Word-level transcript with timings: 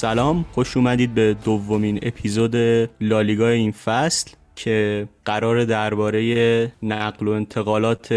سلام 0.00 0.44
خوش 0.52 0.76
اومدید 0.76 1.14
به 1.14 1.36
دومین 1.44 1.98
اپیزود 2.02 2.56
لالیگا 3.00 3.48
این 3.48 3.72
فصل 3.72 4.30
که 4.56 5.08
قرار 5.24 5.64
درباره 5.64 6.72
نقل 6.82 7.28
و 7.28 7.30
انتقالات 7.30 8.08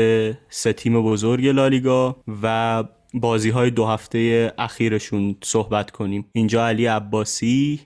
سه 0.49 0.73
تیم 0.73 1.03
بزرگ 1.03 1.47
لالیگا 1.47 2.15
و 2.43 2.83
بازی 3.13 3.49
های 3.49 3.69
دو 3.69 3.85
هفته 3.85 4.53
اخیرشون 4.57 5.35
صحبت 5.43 5.91
کنیم. 5.91 6.25
اینجا 6.33 6.67
علی 6.67 6.85
عباسی 6.85 7.79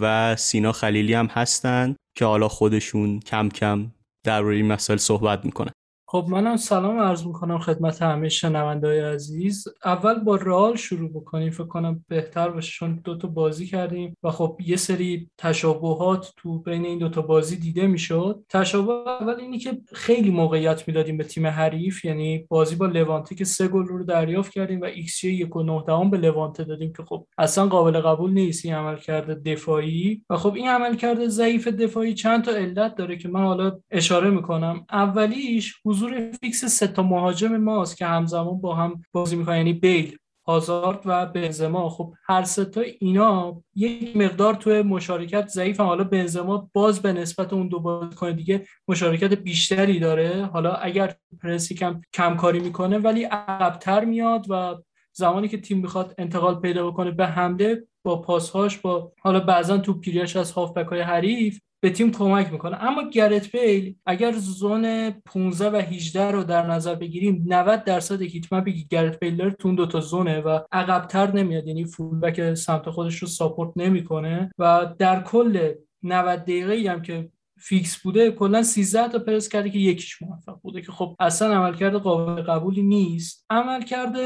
و 0.00 0.36
سینا 0.36 0.72
خلیلی 0.72 1.14
هم 1.14 1.26
هستن 1.26 1.96
که 2.18 2.24
حالا 2.24 2.48
خودشون 2.48 3.20
کم 3.20 3.48
کم 3.48 3.86
درباره 4.24 4.56
این 4.56 4.66
مسائل 4.66 4.98
صحبت 4.98 5.44
می‌کنن. 5.44 5.72
خب 6.08 6.26
منم 6.28 6.56
سلام 6.56 6.98
عرض 6.98 7.26
می‌کنم 7.26 7.58
خدمت 7.58 8.02
همه 8.02 8.28
شنوندای 8.28 9.00
عزیز. 9.00 9.68
اول 9.84 10.14
با 10.14 10.36
رئال 10.36 10.76
شروع 10.76 11.10
بکنیم. 11.10 11.50
فکر 11.50 11.66
کنم 11.66 12.04
بهتر 12.08 12.48
باشه 12.48 12.72
چون 12.72 13.00
دو 13.04 13.16
تا 13.16 13.28
بازی 13.28 13.66
کردیم 13.66 14.16
و 14.22 14.30
خب 14.30 14.58
یه 14.66 14.76
سری 14.76 15.30
تشابهات 15.38 16.32
تو 16.36 16.58
بین 16.58 16.84
این 16.84 16.98
دو 16.98 17.08
تا 17.08 17.22
بازی 17.22 17.56
دیده 17.56 17.86
می‌شد. 17.86 18.44
تشابه 18.48 18.92
اول 18.92 19.34
اینی 19.40 19.58
که 19.58 19.80
خیلی 19.92 20.30
موقعیت 20.30 20.88
می‌دادیم 20.88 21.16
به 21.16 21.24
تیم 21.24 21.46
حریف 21.46 22.04
یعنی 22.04 22.46
بازی 22.48 22.76
با 22.76 22.86
لوانته 22.86 23.34
که 23.34 23.44
سه 23.44 23.68
گل 23.68 23.86
رو 23.86 24.04
دریافت 24.04 24.52
کردیم 24.52 24.80
و 24.80 24.84
ایکس 24.84 25.20
جی 25.20 25.32
یک 25.32 25.56
و 25.56 26.04
به 26.10 26.18
لوانته 26.18 26.64
دادیم 26.64 26.92
که 26.92 27.02
خب 27.02 27.26
اصلا 27.38 27.66
قابل 27.66 28.00
قبول 28.00 28.30
نیست 28.30 28.64
این 28.64 28.74
عملکرد 28.74 29.34
دفاعی. 29.34 30.22
و 30.30 30.36
خب 30.36 30.54
این 30.54 30.68
عملکرد 30.68 31.28
ضعیف 31.28 31.68
دفاعی 31.68 32.14
چند 32.14 32.44
تا 32.44 32.50
علت 32.50 32.94
داره 32.94 33.16
که 33.16 33.28
من 33.28 33.44
حالا 33.44 33.78
اشاره 33.90 34.30
می‌کنم. 34.30 34.86
اولیش 34.92 35.74
حضور 35.96 36.30
فیکس 36.40 36.64
سه 36.64 36.86
تا 36.86 37.02
مهاجم 37.02 37.56
ماست 37.56 37.96
که 37.96 38.06
همزمان 38.06 38.60
با 38.60 38.74
هم 38.74 39.02
بازی 39.12 39.36
می‌کنن. 39.36 39.56
یعنی 39.56 39.72
بیل 39.72 40.16
هازارد 40.46 41.00
و 41.04 41.26
بنزما. 41.26 41.88
خب 41.88 42.14
هر 42.28 42.44
سه 42.44 42.64
تا 42.64 42.80
اینا 42.80 43.62
یک 43.74 44.16
مقدار 44.16 44.54
توی 44.54 44.82
مشارکت 44.82 45.48
ضعیف 45.48 45.80
حالا 45.80 46.04
بنزما 46.04 46.70
باز 46.72 47.02
به 47.02 47.12
نسبت 47.12 47.52
اون 47.52 47.68
دو 47.68 47.80
بازیکن 47.80 48.32
دیگه 48.32 48.66
مشارکت 48.88 49.34
بیشتری 49.34 49.98
داره. 50.00 50.44
حالا 50.52 50.72
اگر 50.72 51.16
پرسی 51.42 51.74
کم 51.74 52.00
کم 52.12 52.36
کاری 52.36 52.60
می‌کنه 52.60 52.98
ولی 52.98 53.24
عقبتر 53.24 54.04
میاد 54.04 54.46
و 54.50 54.74
زمانی 55.12 55.48
که 55.48 55.60
تیم 55.60 55.78
می‌خواد 55.78 56.14
انتقال 56.18 56.54
پیدا 56.60 56.90
بکنه 56.90 57.10
به 57.10 57.26
حمله 57.26 57.82
با 58.04 58.20
پاسهاش 58.20 58.78
با 58.78 59.12
حالا 59.20 59.40
بعضا 59.40 59.78
تو 59.78 59.94
پیریاش 59.94 60.36
از 60.36 60.52
هافبک 60.52 60.86
های 60.86 61.00
حریف 61.00 61.60
به 61.80 61.90
تیم 61.90 62.12
کمک 62.12 62.52
می‌کنه. 62.52 62.84
اما 62.84 63.10
گرت 63.10 63.52
بیل 63.56 63.94
اگر 64.06 64.32
زون 64.32 65.10
15 65.10 65.70
و 65.70 65.76
18 65.76 66.30
رو 66.30 66.44
در 66.44 66.66
نظر 66.66 66.94
بگیریم 66.94 67.44
90 67.46 67.84
درصد 67.84 68.22
هیت 68.22 68.50
بگی 68.50 68.86
گرت 68.90 69.20
بیل 69.20 69.36
داره 69.36 69.50
تو 69.50 69.74
دو 69.74 69.86
تا 69.86 70.00
زونه 70.00 70.40
و 70.40 70.60
عقبتر 70.72 71.32
نمیاد. 71.32 71.66
یعنی 71.66 71.84
فولبک 71.84 72.54
سمت 72.54 72.90
خودش 72.90 73.16
رو 73.16 73.28
ساپورت 73.28 73.70
نمی‌کنه 73.76 74.50
و 74.58 74.94
در 74.98 75.22
کل 75.22 75.72
90 76.02 76.38
دقیقه 76.38 76.90
هم 76.90 77.02
که 77.02 77.28
فیکس 77.58 77.96
بوده 77.96 78.30
کلا 78.30 78.62
13 78.62 79.08
تا 79.08 79.18
پرس 79.18 79.48
کرده 79.48 79.70
که 79.70 79.78
یکیش 79.78 80.22
موفق 80.22 80.58
بوده 80.62 80.82
که 80.82 80.92
خب 80.92 81.16
اصلا 81.20 81.54
عملکرد 81.54 81.94
قابل 81.94 82.42
قبولی 82.42 82.82
نیست. 82.82 83.46
عملکرد 83.50 84.16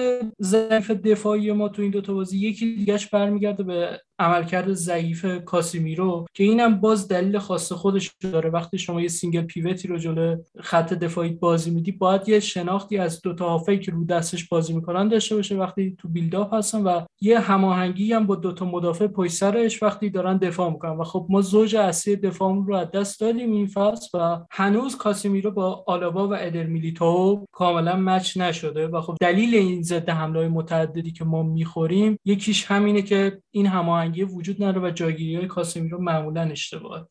ضعیف 0.42 0.90
دفاعی 0.90 1.52
ما 1.52 1.68
تو 1.68 1.82
این 1.82 1.90
دو 1.90 2.00
تا 2.00 2.14
بازی 2.14 2.38
یکی 2.38 2.76
دیگهش 2.76 3.06
برمیگرده 3.06 3.62
به 3.62 4.00
عملکرد 4.20 4.72
ضعیف 4.72 5.26
کاسیمیرو 5.44 6.26
که 6.34 6.44
اینم 6.44 6.80
باز 6.80 7.08
دلیل 7.08 7.38
خاص 7.38 7.72
خودش 7.72 8.10
داره. 8.20 8.50
وقتی 8.50 8.78
شما 8.78 9.00
یه 9.00 9.08
single 9.08 9.42
pivot 9.42 9.80
ی 9.80 9.88
رو 9.88 9.98
جلو 9.98 10.36
خط 10.60 10.92
دفاعی 10.92 11.30
بازی 11.30 11.70
میدی 11.70 11.92
باید 11.92 12.28
یه 12.28 12.40
شناختی 12.40 12.98
از 12.98 13.22
دو 13.22 13.34
تا 13.34 13.58
که 13.82 13.92
رو 13.92 14.04
دستش 14.04 14.48
بازی 14.48 14.72
می‌کنن 14.72 15.08
داشته 15.08 15.36
باشه 15.36 15.56
وقتی 15.56 15.96
تو 15.98 16.08
build-up 16.08 16.54
هستن 16.54 16.82
و 16.82 17.00
یه 17.20 17.40
هماهنگی 17.40 18.12
هم 18.12 18.26
با 18.26 18.34
دو 18.34 18.52
تا 18.52 18.64
مدافع 18.64 19.06
پشت 19.06 19.32
سرش 19.32 19.82
وقتی 19.82 20.10
دارن 20.10 20.36
دفاع 20.36 20.70
می‌کنن. 20.70 20.96
و 20.96 21.04
خب 21.04 21.26
ما 21.28 21.40
زوج 21.40 21.76
اصلی 21.76 22.16
دفاعمون 22.16 22.66
رو 22.66 22.74
از 22.74 22.90
دست 22.90 23.20
دادیم 23.20 23.52
این 23.52 23.66
فصل 23.66 24.18
و 24.18 24.38
هنوز 24.50 24.96
کاسیمیرو 24.96 25.50
با 25.50 25.84
آلابا 25.86 26.28
و 26.28 26.34
ادر 26.34 26.66
میلیتائو 26.66 27.46
کاملا 27.52 27.96
match 27.96 28.36
نشده 28.36 28.88
و 28.88 29.00
خب 29.00 29.16
دلیل 29.20 29.54
این 29.54 29.82
ضد 29.82 30.08
حمله 30.08 30.48
متعددی 30.48 31.10
که 31.10 31.24
ما 31.24 31.42
می‌خوریم 31.42 32.18
یکیش 32.24 32.64
همینه 32.64 33.02
که 33.02 33.38
این 33.50 33.66
هماهنگی 33.66 34.09
هماهنگی 34.10 34.24
وجود 34.24 34.62
نداره 34.62 34.88
و 34.88 34.90
جایگیری 34.90 35.36
های 35.36 35.46
کاسمیرو 35.46 36.00
معمولا 36.00 36.42
اشتباهه 36.42 37.06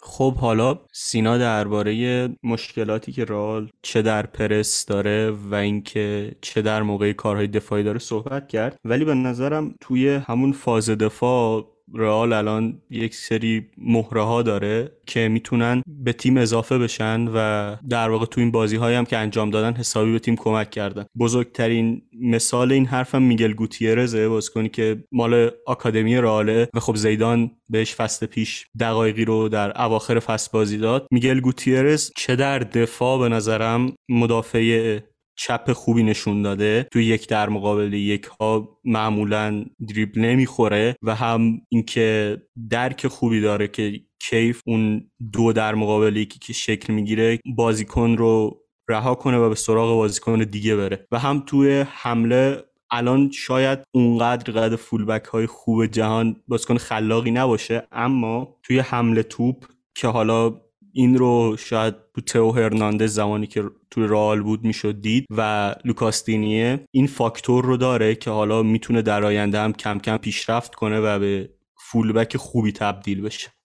خب 0.00 0.34
حالا 0.34 0.78
سینا 0.92 1.38
درباره 1.38 2.28
مشکلاتی 2.42 3.12
که 3.12 3.24
رال 3.24 3.70
چه 3.82 4.02
در 4.02 4.26
پرس 4.26 4.86
داره 4.86 5.30
و 5.30 5.54
اینکه 5.54 6.36
چه 6.40 6.62
در 6.62 6.82
موقع 6.82 7.12
کارهای 7.12 7.46
دفاعی 7.46 7.82
داره 7.82 7.98
صحبت 7.98 8.48
کرد. 8.48 8.78
ولی 8.84 9.04
به 9.04 9.14
نظرم 9.14 9.74
توی 9.80 10.08
همون 10.08 10.52
فاز 10.52 10.90
دفاع 10.90 11.75
رئال 11.94 12.32
الان 12.32 12.82
یک 12.90 13.14
سری 13.14 13.66
مهره 13.78 14.22
ها 14.22 14.42
داره 14.42 14.92
که 15.06 15.28
می‌تونن 15.28 15.82
به 15.86 16.12
تیم 16.12 16.36
اضافه 16.36 16.78
بشن 16.78 17.28
و 17.34 17.76
در 17.88 18.10
واقع 18.10 18.26
تو 18.26 18.40
این 18.40 18.50
بازی 18.50 18.76
هم 18.76 19.04
که 19.04 19.16
انجام 19.16 19.50
دادن 19.50 19.72
حسابی 19.74 20.12
به 20.12 20.18
تیم 20.18 20.36
کمک 20.36 20.70
کردن. 20.70 21.04
بزرگترین 21.18 22.02
مثال 22.20 22.72
این 22.72 22.86
حرفم 22.86 23.22
میگل 23.22 23.52
گوتیرزه 23.52 24.28
بازیکنی 24.28 24.68
که 24.68 25.04
مال 25.12 25.50
آکادمی 25.66 26.16
رئاله 26.16 26.68
و 26.74 26.80
خب 26.80 26.96
زیدان 26.96 27.50
بهش 27.70 27.94
فصل 27.94 28.26
پیش 28.26 28.66
دقایقی 28.80 29.24
رو 29.24 29.48
در 29.48 29.82
اواخر 29.82 30.18
فصل 30.18 30.50
بازی 30.52 30.78
داد. 30.78 31.06
میگل 31.10 31.40
گوتیرز 31.40 32.10
چه 32.16 32.36
در 32.36 32.58
دفاع 32.58 33.18
به 33.18 33.28
نظرم 33.28 33.92
مدافع 34.08 34.98
چپ 35.36 35.72
خوبی 35.72 36.02
نشون 36.02 36.42
داده. 36.42 36.88
توی 36.92 37.04
یک 37.04 37.28
در 37.28 37.48
مقابل 37.48 37.92
یک 37.92 38.24
ها 38.24 38.78
معمولا 38.84 39.64
دریبل 39.88 40.20
نمی‌خوره 40.20 40.96
و 41.02 41.14
هم 41.14 41.60
اینکه 41.68 42.36
درک 42.70 43.06
خوبی 43.06 43.40
داره 43.40 43.68
که 43.68 44.00
کیف 44.18 44.60
اون 44.66 45.10
دو 45.32 45.52
در 45.52 45.74
مقابل 45.74 46.16
یکی 46.16 46.38
که 46.38 46.52
شکل 46.52 46.92
می‌گیره 46.92 47.38
بازیکن 47.56 48.16
رو 48.16 48.62
رها 48.88 49.14
کنه 49.14 49.38
و 49.38 49.48
به 49.48 49.54
سراغ 49.54 49.96
بازیکن 49.96 50.38
دیگه 50.38 50.76
بره. 50.76 51.06
و 51.12 51.18
هم 51.18 51.42
توی 51.46 51.84
حمله 51.88 52.62
الان 52.90 53.30
شاید 53.30 53.78
اونقدر 53.92 54.52
قد 54.52 54.76
فولبک 54.76 55.24
های 55.24 55.46
خوب 55.46 55.86
جهان 55.86 56.36
بازیکن 56.48 56.76
خلاقی 56.76 57.30
نباشه 57.30 57.88
اما 57.92 58.56
توی 58.62 58.78
حمله 58.78 59.22
توپ 59.22 59.64
که 59.94 60.08
حالا 60.08 60.60
این 60.96 61.18
رو 61.18 61.56
شاید 61.58 61.94
تئو 62.26 62.50
هرناندز 62.52 63.14
زمانی 63.14 63.46
که 63.46 63.62
توی 63.90 64.06
رئال 64.06 64.42
بود 64.42 64.64
می‌شد 64.64 65.00
دید 65.00 65.26
و 65.36 65.74
لوکاستینیه 65.84 66.84
این 66.90 67.06
فاکتور 67.06 67.64
رو 67.64 67.76
داره 67.76 68.14
که 68.14 68.30
حالا 68.30 68.62
می‌تونه 68.62 69.02
در 69.02 69.24
آینده 69.24 69.58
هم 69.60 69.72
کم 69.72 69.98
کم 69.98 70.16
پیشرفت 70.16 70.74
کنه 70.74 71.00
و 71.00 71.18
به 71.18 71.50
fullback 71.78 72.36
خوبی 72.36 72.72
تبدیل 72.72 73.20
بشه. 73.22 73.55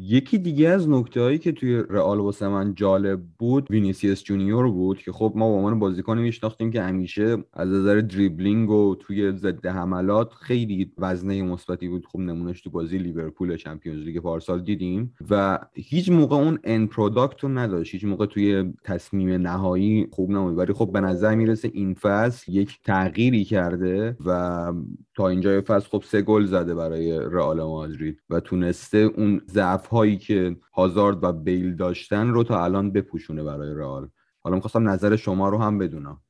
یکی 0.00 0.38
دیگه 0.38 0.68
از 0.68 0.88
نکته 0.88 1.20
هایی 1.20 1.38
که 1.38 1.52
توی 1.52 1.82
رئال 1.90 2.20
واسه 2.20 2.48
من 2.48 2.74
جالب 2.74 3.20
بود 3.38 3.70
وینیسیوس 3.70 4.22
جونیور 4.22 4.70
بود 4.70 4.98
که 4.98 5.12
خب 5.12 5.32
ما 5.36 5.48
با 5.48 5.56
عنوان 5.56 5.78
بازیکنی 5.78 6.22
میشناختیم 6.22 6.70
که 6.70 6.82
همیشه 6.82 7.36
از 7.52 7.68
نظر 7.68 8.00
دریبلینگ 8.00 8.70
و 8.70 8.94
توی 9.00 9.32
ضد 9.32 9.66
حملات 9.66 10.32
خیلی 10.32 10.92
وزنه 10.98 11.42
مثبتی 11.42 11.88
بود. 11.88 12.06
خب 12.06 12.18
نمونهش 12.18 12.60
تو 12.60 12.70
بازی 12.70 12.98
لیورپول 12.98 13.56
Champions 13.56 14.02
League 14.02 14.18
پارسال 14.18 14.62
دیدیم 14.62 15.14
و 15.30 15.58
هیچ 15.74 16.10
موقع 16.10 16.36
اون 16.36 16.58
end 16.64 16.86
product 16.86 17.40
رو 17.40 17.48
نداشت. 17.48 17.94
هیچ 17.94 18.04
موقع 18.04 18.26
توی 18.26 18.72
تصمیم 18.84 19.30
نهایی 19.30 20.08
خوب 20.12 20.30
نبود. 20.30 20.58
ولی 20.58 20.72
خب 20.72 20.90
به 20.92 21.00
نظر 21.00 21.34
می‌رسه 21.34 21.70
این 21.74 21.94
فصل 21.94 22.52
یک 22.52 22.78
تغییری 22.84 23.44
کرده 23.44 24.16
و 24.26 24.72
تا 25.16 25.28
اینجای 25.28 25.60
فصل 25.60 25.88
خب 25.88 26.02
سه 26.06 26.22
گل 26.22 26.44
زده 26.44 26.74
برای 26.74 27.18
رئال 27.18 27.62
مادرید 27.62 28.20
و 28.30 28.40
تونسته 28.40 28.98
اون 28.98 29.40
ضعف 29.50 29.87
هایی 29.90 30.16
که 30.18 30.56
هازارد 30.72 31.24
و 31.24 31.32
بیل 31.32 31.76
داشتن 31.76 32.28
رو 32.28 32.44
تا 32.44 32.64
الان 32.64 32.92
بپوشونه 32.92 33.44
برای 33.44 33.74
رئال. 33.74 34.08
حالا 34.40 34.56
می‌خواستم 34.56 34.88
نظر 34.88 35.16
شما 35.16 35.48
رو 35.48 35.58
هم 35.58 35.78
بدونم. 35.78 36.20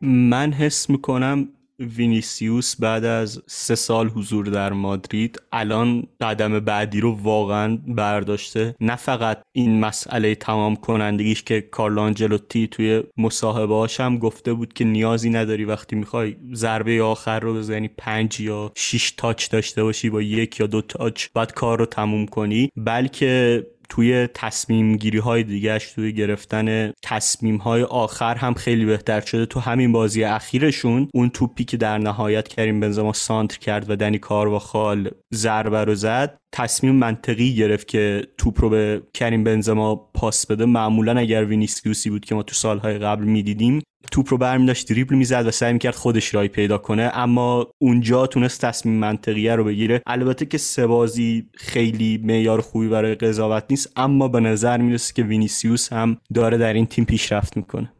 من 0.00 0.52
حس 0.52 0.90
می‌کنم 0.90 1.48
وینیسیوس 1.80 2.76
بعد 2.76 3.04
از 3.04 3.42
سه 3.46 3.74
سال 3.74 4.08
حضور 4.08 4.46
در 4.46 4.72
مادرید 4.72 5.42
الان 5.52 6.06
قدم 6.20 6.60
بعدی 6.60 7.00
رو 7.00 7.18
واقعا 7.22 7.78
برداشته. 7.86 8.74
نه 8.80 8.96
فقط 8.96 9.42
این 9.52 9.80
مسئله 9.80 10.34
تمام 10.34 10.76
کنندگیش 10.76 11.42
که 11.42 11.60
کارلانجلوتی 11.60 12.66
توی 12.66 13.02
مصاحبه 13.16 13.86
هم 13.98 14.18
گفته 14.18 14.52
بود 14.52 14.72
که 14.72 14.84
نیازی 14.84 15.30
نداری 15.30 15.64
وقتی 15.64 15.96
می‌خوای 15.96 16.36
ضربه 16.52 17.02
آخر 17.02 17.40
رو 17.40 17.54
بزنی 17.54 17.88
پنج 17.88 18.40
یا 18.40 18.72
شیش 18.76 19.10
تاچ 19.10 19.50
داشته 19.50 19.82
باشی 19.82 20.10
با 20.10 20.22
یک 20.22 20.60
یا 20.60 20.66
دو 20.66 20.82
تاچ 20.82 21.26
بعد 21.34 21.52
کار 21.52 21.78
رو 21.78 21.86
تموم 21.86 22.26
کنی. 22.26 22.70
بلکه 22.76 23.66
توی 23.90 24.28
تصمیم 24.34 24.96
گیری 24.96 25.18
های 25.18 25.42
دیگهش 25.42 25.92
توی 25.92 26.12
گرفتن 26.12 26.92
تصمیم 27.02 27.56
های 27.56 27.82
آخر 27.82 28.34
هم 28.34 28.54
خیلی 28.54 28.84
بهتر 28.84 29.20
شده. 29.20 29.46
تو 29.46 29.60
همین 29.60 29.92
بازی 29.92 30.24
اخیرشون 30.24 31.08
اون 31.14 31.28
توپی 31.28 31.64
که 31.64 31.76
در 31.76 31.98
نهایت 31.98 32.48
کریم 32.48 32.80
بنزما 32.80 33.12
سانتر 33.12 33.58
کرد 33.58 33.90
و 33.90 33.96
دنی 33.96 34.18
کارواخال 34.18 35.10
ضربه 35.34 35.84
رو 35.84 35.94
زد 35.94 36.38
تصمیم 36.52 36.94
منطقی 36.94 37.54
گرفت 37.54 37.88
که 37.88 38.26
توپ 38.38 38.60
رو 38.60 38.68
به 38.68 39.02
کریم 39.14 39.44
بنزما 39.44 39.94
پاس 39.94 40.46
بده. 40.46 40.64
معمولا 40.64 41.18
اگر 41.18 41.44
وینیسیوسی 41.44 42.10
بود 42.10 42.24
که 42.24 42.34
ما 42.34 42.42
تو 42.42 42.54
سالهای 42.54 42.98
قبل 42.98 43.24
می‌دیدیم 43.24 43.82
توپ 44.12 44.30
رو 44.30 44.38
برمی 44.38 44.66
داشت 44.66 44.88
دریبل 44.92 45.14
می‌زد 45.14 45.46
و 45.46 45.50
سعی 45.50 45.72
می‌کرد 45.72 45.94
خودش 45.94 46.34
راهی 46.34 46.48
پیدا 46.48 46.78
کنه. 46.78 47.10
اما 47.14 47.66
اونجا 47.78 48.26
تونست 48.26 48.64
تصمیم 48.64 48.94
منطقیه 48.94 49.54
رو 49.54 49.64
بگیره. 49.64 50.02
البته 50.06 50.46
که 50.46 50.58
سه 50.58 50.86
بازی 50.86 51.48
خیلی 51.54 52.20
معیار 52.24 52.60
خوبی 52.60 52.88
برای 52.88 53.14
قضاوت 53.14 53.64
نیست 53.70 53.92
اما 53.96 54.28
به 54.28 54.40
نظر 54.40 54.78
می‌رسه 54.78 55.14
که 55.14 55.22
وینیسیوس 55.22 55.92
هم 55.92 56.18
داره 56.34 56.58
در 56.58 56.72
این 56.72 56.86
تیم 56.86 57.04
پیشرفت 57.04 57.56
می‌کنه. 57.56 57.92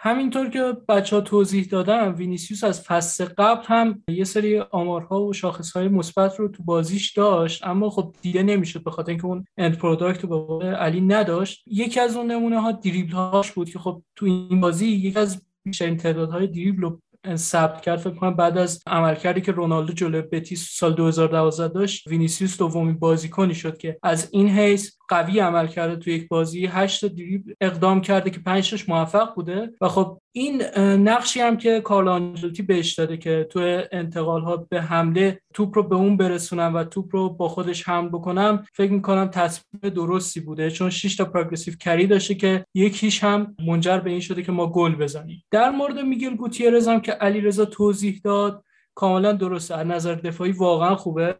همینطور 0.00 0.50
که 0.50 0.72
بچه 0.88 1.16
ها 1.16 1.22
توضیح 1.22 1.64
دادن 1.70 2.14
وینیسیوس 2.18 2.64
از 2.64 2.80
فصل 2.80 3.24
قبل 3.24 3.62
هم 3.66 4.02
یه 4.08 4.24
سری 4.24 4.58
آمارها 4.58 5.24
و 5.24 5.32
شاخصهای 5.32 5.88
مثبت 5.88 6.36
رو 6.36 6.48
تو 6.48 6.62
بازیش 6.62 7.12
داشت 7.12 7.66
اما 7.66 7.90
خب 7.90 8.14
دیده 8.22 8.42
نمی‌شد 8.42 8.84
به 8.84 8.90
خاطر 8.90 9.10
اینکه 9.10 9.26
اون 9.26 9.44
end 9.58 9.78
product 9.78 10.24
رو 10.24 10.58
به 10.58 10.66
علی 10.66 11.00
نداشت. 11.00 11.62
یکی 11.66 12.00
از 12.00 12.16
اون 12.16 12.30
نمونه 12.30 12.60
ها 12.60 12.72
دریبل 12.72 13.12
هاش 13.12 13.52
بود 13.52 13.70
که 13.70 13.78
خب 13.78 14.02
تو 14.16 14.26
این 14.26 14.60
بازی 14.60 14.86
یکی 14.86 15.18
از 15.18 15.42
بیشترین 15.64 15.96
تعدادهای 15.96 16.46
دریبل 16.46 16.82
رو 16.82 17.00
ثبت 17.36 17.80
کرد. 17.80 17.98
فکر 17.98 18.14
کنم 18.14 18.34
بعد 18.34 18.58
از 18.58 18.82
عملکردی 18.86 19.40
که 19.40 19.52
رونالدو 19.52 19.92
جلوی 19.92 20.22
بتیس 20.22 20.68
سال 20.70 20.94
2012 20.94 21.74
داشت 21.74 22.06
وینیسیوس 22.06 22.58
دومین 22.58 22.98
بازیکنی 22.98 23.54
شد 23.54 23.78
که 23.78 23.98
از 24.02 24.28
این 24.32 24.48
حیث 24.48 24.97
قوی 25.08 25.38
عمل 25.38 25.66
کرده 25.66 25.96
تو 25.96 26.10
یک 26.10 26.28
بازی 26.28 26.66
8 26.66 27.04
دریبل 27.06 27.52
اقدام 27.60 28.00
کرده 28.00 28.30
که 28.30 28.40
5 28.40 28.70
تاش 28.70 28.88
موفق 28.88 29.34
بوده. 29.34 29.70
و 29.80 29.88
خب 29.88 30.20
این 30.32 30.62
نقشی 31.08 31.40
هم 31.40 31.56
که 31.56 31.80
کارل 31.80 32.08
آنجلوتی 32.08 32.62
بهش 32.62 32.94
داده 32.94 33.16
که 33.16 33.46
تو 33.50 33.82
انتقال 33.92 34.42
ها 34.42 34.56
به 34.56 34.80
حمله 34.80 35.40
توپ 35.54 35.76
رو 35.76 35.82
به 35.82 35.96
اون 35.96 36.16
برسونم 36.16 36.74
و 36.74 36.84
توپ 36.84 37.16
رو 37.16 37.30
با 37.30 37.48
خودش 37.48 37.88
حمل 37.88 38.08
بکنم 38.08 38.64
فکر 38.74 38.92
می‌کنم 38.92 39.28
تصمیم 39.28 39.92
درستی 39.94 40.40
بوده. 40.40 40.70
چون 40.70 40.90
6 40.90 41.16
تا 41.16 41.24
پروگرسیو 41.24 41.74
کری 41.80 42.06
داشته 42.06 42.34
که 42.34 42.64
یکیش 42.74 43.24
هم 43.24 43.56
منجر 43.66 43.98
به 43.98 44.10
این 44.10 44.20
شده 44.20 44.42
که 44.42 44.52
ما 44.52 44.66
گل 44.66 44.94
بزنیم. 44.94 45.44
در 45.50 45.70
مورد 45.70 45.98
میگل 45.98 46.36
گوتیرز 46.36 46.88
هم 46.88 47.00
که 47.00 47.12
علیرضا 47.12 47.64
توضیح 47.64 48.20
داد 48.24 48.64
کاملا 48.94 49.32
درسته. 49.32 49.74
از 49.74 49.86
نظر 49.86 50.14
دفاعی 50.14 50.52
واقعا 50.52 50.96
خوبه. 50.96 51.36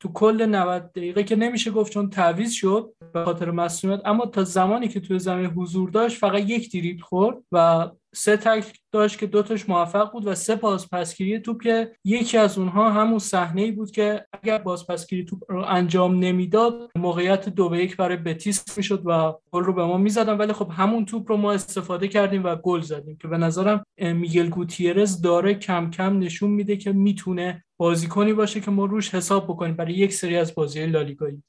تو 0.00 0.12
کل 0.12 0.46
90 0.46 0.92
دقیقه 0.92 1.24
که 1.24 1.36
نمیشه 1.36 1.70
گفت 1.70 1.92
چون 1.92 2.10
تعویض 2.10 2.52
شد 2.52 2.92
به 3.12 3.24
خاطر 3.24 3.50
مسئولیت 3.50 4.00
اما 4.04 4.26
تا 4.26 4.44
زمانی 4.44 4.88
که 4.88 5.00
توی 5.00 5.18
زمین 5.18 5.46
حضور 5.46 5.90
داشت 5.90 6.18
فقط 6.18 6.50
یک 6.50 6.72
دریبل 6.72 7.02
خورد 7.02 7.36
و 7.52 7.90
سه 8.14 8.36
تک 8.36 8.78
داشت 8.92 9.18
که 9.18 9.26
دوتاش 9.26 9.68
موفق 9.68 10.12
بود 10.12 10.26
و 10.26 10.34
سه 10.34 10.56
پاسپسگیری 10.56 11.38
توپ 11.38 11.62
که 11.62 11.96
یکی 12.04 12.38
از 12.38 12.58
اونها 12.58 12.90
همون 12.90 13.18
صحنه 13.18 13.62
ای 13.62 13.70
بود 13.70 13.90
که 13.90 14.26
اگر 14.42 14.58
بازپسگیری 14.58 15.24
توپ 15.24 15.42
رو 15.48 15.64
انجام 15.68 16.18
نمی‌داد 16.18 16.90
موقعیت 16.96 17.48
دو 17.48 17.68
به 17.68 17.78
یک 17.78 17.96
برای 17.96 18.16
بتیس 18.16 18.76
می‌شد 18.76 19.02
و 19.04 19.32
گل 19.52 19.64
رو 19.64 19.72
به 19.72 19.84
ما 19.84 19.96
می‌زدن. 19.96 20.36
ولی 20.36 20.52
خب 20.52 20.70
همون 20.70 21.04
توپ 21.04 21.30
رو 21.30 21.36
ما 21.36 21.52
استفاده 21.52 22.08
کردیم 22.08 22.44
و 22.44 22.56
گل 22.56 22.80
زدیم 22.80 23.16
که 23.16 23.28
به 23.28 23.38
نظرم 23.38 23.84
میگل 23.98 24.48
گوتیرس 24.48 25.20
داره 25.20 25.54
کم 25.54 25.90
کم 25.90 26.18
نشون 26.18 26.50
میده 26.50 26.76
که 26.76 26.92
می‌تونه 26.92 27.64
بازیکنی 27.80 28.32
باشه 28.32 28.60
که 28.60 28.70
ما 28.70 28.84
روش 28.84 29.14
حساب 29.14 29.44
بکنیم 29.44 29.74
برای 29.74 29.92
یک 29.92 30.12
سری 30.14 30.36
از 30.36 30.54
بازی 30.54 30.86
لالیگایی. 30.86 31.42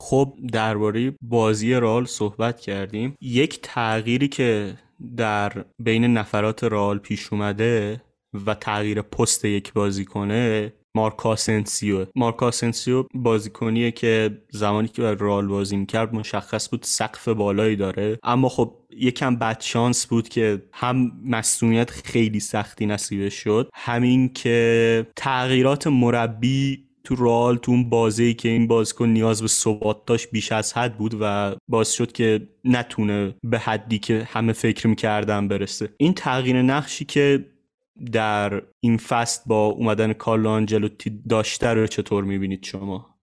خب 0.00 0.38
درباره 0.52 1.14
بازی 1.22 1.74
رئال 1.74 2.04
صحبت 2.04 2.60
کردیم. 2.60 3.16
یک 3.20 3.58
تغییری 3.62 4.28
که 4.28 4.74
در 5.16 5.64
بین 5.78 6.04
نفرات 6.04 6.64
رئال 6.64 6.98
پیش 6.98 7.32
اومده 7.32 8.02
و 8.46 8.54
تغییر 8.54 9.02
پست 9.02 9.44
یک 9.44 9.72
بازیکنه 9.72 10.72
مارکو 10.96 11.46
آسنسیو 11.46 12.06
مارکو 12.14 12.55
آسنسیو 12.55 13.04
بازیکنیه 13.14 13.90
که 13.90 14.38
زمانی 14.50 14.88
که 14.88 15.02
رئال 15.02 15.18
رئال 15.18 15.46
بازی 15.46 15.76
می‌کرد 15.76 16.14
مشخص 16.14 16.70
بود 16.70 16.82
سقف 16.82 17.28
بالایی 17.28 17.76
داره. 17.76 18.18
اما 18.22 18.48
خب 18.48 18.74
یکم 18.90 19.36
بد 19.36 19.60
شانس 19.60 20.06
بود 20.06 20.28
که 20.28 20.62
هم 20.72 21.12
مصدومیت 21.24 21.90
خیلی 21.90 22.40
سختی 22.40 22.86
نصیبش 22.86 23.34
شد 23.34 23.70
همین 23.74 24.32
که 24.32 25.06
تغییرات 25.16 25.86
مربی 25.86 26.86
تو 27.04 27.14
رئال 27.16 27.56
تو 27.56 27.72
اون 27.72 27.90
بازی 27.90 28.34
که 28.34 28.48
این 28.48 28.66
بازیکن 28.66 29.08
نیاز 29.08 29.42
به 29.42 29.48
ثبات 29.48 30.04
داشت 30.06 30.30
بیش 30.30 30.52
از 30.52 30.72
حد 30.72 30.98
بود 30.98 31.16
و 31.20 31.54
باعث 31.68 31.92
شد 31.92 32.12
که 32.12 32.48
نتونه 32.64 33.34
به 33.42 33.58
حدی 33.58 33.98
که 33.98 34.28
همه 34.30 34.52
فکر 34.52 34.86
می‌کردن 34.86 35.48
برسه. 35.48 35.88
این 35.96 36.14
تغییر 36.14 36.62
نقشی 36.62 37.04
که 37.04 37.44
در 38.12 38.62
این 38.80 38.96
فست 38.96 39.48
با 39.48 39.66
اومدن 39.66 40.12
کارلو 40.12 40.48
آنجلوتی 40.48 41.22
داشته 41.28 41.68
رو 41.68 41.86
چطور 41.86 42.24
می‌بینید 42.24 42.64
شما؟ 42.64 43.16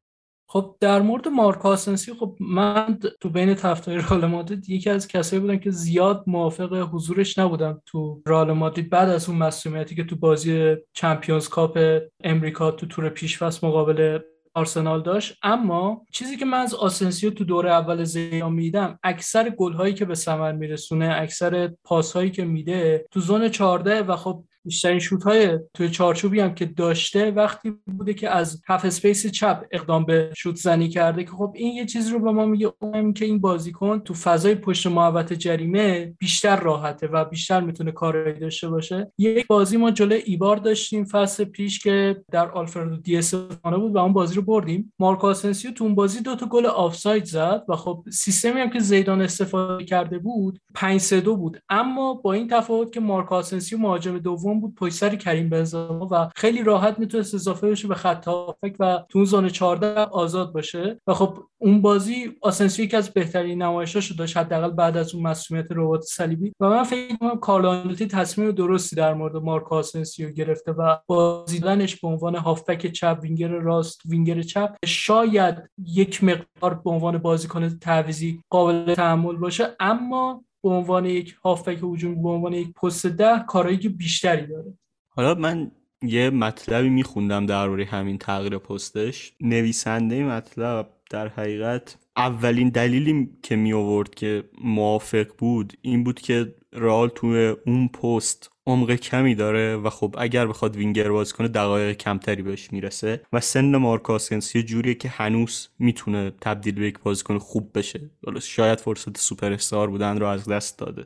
خب 0.53 0.75
در 0.79 1.01
مورد 1.01 1.27
مارک 1.27 1.65
آسنسی 1.65 2.13
خب 2.13 2.35
من 2.39 2.99
تو 3.21 3.29
بین 3.29 3.53
تفتای 3.53 3.97
رال 4.09 4.25
مادرید 4.25 4.69
یکی 4.69 4.89
از 4.89 5.07
کسایی 5.07 5.41
بودم 5.41 5.57
که 5.57 5.71
زیاد 5.71 6.23
موافق 6.27 6.89
حضورش 6.93 7.37
نبودم 7.37 7.81
تو 7.85 8.21
رال 8.25 8.51
مادرید 8.51 8.89
بعد 8.89 9.09
از 9.09 9.29
اون 9.29 9.37
مسئولیتی 9.37 9.95
که 9.95 10.03
تو 10.03 10.15
بازی 10.15 10.75
چمپیونز 10.93 11.47
کاپ 11.47 11.99
امریکا 12.23 12.71
تو 12.71 12.85
تور 12.85 13.09
پیشفصل 13.09 13.67
مقابل 13.67 14.19
آرسنال 14.53 15.03
داشت 15.03 15.37
اما 15.43 16.05
چیزی 16.11 16.37
که 16.37 16.45
من 16.45 16.57
از 16.57 16.73
آسنسیو 16.73 17.29
تو 17.29 17.43
دوره 17.43 17.71
اول 17.71 18.03
زیدان 18.03 18.53
دیدم 18.53 18.99
اکثر 19.03 19.49
گل 19.49 19.73
هایی 19.73 19.93
که 19.93 20.05
به 20.05 20.15
ثمر 20.15 20.51
میرسونه 20.51 21.15
اکثر 21.19 21.73
پاس 21.83 22.13
هایی 22.13 22.31
که 22.31 22.45
میده 22.45 23.05
تو 23.11 23.19
zone 23.19 23.49
14 23.49 24.01
و 24.01 24.15
خب 24.15 24.43
بیشترین 24.65 24.99
شوت 24.99 25.23
های 25.23 25.59
توی 25.73 25.89
چارچوبی 25.89 26.39
هم 26.39 26.55
که 26.55 26.65
داشته 26.65 27.31
وقتی 27.31 27.73
بوده 27.97 28.13
که 28.13 28.29
از 28.29 28.61
half 28.67 28.85
space 28.85 29.27
چپ 29.27 29.65
اقدام 29.71 30.05
به 30.05 30.33
شوت 30.37 30.55
زنی 30.55 30.89
کرده 30.89 31.23
که 31.23 31.31
خب 31.31 31.53
این 31.55 31.75
یه 31.75 31.85
چیزی 31.85 32.11
رو 32.11 32.19
به 32.19 32.31
ما 32.31 32.45
میگه 32.45 32.73
اون 32.79 33.13
که 33.13 33.25
این 33.25 33.39
بازیکن 33.39 33.99
تو 33.99 34.13
فضای 34.13 34.55
پشت 34.55 34.87
محوطه 34.87 35.35
جریمه 35.35 36.13
بیشتر 36.19 36.55
راحته 36.55 37.07
و 37.07 37.25
بیشتر 37.25 37.61
می‌تونه 37.61 37.91
کاری 37.91 38.39
داشته 38.39 38.69
باشه. 38.69 39.11
یک 39.17 39.47
بازی 39.47 39.77
ما 39.77 39.91
جلوی 39.91 40.21
ایبار 40.25 40.57
داشتیم 40.57 41.05
فصل 41.05 41.43
پیش 41.43 41.79
که 41.79 42.23
در 42.31 42.51
آلفردو 42.51 42.97
دی 42.97 43.21
بود 43.63 43.95
و 43.95 43.97
اون 43.97 44.13
بازی 44.13 44.35
رو 44.35 44.41
بردیم. 44.41 44.93
مارکو 44.99 45.27
آسنسیو 45.27 45.71
تو 45.71 45.83
اون 45.83 45.95
بازی 45.95 46.21
دو 46.21 46.35
تا 46.35 46.45
گل 46.45 46.65
آفساید 46.65 47.25
زد 47.25 47.63
و 47.69 47.75
خب 47.75 48.05
سیستمی 48.11 48.61
هم 48.61 48.69
که 48.69 48.79
زیدان 48.79 49.21
استفاده 49.21 49.85
کرده 49.85 50.17
بود 50.17 50.59
5 50.75 51.01
3 51.01 51.21
بود. 51.21 51.61
اما 51.69 52.13
با 52.13 52.33
این 52.33 52.47
تفاوت 52.47 52.91
که 52.91 52.99
مارکو 52.99 53.35
آسنسیو 53.35 53.79
مهاجم 53.79 54.17
دوم 54.17 54.52
بود 54.59 54.75
پشت 54.75 54.93
سر 54.93 55.15
کریم 55.15 55.49
بنزما 55.49 56.07
و 56.11 56.29
خیلی 56.35 56.63
راحت 56.63 56.99
می‌تونست 56.99 57.35
اضافه 57.35 57.69
بشه 57.69 57.87
به 57.87 57.95
خط 57.95 58.25
هافبک 58.25 58.75
و 58.79 59.03
تو 59.09 59.25
zone 59.25 59.49
14 59.49 60.01
آزاد 60.01 60.53
باشه. 60.53 60.99
و 61.07 61.13
خب 61.13 61.37
اون 61.57 61.81
بازی 61.81 62.31
آسنسیو 62.41 62.85
یکی 62.85 62.97
از 62.97 63.09
بهترین 63.09 63.61
نمایشاشو 63.61 64.15
داشت 64.15 64.37
حداقل 64.37 64.71
بعد 64.71 64.97
از 64.97 65.15
اون 65.15 65.23
مصدومیت 65.23 65.67
رباط 65.71 66.01
صلیبی. 66.01 66.53
و 66.59 66.69
من 66.69 66.83
فکر 66.83 67.11
می‌کنم 67.11 67.39
کارلو 67.39 67.95
تصمیم 67.95 68.51
درستی 68.51 68.95
در 68.95 69.13
مورد 69.13 69.35
مارکو 69.35 69.73
آسنسیو 69.73 70.29
گرفته 70.29 70.71
و 70.71 70.97
بازی 71.07 71.40
دادنش 71.40 71.95
به 72.01 72.07
عنوان 72.07 72.35
هافبک 72.35 72.87
چپ 72.87 73.19
وینگر 73.21 73.47
راست 73.47 74.01
وینگر 74.05 74.41
چپ 74.41 74.75
شاید 74.85 75.69
یک 75.85 76.23
مقدار 76.23 76.73
به 76.73 76.89
عنوان 76.89 77.17
بازیکن 77.17 77.69
تعویضی 77.69 78.41
قابل 78.49 78.93
تحمل 78.93 79.35
باشه. 79.35 79.75
اما 79.79 80.43
به 80.63 80.69
عنوان 80.69 81.05
یک 81.05 81.35
هافبک 81.43 81.79
هجومی 81.83 82.15
به 82.15 82.29
عنوان 82.29 82.53
یک 82.53 82.73
پست 82.73 83.05
ده 83.05 83.43
کارایی 83.47 83.77
که 83.77 83.89
بیشتری 83.89 84.47
داره. 84.47 84.77
حالا 85.09 85.35
من 85.35 85.71
یه 86.01 86.29
مطلبی 86.29 86.89
میخوندم 86.89 87.45
درباره 87.45 87.85
همین 87.85 88.17
تغییر 88.17 88.57
پستش. 88.57 89.33
نویسنده 89.41 90.23
مطلب 90.23 90.89
در 91.09 91.27
حقیقت 91.27 91.97
اولین 92.17 92.69
دلیلی 92.69 93.29
که 93.43 93.55
می 93.55 93.73
آورد 93.73 94.15
که 94.15 94.43
موافق 94.63 95.27
بود 95.37 95.73
این 95.81 96.03
بود 96.03 96.21
که 96.21 96.55
رال 96.73 97.09
توی 97.09 97.55
اون 97.65 97.87
پست 97.87 98.52
عمق 98.67 98.95
کمی 98.95 99.35
داره 99.35 99.75
و 99.75 99.89
خب 99.89 100.15
اگر 100.17 100.47
بخواد 100.47 100.75
وینگر 100.75 101.09
باز 101.09 101.33
کنه 101.33 101.47
دقایق 101.47 101.97
کمتری 101.97 102.41
بهش 102.41 102.73
می‌رسه 102.73 103.21
و 103.33 103.39
سن 103.39 103.75
مارک 103.75 104.09
آسنسیو 104.09 104.61
جوریه 104.61 104.93
که 104.93 105.09
هنوز 105.09 105.69
می‌تونه 105.79 106.31
تبدیل 106.41 106.75
به 106.75 106.87
یک 106.87 106.99
بازیکن 106.99 107.37
خوب 107.37 107.77
بشه. 107.77 108.09
شاید 108.41 108.79
فرصت 108.79 109.17
سوپر 109.17 109.51
استار 109.51 109.89
بودن 109.89 110.19
رو 110.19 110.25
از 110.25 110.45
دست 110.49 110.79
داده. 110.79 111.05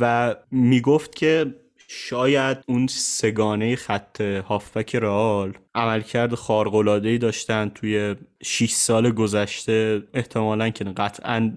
و 0.00 0.34
می‌گفت 0.50 1.14
که 1.14 1.54
شاید 1.88 2.58
اون 2.68 2.86
سگانه 2.86 3.76
خط 3.76 4.20
هافبک 4.20 4.96
رئال 4.96 5.52
عملکرد 5.74 6.34
خارق‌العاده‌ای 6.34 7.18
داشتن 7.18 7.68
توی 7.74 8.14
6 8.42 8.70
سال 8.70 9.10
گذشته. 9.10 10.02
احتمالا 10.14 10.70
که 10.70 10.84
قطعا 10.84 11.56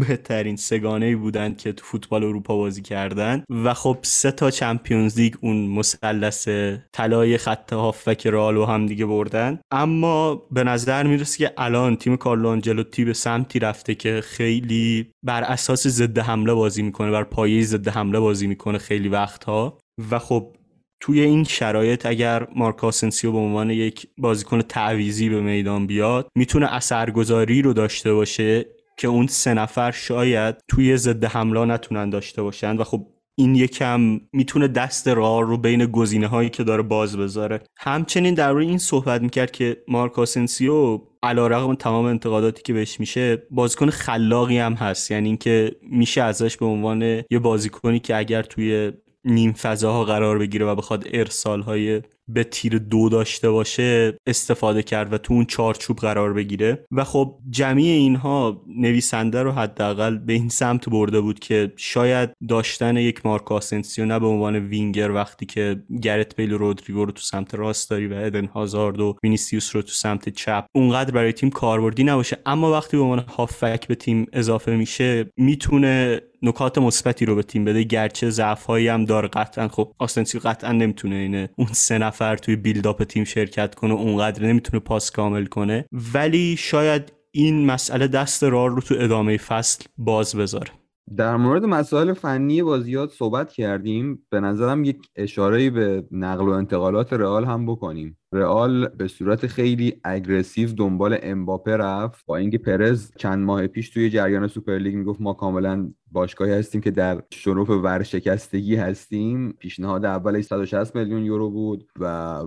بهترین 0.00 0.56
سگانه 0.56 1.16
بودند 1.16 1.58
که 1.58 1.72
تو 1.72 1.84
فوتبال 1.84 2.24
اروپا 2.24 2.56
بازی 2.56 2.82
کردن 2.82 3.44
و 3.64 3.74
خب 3.74 3.98
سه 4.02 4.30
تا 4.30 4.50
چمپیونز 4.50 5.18
لیگ 5.18 5.34
اون 5.40 5.56
مثلث 5.56 6.48
طلای 6.92 7.38
خط 7.38 7.72
هافک 7.72 8.26
رالو 8.26 8.64
هم 8.64 8.86
دیگه 8.86 9.06
بردن. 9.06 9.58
اما 9.70 10.34
به 10.50 10.64
نظر 10.64 11.06
می‌رسه 11.06 11.38
که 11.38 11.52
الان 11.58 11.96
تیم 11.96 12.16
کارلو 12.16 12.48
آنجلوتی 12.48 13.04
به 13.04 13.12
سمتی 13.12 13.58
رفته 13.58 13.94
که 13.94 14.20
خیلی 14.24 15.10
بر 15.22 15.42
اساس 15.42 15.86
ضد 15.86 16.18
حمله 16.18 16.54
بازی 16.54 16.82
می‌کنه 16.82 17.10
بر 17.10 17.24
پایه 17.24 17.62
ضد 17.62 17.88
حمله 17.88 18.20
بازی 18.20 18.46
می‌کنه 18.46 18.78
خیلی 18.78 19.08
وقتها. 19.08 19.78
و 20.10 20.18
خب 20.18 20.56
توی 21.00 21.20
این 21.20 21.44
شرایط 21.44 22.06
اگر 22.06 22.46
مارک 22.56 22.84
آسنسیو 22.84 23.32
به 23.32 23.38
عنوان 23.38 23.70
یک 23.70 24.08
بازیکن 24.18 24.62
تعویزی 24.62 25.28
به 25.28 25.40
میدان 25.40 25.86
بیاد 25.86 26.28
می‌تونه 26.36 26.74
اثرگذاری 26.74 27.62
رو 27.62 27.72
داشته 27.72 28.12
باشه. 28.14 28.66
که 28.96 29.08
اون 29.08 29.26
سه 29.26 29.54
نفر 29.54 29.90
شاید 29.90 30.56
توی 30.68 30.96
ضد 30.96 31.24
حمله 31.24 31.64
نتونن 31.64 32.10
داشته 32.10 32.42
باشن 32.42 32.76
و 32.76 32.84
خب 32.84 33.06
این 33.38 33.54
یکم 33.54 34.20
می‌تونه 34.32 34.68
دست 34.68 35.08
راه 35.08 35.42
رو 35.42 35.56
بین 35.58 35.86
گزینه 35.86 36.26
هایی 36.26 36.50
که 36.50 36.64
داره 36.64 36.82
باز 36.82 37.16
بذاره. 37.16 37.60
همچنین 37.78 38.34
در 38.34 38.52
روی 38.52 38.66
این 38.66 38.78
صحبت 38.78 39.22
می‌کرد 39.22 39.50
که 39.50 39.76
مارک 39.88 40.18
آسنسیو 40.18 41.00
علا 41.22 41.46
رقم 41.46 41.74
تمام 41.74 42.04
انتقاداتی 42.04 42.62
که 42.62 42.72
بهش 42.72 43.00
میشه 43.00 43.42
بازیکن 43.50 43.90
خلاقی 43.90 44.58
هم 44.58 44.74
هست. 44.74 45.10
یعنی 45.10 45.28
اینکه 45.28 45.76
میشه 45.90 46.22
ازش 46.22 46.56
به 46.56 46.66
عنوان 46.66 47.02
یه 47.02 47.38
بازیکنی 47.42 47.98
که 47.98 48.16
اگر 48.16 48.42
توی 48.42 48.92
نیم 49.26 49.52
فضاها 49.52 50.04
قرار 50.04 50.38
بگیره 50.38 50.66
و 50.66 50.74
بخواد 50.74 51.04
ارسال 51.12 51.62
های 51.62 52.02
به 52.28 52.44
تیر 52.44 52.78
دو 52.78 53.08
داشته 53.08 53.50
باشه 53.50 54.18
استفاده 54.26 54.82
کرد 54.82 55.12
و 55.12 55.18
تو 55.18 55.34
اون 55.34 55.44
چارچوب 55.44 55.96
قرار 55.96 56.32
بگیره. 56.32 56.84
و 56.92 57.04
خب 57.04 57.38
جمیع 57.50 57.88
اینها 57.88 58.62
نویسنده 58.76 59.42
رو 59.42 59.52
حداقل 59.52 60.18
به 60.18 60.32
این 60.32 60.48
سمت 60.48 60.88
برده 60.88 61.20
بود 61.20 61.38
که 61.38 61.72
شاید 61.76 62.30
داشتن 62.48 62.96
یک 62.96 63.26
مارکو 63.26 63.52
آسنسیو 63.52 64.04
نه 64.04 64.18
به 64.18 64.26
عنوان 64.26 64.56
وینگر 64.56 65.10
وقتی 65.10 65.46
که 65.46 65.82
گرت 66.02 66.36
بیل 66.36 66.52
و 66.52 66.58
رودریگو 66.58 67.04
رو 67.04 67.12
تو 67.12 67.22
سمت 67.22 67.54
راست 67.54 67.90
داری 67.90 68.06
و 68.06 68.14
ادن 68.14 68.44
هازارد 68.44 69.00
و 69.00 69.16
وینیسیوس 69.22 69.76
رو 69.76 69.82
تو 69.82 69.92
سمت 69.92 70.28
چپ 70.28 70.66
اونقدر 70.74 71.10
برای 71.10 71.32
تیم 71.32 71.50
کاربردی 71.50 72.04
نباشه. 72.04 72.38
اما 72.46 72.72
وقتی 72.72 72.96
به 72.96 73.02
عنوان 73.02 73.18
هافبک 73.18 73.86
به 73.88 73.94
تیم 73.94 74.26
اضافه 74.32 74.76
میشه 74.76 75.30
می‌تونه 75.36 76.20
نکات 76.46 76.78
مثبتی 76.78 77.26
رو 77.26 77.34
به 77.34 77.42
تیم 77.42 77.64
بده. 77.64 77.82
گرچه 77.82 78.30
ضعفهایی 78.30 78.88
هم 78.88 79.04
داره. 79.04 79.28
قطعا 79.28 79.68
خب 79.68 79.92
آسنسیو 79.98 80.40
قطعا 80.44 80.72
نمی‌تونه 80.72 81.14
عین 81.14 81.48
اون 81.56 81.68
سه 81.72 81.98
نفر 81.98 82.36
توی 82.36 82.56
build-up 82.56 83.04
تیم 83.04 83.24
شرکت 83.24 83.74
کنه 83.74 83.94
اونقدر 83.94 84.42
نمی‌تونه 84.46 84.80
پاس 84.80 85.10
کامل 85.10 85.46
کنه. 85.46 85.84
ولی 86.14 86.56
شاید 86.58 87.12
این 87.30 87.66
مسئله 87.66 88.08
دست 88.08 88.44
رئال 88.44 88.68
رو 88.68 88.80
تو 88.80 88.94
ادامه 88.98 89.36
فصل 89.36 89.84
باز 89.98 90.36
بذاره. 90.36 90.70
در 91.14 91.36
مورد 91.36 91.64
مسائل 91.64 92.12
فنی 92.12 92.62
بازیا 92.62 93.10
صحبت 93.10 93.52
کردیم. 93.52 94.26
به 94.30 94.40
نظرم 94.40 94.84
یک 94.84 95.08
اشاره 95.16 95.70
به 95.70 96.04
نقل 96.10 96.44
و 96.44 96.50
انتقالات 96.50 97.12
رئال 97.12 97.44
هم 97.44 97.66
بکنیم. 97.66 98.18
رئال 98.32 98.88
به 98.88 99.08
صورت 99.08 99.46
خیلی 99.46 100.00
aggressive 100.04 100.72
دنبال 100.72 101.18
امباپه 101.22 101.76
رفت. 101.76 102.26
با 102.26 102.36
اینکه 102.36 102.58
پرز 102.58 103.12
چند 103.16 103.44
ماه 103.44 103.66
پیش 103.66 103.90
توی 103.90 104.10
جریان 104.10 104.46
سوپرلیگ 104.46 104.94
می‌گفت 104.94 105.20
ما 105.20 105.32
کاملا 105.32 105.92
باشگاهی 106.12 106.52
هستیم 106.52 106.80
که 106.80 106.90
در 106.90 107.22
شرف 107.30 107.70
ورشکستگی 107.70 108.76
هستیم. 108.76 109.52
پیشنهاد 109.52 110.04
اولش 110.04 110.44
160 110.44 110.96
میلیون 110.96 111.24
یورو 111.24 111.50
بود 111.50 111.88
و 112.00 112.42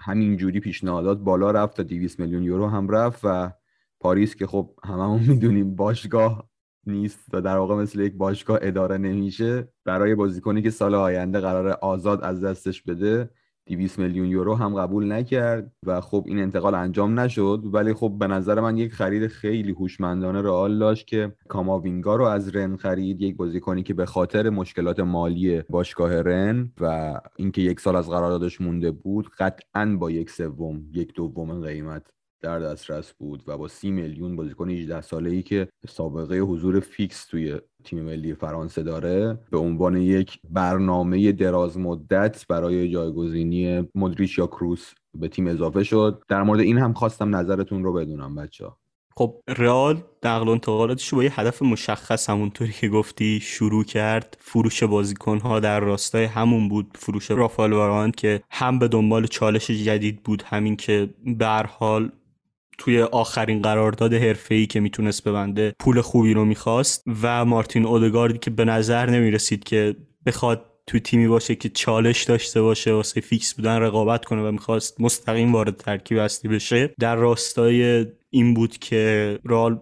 همینجوری 0.00 0.60
پیشنهادات 0.60 1.18
بالا 1.18 1.50
رفت 1.50 1.76
تا 1.76 1.82
200 1.82 2.20
میلیون 2.20 2.42
یورو 2.42 2.66
هم 2.66 2.88
رفت 2.88 3.20
و 3.24 3.50
پاریس 4.00 4.34
که 4.34 4.46
خب 4.46 4.70
هممون 4.84 5.20
می‌دونیم 5.28 5.76
باشگاه 5.76 6.48
نیست 6.88 7.20
و 7.32 7.40
در 7.40 7.56
واقع 7.56 7.74
مثل 7.74 8.00
یک 8.00 8.14
باشگاه 8.14 8.58
اداره 8.62 8.98
نمیشه. 8.98 9.68
برای 9.84 10.14
بازیکنی 10.14 10.62
که 10.62 10.70
سال 10.70 10.94
آینده 10.94 11.40
قراره 11.40 11.68
آزاد 11.68 12.22
از 12.22 12.44
دستش 12.44 12.82
بده 12.82 13.30
200 13.68 13.98
میلیون 13.98 14.26
یورو 14.26 14.54
هم 14.54 14.74
قبول 14.74 15.12
نکرد 15.12 15.72
و 15.86 16.00
خب 16.00 16.24
این 16.26 16.38
انتقال 16.38 16.74
انجام 16.74 17.20
نشد. 17.20 17.62
ولی 17.64 17.94
خب 17.94 18.16
به 18.18 18.26
نظر 18.26 18.60
من 18.60 18.76
یک 18.76 18.92
خرید 18.92 19.26
خیلی 19.26 19.72
هوشمندانه 19.72 20.42
رئال 20.42 20.78
داشت 20.78 21.06
که 21.06 21.32
کاماوینگا 21.48 22.16
رو 22.16 22.24
از 22.24 22.56
رن 22.56 22.76
خرید. 22.76 23.22
یک 23.22 23.36
بازیکنی 23.36 23.82
که 23.82 23.94
به 23.94 24.06
خاطر 24.06 24.50
مشکلات 24.50 25.00
مالی 25.00 25.62
باشگاه 25.62 26.20
رن 26.20 26.72
و 26.80 27.14
اینکه 27.36 27.62
یک 27.62 27.80
سال 27.80 27.96
از 27.96 28.08
قراردادش 28.10 28.60
مونده 28.60 28.90
بود 28.90 29.30
قطعا 29.38 29.96
با 30.00 30.10
یک 30.10 30.30
سوم 30.30 30.82
یک 30.92 31.14
دوم 31.14 31.60
قیمت 31.60 32.17
در 32.42 32.58
دسترس 32.58 33.12
بود 33.12 33.42
و 33.46 33.58
با 33.58 33.68
سی 33.68 33.90
میلیون 33.90 34.36
بازیکن 34.36 34.70
18 34.70 35.00
ساله 35.00 35.30
ای 35.30 35.42
که 35.42 35.68
سابقه 35.88 36.38
حضور 36.38 36.80
فیکس 36.80 37.26
توی 37.26 37.60
تیم 37.84 38.02
ملی 38.02 38.34
فرانسه 38.34 38.82
داره 38.82 39.38
به 39.50 39.58
عنوان 39.58 39.96
یک 39.96 40.38
برنامه 40.50 41.32
دراز 41.32 41.78
مدت 41.78 42.46
برای 42.46 42.90
جایگزینی 42.90 43.88
مدریچ 43.94 44.38
یا 44.38 44.46
کروس 44.46 44.92
به 45.14 45.28
تیم 45.28 45.46
اضافه 45.46 45.84
شد. 45.84 46.22
در 46.28 46.42
مورد 46.42 46.60
این 46.60 46.78
هم 46.78 46.92
خواستم 46.92 47.36
نظرتون 47.36 47.84
رو 47.84 47.92
بدونم 47.92 48.34
بچه 48.34 48.66
ها. 48.66 48.78
خب 49.16 49.40
رئال 49.48 50.02
نقل 50.24 50.48
و 50.48 50.50
انتقالاتش 50.50 51.14
با 51.14 51.24
یه 51.24 51.40
هدف 51.40 51.62
مشخص 51.62 52.30
همونطوری 52.30 52.72
که 52.72 52.88
گفتی 52.88 53.40
شروع 53.42 53.84
کرد. 53.84 54.36
فروش 54.40 54.82
بازیکنها 54.82 55.60
در 55.60 55.80
راستای 55.80 56.24
همون 56.24 56.68
بود. 56.68 56.90
فروش 56.94 57.30
رافال 57.30 57.72
واران 57.72 58.10
که 58.10 58.42
هم 58.50 58.78
به 58.78 58.88
دنبال 58.88 59.26
چالش 59.26 59.70
جدید 59.70 60.22
بود 60.22 60.42
همین 60.42 60.76
که 60.76 61.10
به 61.24 61.62
حال 61.78 62.12
توی 62.78 63.02
آخرین 63.02 63.62
قرارداد 63.62 64.14
حرفه‌ای 64.14 64.66
که 64.66 64.80
می‌تونست 64.80 65.28
ببنده 65.28 65.74
پول 65.78 66.00
خوبی 66.00 66.34
رو 66.34 66.44
می‌خواست 66.44 67.04
و 67.22 67.44
مارتین 67.44 67.86
اودگاردی 67.86 68.38
که 68.38 68.50
به 68.50 68.64
نظر 68.64 69.10
نمی‌رسید 69.10 69.64
که 69.64 69.96
بخواد 70.26 70.64
توی 70.86 71.00
تیمی 71.00 71.28
باشه 71.28 71.54
که 71.54 71.68
چالش 71.68 72.24
داشته 72.24 72.62
باشه 72.62 72.92
واسه 72.92 73.20
فیکس 73.20 73.54
بودن 73.54 73.76
رقابت 73.76 74.24
کنه 74.24 74.42
و 74.48 74.52
می‌خواست 74.52 75.00
مستقیم 75.00 75.52
وارد 75.52 75.76
ترکیب 75.76 76.18
اصلی 76.18 76.50
بشه 76.50 76.94
در 77.00 77.16
راستای 77.16 78.06
این 78.30 78.54
بود 78.54 78.78
که 78.78 79.38
رال 79.44 79.80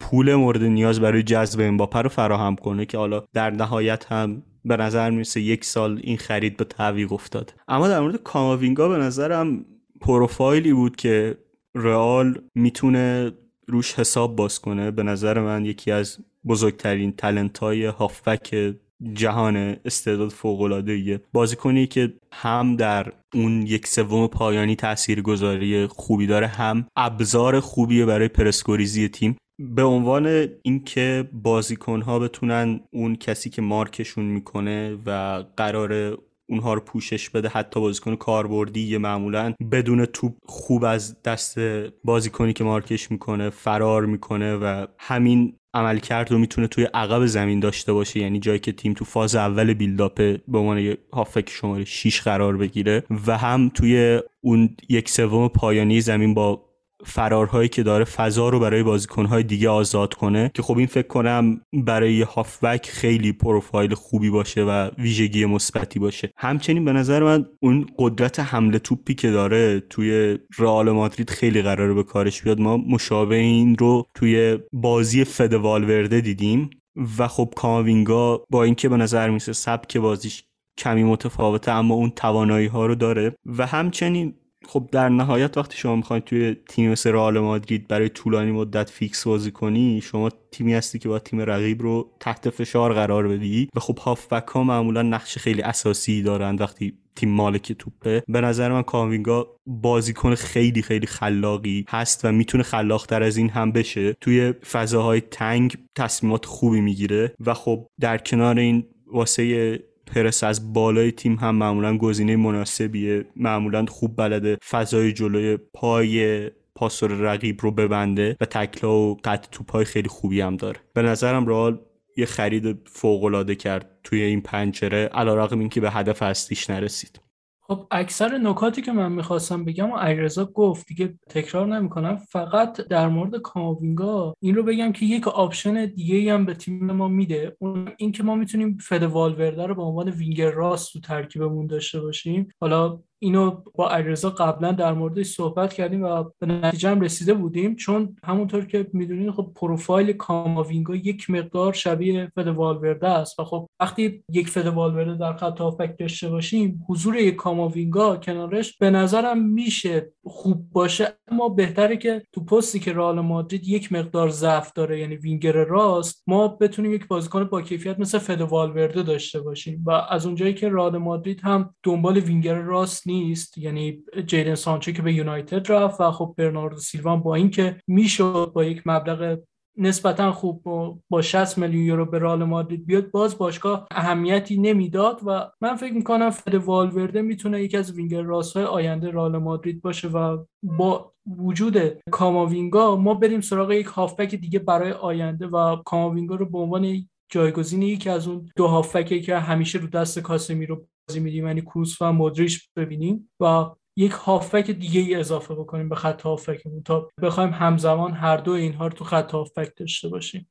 پول 0.00 0.34
مورد 0.34 0.62
نیاز 0.62 1.00
برای 1.00 1.22
جذب 1.22 1.60
امباپه 1.60 1.98
رو 2.02 2.08
فراهم 2.08 2.56
کنه 2.56 2.86
که 2.86 2.98
حالا 2.98 3.24
در 3.32 3.50
نهایت 3.50 4.12
هم 4.12 4.42
به 4.64 4.76
نظر 4.76 5.10
می‌رسه 5.10 5.40
یک 5.40 5.64
سال 5.64 6.00
این 6.02 6.16
خرید 6.16 6.56
به 6.56 6.64
تعویق 6.64 7.12
افتاد. 7.12 7.54
اما 7.68 7.88
در 7.88 8.00
مورد 8.00 8.22
کاماوینگا 8.22 8.88
به 8.88 8.96
نظرم 8.96 9.64
پروفایلی 10.00 10.72
بود 10.72 10.96
که 10.96 11.38
رئال 11.76 12.42
می‌تونه 12.54 13.32
روش 13.68 13.94
حساب 13.94 14.36
باز 14.36 14.60
کنه. 14.60 14.90
به 14.90 15.02
نظر 15.02 15.40
من 15.40 15.64
یکی 15.64 15.90
از 15.90 16.18
بزرگترین 16.46 17.12
تلنت 17.12 17.58
های 17.58 17.84
هافبک 17.84 18.74
جهان 19.12 19.56
استعداد 19.84 20.28
فوق 20.28 20.60
العاده 20.60 21.20
بازیکنی 21.32 21.86
که 21.86 22.14
هم 22.32 22.76
در 22.76 23.12
اون 23.34 23.66
یک 23.66 23.86
سوم 23.86 24.26
پایانی 24.26 24.76
تاثیر 24.76 25.22
گذاری 25.22 25.86
خوبی 25.86 26.26
داره 26.26 26.46
هم 26.46 26.86
ابزار 26.96 27.60
خوبیه 27.60 28.04
برای 28.04 28.28
پرسکوریزی 28.28 29.08
تیم. 29.08 29.36
به 29.58 29.82
عنوان 29.82 30.48
اینکه 30.62 31.28
بازیکن 31.32 32.00
ها 32.00 32.18
بتونن 32.18 32.80
اون 32.90 33.16
کسی 33.16 33.50
که 33.50 33.62
مارکشون 33.62 34.24
می‌کنه 34.24 34.98
و 35.06 35.44
قرار 35.56 36.18
اونها 36.48 36.74
رو 36.74 36.80
پوشش 36.80 37.30
بده 37.30 37.48
حتی 37.48 37.80
بازیکن 37.80 38.16
کاربردی 38.16 38.96
معمولا 38.96 39.54
بدون 39.72 40.04
توپ 40.04 40.34
خوب 40.46 40.84
از 40.84 41.22
دست 41.22 41.58
بازیکنی 42.04 42.52
که 42.52 42.64
مارکش 42.64 43.10
می‌کنه 43.10 43.50
فرار 43.50 44.06
می‌کنه 44.06 44.54
و 44.56 44.86
همین 44.98 45.56
عملکرد 45.74 46.32
رو 46.32 46.38
می‌تونه 46.38 46.66
توی 46.66 46.84
عقب 46.84 47.26
زمین 47.26 47.60
داشته 47.60 47.92
باشه. 47.92 48.20
یعنی 48.20 48.40
جایی 48.40 48.58
که 48.58 48.72
تیم 48.72 48.92
تو 48.92 49.04
فاز 49.04 49.34
اول 49.34 49.74
بیلداپ 49.74 50.14
به 50.48 50.58
عنوان 50.58 50.96
هافک 51.12 51.50
شماره 51.50 51.84
6 51.84 52.20
قرار 52.20 52.56
بگیره 52.56 53.04
و 53.26 53.38
هم 53.38 53.68
توی 53.74 54.20
اون 54.40 54.76
یک 54.88 55.08
سوم 55.08 55.48
پایانی 55.48 56.00
زمین 56.00 56.34
با 56.34 56.66
فرارهایی 57.04 57.68
که 57.68 57.82
داره 57.82 58.04
فضا 58.04 58.48
رو 58.48 58.60
برای 58.60 58.82
بازیکنهای 58.82 59.42
دیگه 59.42 59.68
آزاد 59.68 60.14
کنه 60.14 60.50
که 60.54 60.62
خب 60.62 60.78
این 60.78 60.86
فکر 60.86 61.06
کنم 61.06 61.60
برای 61.72 62.22
هافبک 62.22 62.90
خیلی 62.90 63.32
پروفایل 63.32 63.94
خوبی 63.94 64.30
باشه 64.30 64.64
و 64.64 64.90
ویژگی 64.98 65.46
مثبتی 65.46 65.98
باشه. 65.98 66.32
همچنین 66.36 66.84
به 66.84 66.92
نظر 66.92 67.22
من 67.22 67.46
اون 67.60 67.86
قدرت 67.98 68.40
حمله 68.40 68.78
توپی 68.78 69.14
که 69.14 69.30
داره 69.30 69.80
توی 69.80 70.38
رئال 70.58 70.90
مادرید 70.90 71.30
خیلی 71.30 71.62
قراره 71.62 71.94
به 71.94 72.02
کارش 72.02 72.42
بیاد. 72.42 72.60
ما 72.60 72.76
مشابه 72.76 73.36
این 73.36 73.76
رو 73.76 74.06
توی 74.14 74.58
بازی 74.72 75.24
فد 75.24 75.54
والورده 75.54 76.20
دیدیم 76.20 76.70
و 77.18 77.28
خب 77.28 77.52
کاماوینگا 77.56 78.44
با 78.50 78.64
اینکه 78.64 78.88
به 78.88 78.96
نظر 78.96 79.30
میسه 79.30 79.52
سبک 79.52 79.96
بازیش 79.96 80.44
کمی 80.78 81.04
متفاوته 81.04 81.70
اما 81.70 81.94
اون 81.94 82.10
توانایی 82.10 82.66
ها 82.66 82.86
رو 82.86 82.94
داره 82.94 83.36
و 83.46 83.66
همچنین 83.66 84.34
خب 84.68 84.88
در 84.92 85.08
نهایت 85.08 85.58
وقتی 85.58 85.76
شما 85.76 85.96
می‌خواید 85.96 86.24
توی 86.24 86.56
تیم 86.68 86.90
مثل 86.90 87.12
رئال 87.12 87.38
مادرید 87.38 87.88
برای 87.88 88.08
طولانی 88.08 88.52
مدت 88.52 88.90
فیکس 88.90 89.26
بازی 89.26 89.50
کنی 89.50 90.00
شما 90.00 90.30
تیمی 90.50 90.74
هستی 90.74 90.98
که 90.98 91.08
با 91.08 91.18
تیم 91.18 91.40
رقیب 91.40 91.82
رو 91.82 92.10
تحت 92.20 92.50
فشار 92.50 92.94
قرار 92.94 93.28
بدی 93.28 93.68
و 93.76 93.80
خب 93.80 93.98
هافبک 93.98 94.48
ها 94.48 94.62
معمولا 94.62 95.02
نقش 95.02 95.38
خیلی 95.38 95.62
اساسی 95.62 96.22
دارن 96.22 96.56
وقتی 96.56 96.98
تیم 97.16 97.28
مالک 97.28 97.72
توپه. 97.72 98.22
به 98.28 98.40
نظر 98.40 98.72
من 98.72 98.82
کاوینگا 98.82 99.48
بازیکن 99.66 100.34
خیلی 100.34 100.82
خیلی 100.82 101.06
خلاقی 101.06 101.84
هست 101.88 102.24
و 102.24 102.32
می‌تونه 102.32 102.62
خلاقتر 102.62 103.22
از 103.22 103.36
این 103.36 103.50
هم 103.50 103.72
بشه. 103.72 104.12
توی 104.12 104.52
فضاهای 104.52 105.20
تنگ 105.20 105.76
تصمیمات 105.94 106.44
خوبی 106.44 106.80
می‌گیره 106.80 107.34
و 107.46 107.54
خب 107.54 107.86
در 108.00 108.18
کنار 108.18 108.58
این 108.58 108.84
واسه 109.06 109.78
پرس 110.06 110.44
از 110.44 110.72
بالای 110.72 111.12
تیم 111.12 111.34
هم 111.34 111.54
معمولا 111.54 111.98
گزینه 111.98 112.36
مناسبیه 112.36 113.24
معمولا 113.36 113.86
خوب 113.86 114.16
بلده 114.16 114.58
فضای 114.70 115.12
جلوی 115.12 115.58
پای 115.74 116.50
پاسور 116.74 117.10
رقیب 117.10 117.60
رو 117.62 117.70
ببنده 117.70 118.36
و 118.40 118.44
تکلا 118.44 118.98
و 118.98 119.16
قطع 119.24 119.48
توپای 119.50 119.84
خیلی 119.84 120.08
خوبی 120.08 120.40
هم 120.40 120.56
داره. 120.56 120.80
به 120.94 121.02
نظرم 121.02 121.46
رئال 121.46 121.80
یه 122.16 122.26
خرید 122.26 122.88
فوق 122.88 123.24
العاده 123.24 123.54
کرد 123.54 123.90
توی 124.04 124.22
این 124.22 124.40
پنجره 124.40 125.04
علیرغم 125.04 125.58
اینکه 125.58 125.80
به 125.80 125.90
هدف 125.90 126.22
اصلیش 126.22 126.70
نرسید. 126.70 127.20
خب 127.68 127.86
اکثر 127.90 128.38
نکاتی 128.38 128.82
که 128.82 128.92
من 128.92 129.12
می‌خواستم 129.12 129.64
بگم 129.64 129.90
و 129.90 129.96
علیرضا 129.96 130.44
گفت 130.44 130.86
دیگه 130.86 131.14
تکرار 131.28 131.66
نمی‌کنم 131.66 132.16
فقط 132.16 132.76
در 132.76 133.08
مورد 133.08 133.36
کاماوینگا 133.36 134.34
این 134.40 134.54
رو 134.54 134.62
بگم 134.62 134.92
که 134.92 135.06
یک 135.06 135.28
option 135.28 135.86
دیگه 135.86 136.34
هم 136.34 136.46
به 136.46 136.54
تیم 136.54 136.92
ما 136.92 137.08
میده. 137.08 137.56
اون 137.58 137.88
اینکه 137.98 138.22
ما 138.22 138.34
می‌تونیم 138.34 138.78
فده 138.80 139.02
والورده 139.02 139.66
رو 139.66 139.74
به 139.74 139.82
عنوان 139.82 140.10
وینگر 140.10 140.50
راست 140.50 140.92
تو 140.92 141.00
ترکیبمون 141.00 141.66
داشته 141.66 142.00
باشیم. 142.00 142.48
حالا 142.60 142.98
اینو 143.26 143.62
با 143.74 143.90
علیرضا 143.90 144.30
قبلا 144.30 144.72
در 144.72 144.92
موردش 144.92 145.26
صحبت 145.26 145.72
کردیم 145.72 146.02
و 146.04 146.24
به 146.38 146.46
نتیجه 146.46 146.90
هم 146.90 147.00
رسیده 147.00 147.34
بودیم. 147.34 147.76
چون 147.76 148.16
همونطور 148.24 148.64
که 148.64 148.86
می‌دونید 148.92 149.30
خب 149.30 149.52
پروفایل 149.56 150.12
کاماوینگا 150.12 150.94
یک 150.94 151.30
مقدار 151.30 151.72
شبیه 151.72 152.32
فده 152.34 152.48
والورده 152.48 153.08
است 153.08 153.38
و 153.40 153.44
خب 153.44 153.68
وقتی 153.80 154.24
یک 154.32 154.48
فده 154.48 154.66
والورده 154.66 155.14
در 155.14 155.36
خط 155.36 155.60
هافبک 155.60 155.98
داشته 155.98 156.28
باشیم 156.28 156.84
حضور 156.88 157.16
یک 157.16 157.36
کاماوینگا 157.36 158.16
کنارش 158.16 158.78
به 158.78 158.90
نظرم 158.90 159.48
میشه 159.48 160.12
خوب 160.24 160.70
باشه 160.72 161.08
اما 161.28 161.48
بهتره 161.48 161.96
که 161.96 162.22
تو 162.32 162.44
پستی 162.44 162.78
که 162.78 162.92
رئال 162.92 163.20
مادرید 163.20 163.68
یک 163.68 163.92
مقدار 163.92 164.28
ضعف 164.28 164.72
داره 164.72 165.00
یعنی 165.00 165.16
وینگر 165.16 165.52
راست 165.52 166.24
ما 166.26 166.48
بتونیم 166.48 166.94
یک 166.94 167.08
بازیکن 167.08 167.44
با 167.44 167.62
کیفیت 167.62 167.98
مثل 167.98 168.18
فده 168.18 168.40
والورده 168.40 169.02
داشته 169.02 169.40
باشیم 169.40 169.82
و 169.86 169.90
از 169.90 170.26
اونجایی 170.26 170.54
که 170.54 170.68
رئال 170.68 170.98
مادرید 170.98 171.40
هم 171.40 171.74
دنبال 171.82 172.18
وینگر 172.18 172.54
راست 172.54 173.06
نیست 173.06 173.58
یعنی 173.58 174.02
جیدن 174.26 174.54
سانچو 174.54 174.92
که 174.92 175.02
به 175.02 175.12
یونایتد 175.12 175.72
رفت 175.72 176.00
و 176.00 176.10
خب 176.10 176.34
برناردو 176.38 176.78
سیلوا 176.78 177.20
با 177.20 177.34
اینکه 177.34 177.80
می‌شد 177.86 178.50
با 178.54 178.64
یک 178.64 178.82
مبلغ 178.86 179.38
نسبتا 179.76 180.32
خوب 180.32 180.62
با 181.10 181.22
60 181.22 181.58
میلیون 181.58 181.84
یورو 181.84 182.04
به 182.04 182.18
رئال 182.18 182.44
مادرید 182.44 182.86
بیاد 182.86 183.10
باز 183.10 183.38
باشگاه 183.38 183.86
اهمیتی 183.90 184.58
نمی‌داد 184.58 185.20
و 185.26 185.50
من 185.60 185.76
فکر 185.76 185.92
می‌کنم 185.92 186.30
فد 186.30 186.54
والورده 186.54 187.22
می‌تونه 187.22 187.62
یکی 187.62 187.76
از 187.76 187.92
وینگر 187.92 188.22
راست 188.22 188.56
های 188.56 188.64
آینده 188.64 189.10
رئال 189.10 189.38
مادرید 189.38 189.82
باشه 189.82 190.08
و 190.08 190.44
با 190.62 191.12
وجود 191.26 191.78
کاماوینگا 192.10 192.96
ما 192.96 193.14
بریم 193.14 193.40
سراغ 193.40 193.72
یک 193.72 193.86
هافبک 193.86 194.34
دیگه 194.34 194.58
برای 194.58 194.92
آینده 194.92 195.46
و 195.46 195.76
کاماوینگا 195.76 196.34
رو 196.34 196.46
به 196.46 196.58
عنوان 196.58 197.08
جایگزین 197.30 197.82
یکی 197.82 198.10
از 198.10 198.28
اون 198.28 198.50
دو 198.56 198.66
هافبکی 198.66 199.20
که 199.20 199.38
همیشه 199.38 199.78
رو 199.78 199.86
دست 199.86 200.18
کاسمی 200.18 200.66
رو 200.66 200.86
بازی 201.08 201.20
میدیم 201.20 201.46
یعنی 201.46 201.60
کروس 201.60 202.02
و 202.02 202.12
مودریچ 202.12 202.68
ببینیم 202.76 203.30
و 203.40 203.66
یک 203.96 204.12
هافک 204.12 204.70
دیگه 204.70 205.00
ای 205.00 205.14
اضافه 205.14 205.54
بکنیم 205.54 205.88
به 205.88 205.94
خط 205.94 206.22
هافکمون 206.22 206.82
تا 206.82 207.08
بخوایم 207.22 207.50
همزمان 207.50 208.12
هر 208.12 208.36
دو 208.36 208.52
اینها 208.52 208.86
رو 208.86 208.92
تو 208.92 209.04
خط 209.04 209.32
هافک 209.32 209.72
داشته 209.76 210.08
باشیم. 210.08 210.48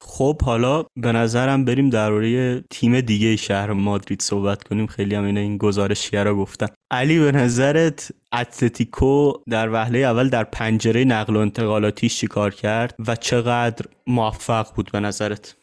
خب 0.00 0.42
حالا 0.42 0.84
به 0.96 1.12
نظرم 1.12 1.64
بریم 1.64 1.90
درباره 1.90 2.60
تیم 2.70 3.00
دیگه 3.00 3.36
شهر 3.36 3.72
مادرید 3.72 4.22
صحبت 4.22 4.62
کنیم. 4.62 4.86
خیلی 4.86 5.14
هم 5.14 5.24
این 5.24 5.58
گزارشگرا 5.58 6.34
گفتن. 6.34 6.66
علی 6.90 7.18
به 7.18 7.32
نظرت 7.32 8.12
اتلتیکو 8.32 9.32
در 9.50 9.72
وهله 9.72 9.98
اول 9.98 10.28
در 10.28 10.44
پنجره 10.44 11.04
نقل 11.04 11.36
و 11.36 11.38
انتقالاتیش 11.38 12.16
چیکار 12.18 12.54
کرد 12.54 12.94
و 13.06 13.16
چقدر 13.16 13.86
موفق 14.06 14.74
بود 14.74 14.92
به 14.92 15.00
نظرت؟ 15.00 15.56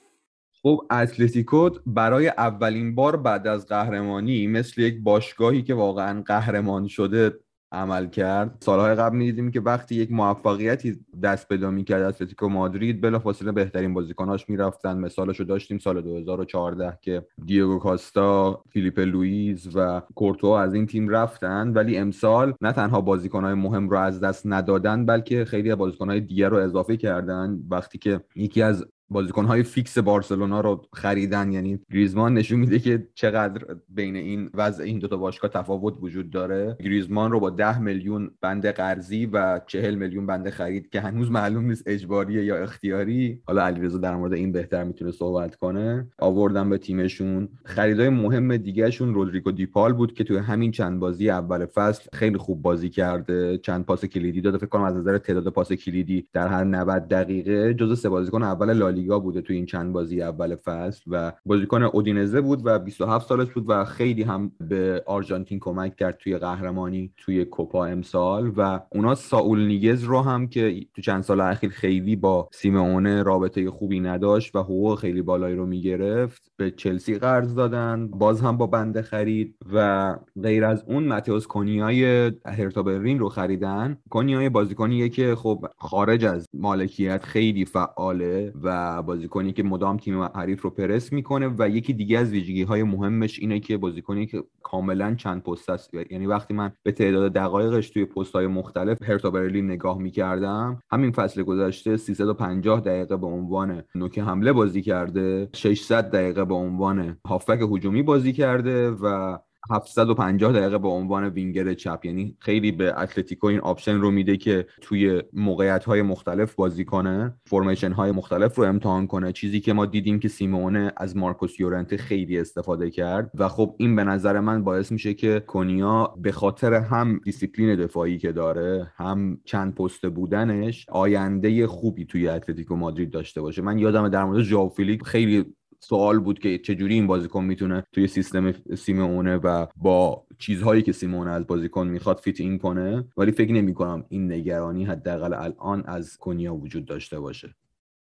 خب 0.64 0.82
اتلتیکو 0.92 1.70
برای 1.86 2.28
اولین 2.28 2.96
بار 2.96 3.16
بعد 3.18 3.48
از 3.48 3.66
قهرمانی 3.66 4.48
مثل 4.48 4.82
یک 4.82 5.04
باشگاهی 5.04 5.62
که 5.62 5.74
واقعا 5.74 6.22
قهرمان 6.22 6.88
شده 6.88 7.32
عمل 7.72 8.08
کرد. 8.08 8.58
سالهای 8.60 8.96
قبل 8.96 9.18
می‌دیدیم 9.18 9.52
که 9.52 9.62
وقتی 9.62 9.96
یک 9.96 10.12
موفقیتی 10.12 11.00
دست 11.24 11.48
پیدا 11.48 11.72
می‌کرد 11.72 12.02
اتلتیکو 12.02 12.50
مادرید 12.50 13.02
بلافاصله 13.02 13.52
بهترین 13.52 13.94
بازیکناش 13.94 14.50
می‌رفتن. 14.50 14.98
مثالش 14.98 15.40
رو 15.40 15.46
داشتیم 15.46 15.78
سال 15.78 16.02
2014 16.02 16.98
که 17.02 17.26
دیگو 17.46 17.80
کاستا 17.80 18.64
فیلیپه 18.70 19.00
لوئیز 19.00 19.76
و 19.76 20.02
کورتوا 20.16 20.48
از 20.48 20.74
این 20.74 20.86
تیم 20.86 21.10
رفتن. 21.10 21.74
ولی 21.74 21.98
امسال 21.98 22.54
نه 22.62 22.72
تنها 22.72 23.02
بازیکنهای 23.02 23.54
مهم 23.54 23.90
رو 23.90 23.98
از 23.98 24.20
دست 24.20 24.48
ندادن 24.48 25.06
بلکه 25.06 25.46
خیلی 25.46 25.76
بازیکنهای 25.76 26.20
دیگر 26.20 26.50
رو 26.50 26.58
اضافه 26.58 26.98
کردن. 26.98 27.60
وقتی 27.70 27.98
که 27.98 28.22
یکی 28.36 28.62
از 28.62 28.86
بازیکنهای 29.12 29.64
فیکس 29.64 29.98
بارسلونا 29.98 30.62
رو 30.62 30.86
خریدن. 30.94 31.52
یعنی 31.52 31.80
گریزمان 31.92 32.34
نشون 32.34 32.60
میده 32.60 32.80
که 32.80 33.08
چقدر 33.14 33.66
بین 33.90 34.16
این 34.16 34.50
وضع 34.54 34.84
این 34.84 35.00
دوتا 35.00 35.18
باشگاه 35.18 35.52
تفاوت 35.52 35.94
وجود 36.02 36.30
داره. 36.30 36.78
گریزمان 36.84 37.32
رو 37.32 37.40
با 37.40 37.50
10 37.50 37.80
میلیون 37.80 38.32
بند 38.42 38.66
قرضی 38.66 39.26
و 39.26 39.62
40 39.68 39.96
میلیون 39.96 40.26
بند 40.26 40.50
خرید 40.50 40.90
که 40.90 41.02
هنوز 41.02 41.32
معلوم 41.32 41.66
نیست 41.66 41.84
اجباریه 41.86 42.46
یا 42.46 42.58
اختیاری. 42.58 43.42
حالا 43.46 43.62
علیرضا 43.66 43.98
در 43.98 44.16
مورد 44.16 44.34
این 44.34 44.52
بهتر 44.52 44.84
می‌تونه 44.84 45.12
صحبت 45.12 45.56
کنه. 45.56 46.08
آوردن 46.20 46.70
به 46.70 46.78
تیمشون. 46.78 47.50
خریدای 47.66 48.10
مهم 48.10 48.58
دیگهشون 48.58 49.14
رودریگو 49.14 49.52
دی 49.52 49.64
پائول 49.64 49.94
بود 49.94 50.14
که 50.14 50.24
توی 50.24 50.38
همین 50.38 50.72
چند 50.72 51.00
بازی 51.00 51.30
اول 51.30 51.66
فصل 51.66 52.10
خیلی 52.14 52.38
خوب 52.38 52.62
بازی 52.62 52.90
کرده. 52.90 53.58
چند 53.58 53.86
پاس 53.86 54.06
کلیدی 54.06 54.42
داده. 54.42 54.58
فکر 54.58 54.68
کنم 54.68 54.84
از 54.84 54.96
نظر 54.96 55.18
تعداد 55.18 55.50
پاس 55.50 55.72
کلیدی 55.72 56.28
در 56.34 56.48
هر 56.48 56.64
90 56.64 57.08
دقیقه 57.08 57.74
جزو 57.74 57.96
سه 57.96 58.10
بازیکن 58.10 58.44
اول 58.44 58.74
لالی 58.74 59.01
لیگا 59.02 59.20
بوده 59.20 59.42
تو 59.42 59.54
این 59.54 59.66
چند 59.66 59.94
بازی 59.94 60.22
اول 60.22 60.56
فصل 60.56 61.02
و 61.08 61.32
بازیکن 61.46 61.84
اودینزه 61.84 62.42
بود 62.42 62.62
و 62.66 62.80
27 62.80 63.28
سالش 63.28 63.50
بود 63.50 63.66
و 63.68 63.86
خیلی 63.86 64.24
هم 64.24 64.52
به 64.60 65.04
آرژانتین 65.06 65.60
کمک 65.60 65.96
کرد 65.96 66.18
توی 66.18 66.38
قهرمانی 66.38 67.12
توی 67.18 67.46
کوپا 67.46 67.86
امسال 67.86 68.52
و 68.58 68.80
اونا 68.92 69.16
ساول 69.16 69.60
نیگز 69.60 70.04
رو 70.04 70.22
هم 70.22 70.48
که 70.48 70.86
تو 70.96 71.02
چند 71.02 71.24
سال 71.24 71.42
اخیر 71.42 71.70
خیلی 71.70 72.16
با 72.16 72.50
سیمونه 72.54 73.24
رابطه 73.24 73.72
خوبی 73.72 74.00
نداشت 74.00 74.56
و 74.56 74.60
حقوق 74.60 75.00
خیلی 75.00 75.22
بالایی 75.22 75.56
رو 75.56 75.66
می‌گرفت 75.66 76.52
به 76.58 76.72
چلسی 76.72 77.16
قرض 77.16 77.56
دادن 77.56 78.08
باز 78.08 78.42
هم 78.42 78.58
با 78.58 78.68
بنده 78.68 79.02
خرید 79.02 79.56
و 79.74 80.16
غیر 80.44 80.66
از 80.66 80.84
اون 80.88 81.08
ماتئوس 81.08 81.48
کنیای 81.48 82.32
هرتا 82.46 82.84
برلین 82.84 83.20
رو 83.20 83.30
خریدن. 83.30 83.98
کنیای 84.10 84.50
بازیکنیه 84.50 85.10
که 85.10 85.36
خب 85.36 85.66
خارج 85.78 86.26
از 86.26 86.46
مالکیت 86.54 87.24
خیلی 87.24 87.66
فعاله 87.66 88.54
و 88.64 88.68
بازیکنی 89.06 89.54
که 89.54 89.64
مدام 89.64 89.98
تیم 89.98 90.22
حریف 90.22 90.62
رو 90.62 90.70
پرس 90.70 91.14
می‌کنه 91.14 91.56
و 91.60 91.70
یکی 91.70 91.94
دیگه 91.94 92.20
از 92.20 92.32
ویژگی 92.32 92.64
های 92.64 92.84
مهمش 92.84 93.40
اینه 93.40 93.60
که 93.60 93.78
بازیکنی 93.78 94.26
که 94.26 94.44
کاملا 94.64 95.16
چند 95.16 95.44
پست 95.44 95.70
است. 95.70 95.94
یعنی 96.10 96.26
وقتی 96.26 96.54
من 96.54 96.72
به 96.84 96.92
تعداد 96.92 97.34
دقایقش 97.34 97.90
توی 97.90 98.06
پست 98.06 98.34
های 98.34 98.48
مختلف 98.48 99.02
هرتا 99.04 99.32
برلین 99.32 99.66
نگاه 99.72 99.98
می‌کردم 99.98 100.80
همین 100.92 101.12
فصل 101.12 101.44
گذشته 101.44 101.98
350 101.98 102.82
دقیقه 102.82 103.18
به 103.18 103.28
عنوان 103.28 103.84
نوک 103.96 104.20
حمله 104.20 104.54
بازی 104.54 104.82
کرده 104.82 105.50
600 105.54 106.12
دقیقه 106.12 106.46
به 106.46 106.54
عنوان 106.54 107.18
هافبک 107.26 107.60
هجومی 107.72 108.04
بازی 108.04 108.34
کرده 108.34 108.92
و 108.92 109.38
750 109.70 110.52
دقیقه 110.52 110.78
به 110.78 110.88
عنوان 110.88 111.30
وینگر 111.30 111.74
چپ. 111.74 112.00
یعنی 112.04 112.38
خیلی 112.40 112.72
به 112.72 113.02
اتلتیکو 113.02 113.48
این 113.48 113.60
option 113.60 113.96
رو 113.96 114.12
میده 114.12 114.38
که 114.38 114.66
توی 114.82 115.24
موقعیت 115.34 115.84
های 115.84 116.02
مختلف 116.02 116.56
بازی 116.56 116.86
کنه 116.86 117.34
formation 117.46 117.92
های 117.92 118.12
مختلف 118.12 118.56
رو 118.56 118.64
امتحان 118.64 119.08
کنه. 119.08 119.32
چیزی 119.32 119.60
که 119.60 119.74
ما 119.74 119.86
دیدیم 119.86 120.20
که 120.20 120.28
سیمئونه 120.28 120.92
از 120.98 121.18
مارکوس 121.18 121.60
یورنته 121.60 121.98
خیلی 121.98 122.40
استفاده 122.40 122.90
کرد 122.90 123.32
و 123.36 123.48
خب 123.48 123.76
این 123.78 123.96
به 123.96 124.04
نظر 124.04 124.40
من 124.40 124.64
باعث 124.64 124.92
میشه 124.92 125.14
که 125.14 125.44
کونیا 125.48 126.14
به 126.18 126.32
خاطر 126.32 126.74
هم 126.74 127.20
دیسیپلین 127.24 127.76
دفاعی 127.76 128.18
که 128.18 128.32
داره 128.32 128.92
هم 128.96 129.38
چند 129.46 129.76
پست 129.76 130.06
بودنش 130.06 130.86
آینده 130.90 131.68
خوبی 131.68 132.06
توی 132.06 132.28
اتلتیکو 132.28 132.76
مادرید 132.76 133.12
داشته 133.12 133.42
باشه. 133.42 133.62
من 133.62 133.80
یادم 133.80 134.10
در 134.10 134.24
مورد 134.24 134.42
ژائو 134.42 134.72
خیلی 135.06 135.46
سوال 135.84 136.20
بود 136.20 136.40
که 136.40 136.58
چجوری 136.58 136.94
این 136.94 137.08
بازیکن 137.08 137.44
می‌تونه 137.44 137.84
توی 137.92 138.08
سیستم 138.08 138.54
سیمونه 138.78 139.36
و 139.36 139.66
با 139.76 140.24
چیزهایی 140.40 140.82
که 140.82 140.92
سیمونه 140.92 141.32
از 141.32 141.48
بازیکن 141.48 141.88
می‌خواد 141.88 142.18
فیت 142.18 142.40
این 142.40 142.58
کنه؟ 142.58 143.06
ولی 143.18 143.32
فکر 143.32 143.52
نمی 143.52 143.74
کنم 143.74 144.06
این 144.10 144.32
نگرانی 144.32 144.86
حداقل 144.86 145.34
الان 145.34 145.84
از 145.86 146.18
کنیا 146.18 146.56
وجود 146.56 146.86
داشته 146.86 147.20
باشه. 147.20 147.56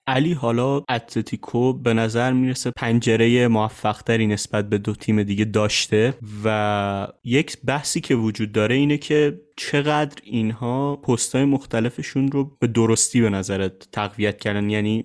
علی 0.08 0.34
حالا 0.34 0.84
اتلتیکو 0.90 1.74
به 1.74 1.94
نظر 1.94 2.34
می‌رسه 2.34 2.72
پنجره 2.72 3.48
موفقتری 3.48 4.28
نسبت 4.28 4.70
به 4.70 4.78
دو 4.78 4.94
تیم 4.96 5.24
دیگه 5.24 5.46
داشته 5.46 6.14
و 6.44 7.08
یک 7.24 7.58
بحثی 7.66 8.02
که 8.02 8.16
وجود 8.16 8.52
داره 8.52 8.76
اینه 8.76 8.98
که 8.98 9.42
چقدر 9.58 10.22
اینها 10.24 10.96
پستهای 10.96 11.46
مختلفشون 11.46 12.32
رو 12.32 12.58
به 12.60 12.68
درستی 12.68 13.22
به 13.22 13.30
نظرت 13.30 13.92
تقویت 13.92 14.38
کردن. 14.38 14.70
یعنی 14.70 15.04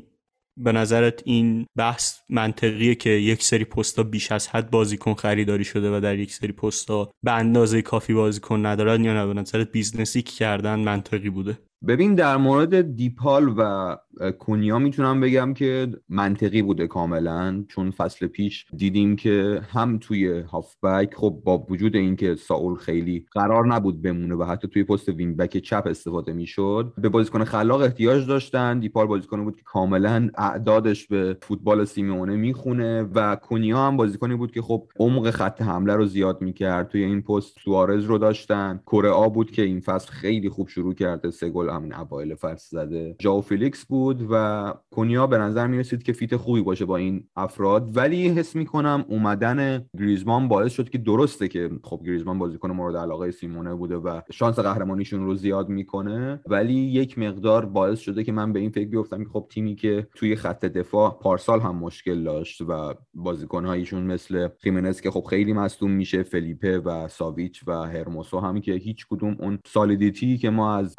به 0.56 0.72
نظرت 0.72 1.22
این 1.24 1.66
بحث 1.76 2.18
منطقیه 2.28 2.94
که 2.94 3.10
یک 3.10 3.42
سری 3.42 3.64
پستا 3.64 4.02
بیش 4.02 4.32
از 4.32 4.48
حد 4.48 4.70
بازیکن 4.70 5.14
خریداری 5.14 5.64
شده 5.64 5.96
و 5.96 6.00
در 6.00 6.18
یک 6.18 6.32
سری 6.32 6.52
پستا 6.52 7.10
به 7.22 7.32
اندازه 7.32 7.82
کافی 7.82 8.14
بازیکن 8.14 8.66
ندارن 8.66 9.04
یا 9.04 9.14
نه؟ 9.14 9.26
به 9.26 9.40
نظرت 9.40 9.72
business 9.72 10.17
ی 10.17 10.22
کردن 10.22 10.80
منطقی 10.80 11.30
بوده. 11.30 11.58
ببین 11.88 12.14
در 12.14 12.36
مورد 12.36 12.96
دی 12.96 13.13
پائول 13.13 13.54
و 13.56 13.96
کونیا 14.38 14.78
می‌تونم 14.78 15.20
بگم 15.20 15.54
که 15.54 15.88
منطقی 16.08 16.62
بوده 16.62 16.86
کاملا. 16.86 17.64
چون 17.68 17.90
فصل 17.90 18.26
پیش 18.26 18.66
دیدیم 18.76 19.16
که 19.16 19.60
هم 19.68 19.98
توی 19.98 20.40
هافبک 20.40 21.14
خب 21.14 21.40
با 21.44 21.58
وجود 21.70 21.96
اینکه 21.96 22.34
ساول 22.34 22.74
خیلی 22.74 23.26
قرار 23.32 23.66
نبود 23.66 24.02
بمونه 24.02 24.34
و 24.34 24.44
حتی 24.44 24.68
توی 24.68 24.84
پست 24.84 25.08
وینبک 25.08 25.58
چپ 25.58 25.82
استفاده 25.86 26.32
می‌شد 26.32 26.92
به 26.98 27.08
بازیکن 27.08 27.44
خلاق 27.44 27.80
احتیاج 27.80 28.26
داشتن. 28.26 28.78
دی 28.78 28.86
پائول 28.86 29.06
بازیکنی 29.06 29.44
بود 29.44 29.56
که 29.56 29.62
کاملا 29.64 30.30
اعدادش 30.38 31.06
به 31.06 31.36
فوتبال 31.42 31.84
سیمئونه 31.84 32.36
می‌خونه 32.36 33.02
و 33.02 33.36
کونیا 33.36 33.78
هم 33.78 33.96
بازیکنی 33.96 34.36
بود 34.36 34.52
که 34.52 34.62
خب 34.62 34.88
عمق 34.98 35.30
خط 35.30 35.62
حمله 35.62 35.94
رو 35.94 36.06
زیاد 36.06 36.42
می‌کرد. 36.42 36.88
توی 36.88 37.04
این 37.04 37.22
پست 37.22 37.58
سوارز 37.64 38.04
رو 38.04 38.18
داشتن. 38.18 38.80
کورئا 38.86 39.28
بود 39.28 39.50
که 39.50 39.62
این 39.62 39.80
فصل 39.80 40.12
خیلی 40.12 40.48
خوب 40.48 40.68
شروع 40.68 40.94
کرده 40.94 41.30
سه 41.30 41.48
گل 41.48 41.73
همین 41.74 41.94
اوایل 41.94 42.34
فصل 42.34 42.76
زده. 42.76 43.16
ژائو 43.18 43.40
فیلیکس 43.40 43.84
بود 43.84 44.26
و 44.30 44.74
کونیا 44.90 45.26
به 45.26 45.38
نظر 45.38 45.66
می 45.66 45.78
رسید 45.78 46.02
که 46.02 46.12
fit 46.12 46.36
خوبی 46.36 46.62
باشه 46.62 46.84
با 46.84 46.96
این 46.96 47.28
افراد. 47.36 47.96
ولی 47.96 48.28
حس 48.28 48.56
می 48.56 48.66
کنم 48.66 49.04
اومدن 49.08 49.86
گریزمان 49.98 50.48
باعث 50.48 50.72
شد 50.72 50.88
که 50.88 50.98
درسته 50.98 51.48
که 51.48 51.70
خب 51.82 52.02
گریزمان 52.06 52.38
بازیکن 52.38 52.70
مورد 52.70 52.96
علاقه 52.96 53.30
سیمئونه 53.30 53.74
بوده 53.74 53.96
و 53.96 54.20
شانس 54.32 54.58
قهرمانیشون 54.58 55.24
رو 55.24 55.34
زیاد 55.34 55.68
می‌کنه 55.68 56.40
ولی 56.46 56.74
یک 56.74 57.18
مقدار 57.18 57.66
باعث 57.66 57.98
شده 57.98 58.24
که 58.24 58.32
من 58.32 58.52
به 58.52 58.60
این 58.60 58.70
فکر 58.70 58.88
بیفتم 58.88 59.24
که 59.24 59.30
خب 59.30 59.46
تیمی 59.50 59.74
که 59.74 60.06
توی 60.14 60.36
خط 60.36 60.64
دفاع 60.64 61.18
پارسال 61.22 61.60
هم 61.60 61.76
مشکل 61.76 62.24
داشت 62.24 62.60
و 62.68 62.94
بازیکنهایشون 63.14 64.02
مثل 64.02 64.48
خیمنز 64.60 65.00
که 65.00 65.10
خب 65.10 65.24
خیلی 65.30 65.52
مصدوم 65.52 65.90
میشه 65.90 66.22
فلیپه 66.22 66.78
و 66.78 67.08
ساویچ 67.08 67.62
و 67.66 67.72
هرموسو 67.72 68.40
هم 68.40 68.60
که 68.60 68.72
هیچ 68.72 69.06
کدوم 69.10 69.36
اون 69.40 69.58
solidity 69.66 70.38
که 70.38 70.50
ما 70.50 70.76
از 70.76 70.94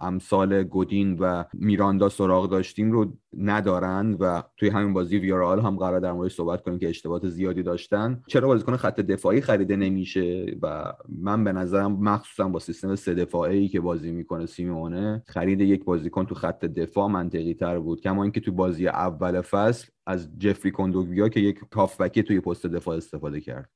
گودین 0.63 1.17
و 1.19 1.43
میراندا 1.53 2.09
سراغ 2.09 2.49
داشتیم 2.49 2.91
رو 2.91 3.17
ندارن 3.37 4.13
و 4.19 4.43
توی 4.57 4.69
همین 4.69 4.93
بازی 4.93 5.17
ویارال 5.17 5.59
هم 5.59 5.75
قرار 5.77 5.99
در 5.99 6.11
موردش 6.11 6.35
صحبت 6.35 6.61
کنیم 6.61 6.79
که 6.79 6.89
اشتباهات 6.89 7.29
زیادی 7.29 7.63
داشتن. 7.63 8.21
چرا 8.27 8.47
بازیکن 8.47 8.75
خط 8.75 8.99
دفاعی 8.99 9.41
خریده 9.41 9.75
نمیشه 9.75 10.57
و 10.61 10.93
من 11.09 11.43
به 11.43 11.51
نظرم 11.51 11.91
مخصوصا 11.91 12.49
با 12.49 12.59
سیستم 12.59 12.95
سه 12.95 13.13
دفاعی 13.13 13.67
که 13.67 13.79
بازی 13.79 14.11
می‌کنه 14.11 14.45
سیمونه 14.45 15.23
خرید 15.27 15.61
یک 15.61 15.83
بازیکن 15.83 16.25
تو 16.25 16.35
خط 16.35 16.65
دفاع 16.65 17.07
منطقی 17.07 17.53
تر 17.53 17.79
بود. 17.79 18.01
کما 18.01 18.23
اینکه 18.23 18.39
تو 18.39 18.51
بازی 18.51 18.87
اول 18.87 19.41
فصل 19.41 19.87
از 20.07 20.39
جفری 20.39 20.71
کندوگویا 20.71 21.29
که 21.29 21.39
یک 21.39 21.59
کافبکی 21.71 22.23
توی 22.23 22.39
پست 22.39 22.65
دفاع 22.65 22.97
استفاده 22.97 23.41
کرد. 23.41 23.69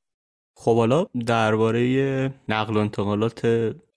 خب 0.62 0.76
حالا 0.76 1.06
درباره 1.26 2.34
نقل 2.50 2.78
و 2.78 2.80
انتقالات 2.80 3.46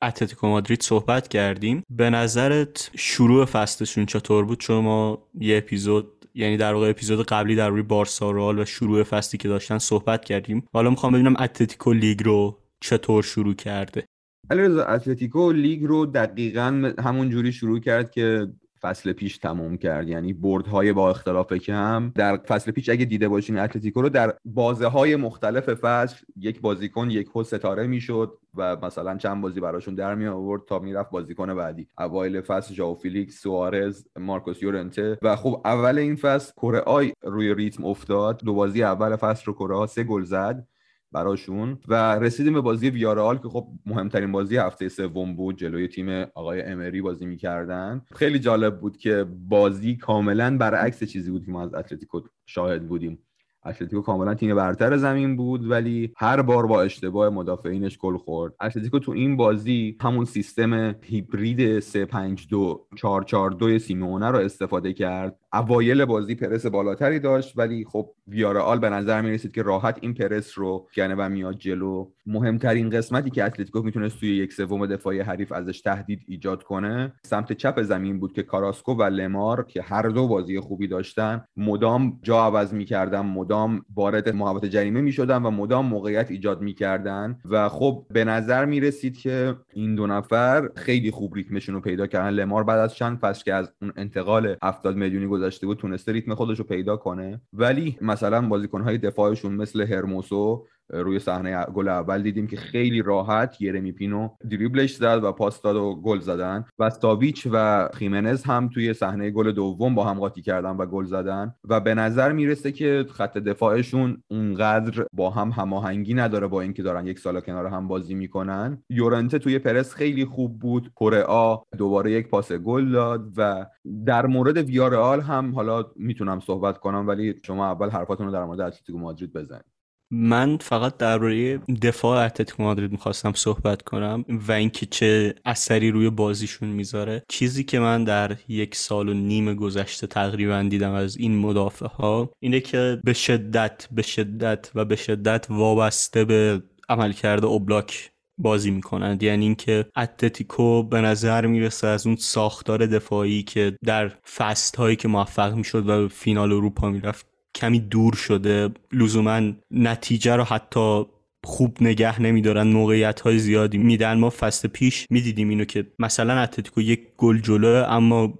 اتلتیکو 0.02 0.46
مادرید 0.46 0.82
صحبت 0.82 1.28
کردیم. 1.28 1.82
به 1.90 2.10
نظرت 2.10 2.90
شروع 2.96 3.44
فصلشون 3.44 4.06
چطور 4.06 4.44
بود؟ 4.44 4.58
چون 4.58 4.84
ما 4.84 5.22
یه 5.40 5.58
اپیزود 5.58 6.26
یعنی 6.34 6.56
در 6.56 6.74
واقع 6.74 6.90
اپیزود 6.90 7.26
قبلی 7.26 7.56
در 7.56 7.68
روی 7.68 7.82
بارسا 7.82 8.30
رئال 8.30 8.58
و 8.58 8.64
شروع 8.64 9.02
فصلی 9.02 9.38
که 9.38 9.48
داشتن 9.48 9.78
صحبت 9.78 10.24
کردیم. 10.24 10.64
حالا 10.72 10.90
می‌خوام 10.90 11.12
ببینم 11.12 11.36
اتلتیکو 11.38 11.92
لیگ 11.92 12.24
رو 12.24 12.58
چطور 12.80 13.22
شروع 13.22 13.54
کرده. 13.54 14.04
علیرضا 14.50 14.84
اتلتیکو 14.84 15.52
لیگ 15.52 15.84
رو 15.84 16.06
دقیقا 16.06 16.92
همون 16.98 17.30
جوری 17.30 17.52
شروع 17.52 17.80
کرد 17.80 18.10
که 18.10 18.46
فصل 18.82 19.12
پیش 19.12 19.38
تموم 19.38 19.76
کرد. 19.76 20.08
یعنی 20.08 20.32
بردهای 20.32 20.92
با 20.92 21.10
اختلاف 21.10 21.52
کم. 21.52 22.12
در 22.14 22.36
فصل 22.36 22.70
پیش 22.70 22.88
اگه 22.88 23.04
دیده 23.04 23.28
باشین 23.28 23.58
اتلتیکو 23.58 24.02
رو 24.02 24.08
در 24.08 24.34
بازه 24.44 24.86
های 24.86 25.16
مختلف 25.16 25.74
فصل 25.74 26.16
یک 26.36 26.60
بازیکن 26.60 27.10
یک 27.10 27.28
هو 27.34 27.42
ستاره 27.42 27.86
می‌شد 27.86 28.38
و 28.54 28.76
مثلا 28.76 29.16
چند 29.16 29.42
بازی 29.42 29.60
براشون 29.60 29.94
در 29.94 30.14
می 30.14 30.26
آورد 30.26 30.62
تا 30.66 30.78
می‌رفت 30.78 31.10
بازیکن 31.10 31.54
بعدی. 31.54 31.88
اوایل 31.98 32.40
فصل 32.40 32.74
ژائو 32.74 32.94
فیلیکس 32.94 33.42
سوارز 33.42 34.04
مارکوس 34.16 34.62
یورنته 34.62 35.18
و 35.22 35.36
خب 35.36 35.60
اول 35.64 35.98
این 35.98 36.16
فصل 36.16 36.52
کورئا 36.52 37.12
روی 37.22 37.54
ریتم 37.54 37.84
افتاد. 37.84 38.40
دو 38.44 38.54
بازی 38.54 38.82
اول 38.82 39.16
فصل 39.16 39.42
رو 39.46 39.52
کورئا 39.52 39.86
سه 39.86 40.04
گل 40.04 40.22
زد. 40.22 40.66
براشون 41.12 41.78
و 41.88 42.18
رسیدیم 42.18 42.52
به 42.52 42.60
بازی 42.60 42.90
ویارئال 42.90 43.38
که 43.38 43.48
خب 43.48 43.68
مهمترین 43.86 44.32
بازی 44.32 44.56
هفته 44.56 44.88
سوم 44.88 45.36
بود. 45.36 45.56
جلوی 45.56 45.88
تیم 45.88 46.08
آقای 46.34 46.62
امری 46.62 47.02
بازی 47.02 47.26
می‌کردن. 47.26 48.02
خیلی 48.14 48.38
جالب 48.38 48.80
بود 48.80 48.96
که 48.96 49.26
بازی 49.48 49.96
کاملا 49.96 50.56
برعکس 50.58 51.04
چیزی 51.04 51.30
بود 51.30 51.44
که 51.44 51.50
ما 51.52 51.62
از 51.62 51.74
اتلتیکو 51.74 52.20
شاهد 52.46 52.88
بودیم. 52.88 53.18
اتلتیکو 53.66 54.02
کاملا 54.02 54.34
تیم 54.34 54.56
برتر 54.56 54.96
زمین 54.96 55.36
بود 55.36 55.70
ولی 55.70 56.12
هر 56.16 56.42
بار 56.42 56.66
با 56.66 56.82
اشتباه 56.82 57.28
مدافعینش 57.28 57.98
گل 57.98 58.16
خورد. 58.16 58.54
اتلتیکو 58.60 58.98
تو 58.98 59.12
این 59.12 59.36
بازی 59.36 59.96
همون 60.00 60.24
سیستم 60.24 60.94
هیبرید 61.02 61.80
352 61.80 62.86
442 62.96 63.78
سیمئونه 63.78 64.30
رو 64.30 64.38
استفاده 64.38 64.92
کرد. 64.92 65.38
اوایل 65.54 66.04
بازی 66.04 66.34
پرس 66.34 66.66
بالاتری 66.66 67.18
داشت 67.18 67.58
ولی 67.58 67.84
خب 67.84 68.10
ویارئال 68.28 68.78
به 68.78 68.90
نظر 68.90 69.20
می 69.20 69.30
رسید 69.30 69.52
که 69.52 69.62
راحت 69.62 69.98
این 70.00 70.14
پرس 70.14 70.58
رو 70.58 70.88
کنه 70.96 71.14
و 71.14 71.28
میاد 71.28 71.58
جلو. 71.58 72.10
مهمترین 72.26 72.90
قسمتی 72.90 73.30
که 73.30 73.44
اتلتیکو 73.44 73.82
می‌تونست 73.82 74.20
توی 74.20 74.36
یک 74.36 74.52
سوم 74.52 74.86
دفاعی 74.86 75.20
حریف 75.20 75.52
ازش 75.52 75.80
تهدید 75.80 76.20
ایجاد 76.28 76.62
کنه 76.62 77.12
سمت 77.24 77.52
چپ 77.52 77.82
زمین 77.82 78.20
بود 78.20 78.32
که 78.32 78.42
کاراسکو 78.42 78.94
و 78.94 79.02
لمار 79.02 79.64
که 79.64 79.82
هر 79.82 80.02
دو 80.02 80.28
بازی 80.28 80.60
خوبی 80.60 80.88
داشتن 80.88 81.44
مدام 81.56 82.18
جا 82.22 82.44
عوض 82.44 82.74
می‌کردن 82.74 83.20
مدام 83.20 83.84
وارد 83.94 84.28
محوطه 84.28 84.68
جریمه 84.68 85.00
می‌شدن 85.00 85.42
و 85.42 85.50
مدام 85.50 85.86
موقعیت 85.86 86.30
ایجاد 86.30 86.60
می‌کردن. 86.62 87.38
و 87.50 87.68
خب 87.68 88.06
به 88.10 88.24
نظر 88.24 88.64
می‌رسید 88.64 89.18
که 89.18 89.54
این 89.74 89.94
دو 89.94 90.06
نفر 90.06 90.68
خیلی 90.76 91.10
خوب 91.10 91.34
ریتمشون 91.34 91.74
رو 91.74 91.80
پیدا 91.80 92.06
کردن. 92.06 92.30
لمار 92.30 92.64
بعد 92.64 92.78
از 92.78 92.94
چند 92.94 93.18
فصل 93.18 93.44
که 93.44 93.54
از 93.54 93.72
اون 93.82 93.92
انتقال 93.96 94.56
70 94.62 94.96
میلیونی 94.96 95.26
گذشته 95.42 95.66
بود 95.66 95.78
تونسته 95.78 96.12
ریتم 96.12 96.34
خودش 96.34 96.58
رو 96.58 96.64
پیدا 96.64 96.96
کنه. 96.96 97.40
ولی 97.52 97.98
مثلا 98.00 98.48
بازیکنهای 98.48 98.98
دفاعشون 98.98 99.54
مثل 99.54 99.80
هرموسو 99.80 100.66
روی 100.92 101.18
صحنه 101.18 101.64
گل 101.64 101.88
اول 101.88 102.22
دیدیم 102.22 102.46
که 102.46 102.56
خیلی 102.56 103.02
راحت 103.02 103.60
یرمی 103.60 103.92
پینو 103.92 104.28
دریبلش 104.50 104.94
زد 104.94 105.20
و 105.24 105.32
پاس 105.32 105.62
داد 105.62 105.76
و 105.76 105.94
گل 105.94 106.18
زدن. 106.18 106.64
و 106.78 106.90
ساویچ 106.90 107.48
و 107.52 107.88
خیمنز 107.94 108.42
هم 108.42 108.70
توی 108.74 108.94
صحنه 108.94 109.30
گل 109.30 109.52
دوم 109.52 109.94
با 109.94 110.04
هم 110.04 110.18
قاطی 110.18 110.42
کردن 110.42 110.70
و 110.70 110.86
گل 110.86 111.04
زدن. 111.04 111.54
و 111.68 111.80
به 111.80 111.94
نظر 111.94 112.32
می‌رسه 112.32 112.72
که 112.72 113.06
خط 113.10 113.38
دفاعشون 113.38 114.22
اونقدر 114.28 115.06
با 115.12 115.30
هم 115.30 115.48
هماهنگی 115.48 116.14
نداره 116.14 116.46
با 116.46 116.60
اینکه 116.60 116.82
دارن 116.82 117.06
یک 117.06 117.18
سال 117.18 117.40
کنار 117.40 117.66
هم 117.66 117.88
بازی 117.88 118.14
می‌کنن. 118.14 118.82
یورنته 118.90 119.38
توی 119.38 119.58
پرس 119.58 119.94
خیلی 119.94 120.24
خوب 120.24 120.58
بود. 120.58 120.92
کره 120.96 121.22
آ 121.22 121.56
دوباره 121.78 122.12
یک 122.12 122.28
پاس 122.28 122.52
گل 122.52 122.92
داد 122.92 123.32
و 123.36 123.66
در 124.06 124.26
مورد 124.26 124.56
ویارال 124.56 125.20
هم 125.20 125.54
حالا 125.54 125.84
می‌تونم 125.96 126.40
صحبت 126.40 126.78
کنم 126.78 127.08
ولی 127.08 127.34
شما 127.44 127.66
اول 127.66 127.90
حرفاتون 127.90 128.26
رو 128.26 128.32
در 128.32 128.44
مورد 128.44 128.60
اتلتیکو 128.60 128.98
مادرید 128.98 129.32
بزنید. 129.32 129.71
من 130.14 130.56
فقط 130.56 130.96
درباره 130.96 131.58
دفاع 131.58 132.24
اتلتیکو 132.24 132.62
مادرید 132.62 132.92
می‌خواستم 132.92 133.32
صحبت 133.32 133.82
کنم 133.82 134.24
و 134.28 134.52
اینکه 134.52 134.86
چه 134.86 135.34
اثری 135.44 135.90
روی 135.90 136.10
بازیشون 136.10 136.68
می‌ذاره. 136.68 137.22
چیزی 137.28 137.64
که 137.64 137.78
من 137.78 138.04
در 138.04 138.36
یک 138.48 138.74
سال 138.74 139.08
و 139.08 139.14
نیم 139.14 139.54
گذشته 139.54 140.06
تقریبا 140.06 140.66
دیدم 140.70 140.92
از 140.92 141.16
این 141.16 141.38
مدافع 141.38 141.86
ها 141.86 142.30
اینه 142.40 142.60
که 142.60 143.00
به 143.04 143.12
شدت 143.12 143.88
به 143.92 144.02
شدت 144.02 144.70
و 144.74 144.84
به 144.84 144.96
شدت 144.96 145.46
وابسته 145.50 146.24
به 146.24 146.62
عملکرد 146.88 147.44
اوبلاک 147.44 148.10
بازی 148.38 148.70
می‌کنند. 148.70 149.22
یعنی 149.22 149.44
اینکه 149.44 149.86
اتلتیکو 149.96 150.82
به 150.82 151.00
نظر 151.00 151.46
می‌رسه 151.46 151.86
از 151.86 152.06
اون 152.06 152.16
ساختار 152.16 152.86
دفاعی 152.86 153.42
که 153.42 153.76
در 153.84 154.08
فصل 154.08 154.76
هایی 154.76 154.96
که 154.96 155.08
موفق 155.08 155.54
می‌شد 155.54 155.88
و 155.88 156.08
فینال 156.08 156.52
اروپا 156.52 156.90
می‌رفت 156.90 157.31
کمی 157.62 157.80
دور 157.80 158.14
شده. 158.14 158.68
لزوما 158.92 159.52
نتیجه 159.70 160.36
رو 160.36 160.44
حتی 160.44 161.04
خوب 161.44 161.76
نگه 161.80 162.22
نمیدارن 162.22 162.66
موقعیت 162.66 163.20
های 163.20 163.38
زیادی 163.38 163.78
میدن. 163.78 164.18
ما 164.18 164.30
فصل 164.30 164.68
پیش 164.68 165.06
می‌دیدیم 165.10 165.48
اینو 165.48 165.64
که 165.64 165.86
مثلا 165.98 166.40
اتلتیکو 166.40 166.80
یک 166.80 167.00
گل 167.16 167.38
جلوه 167.38 167.88
اما 167.88 168.34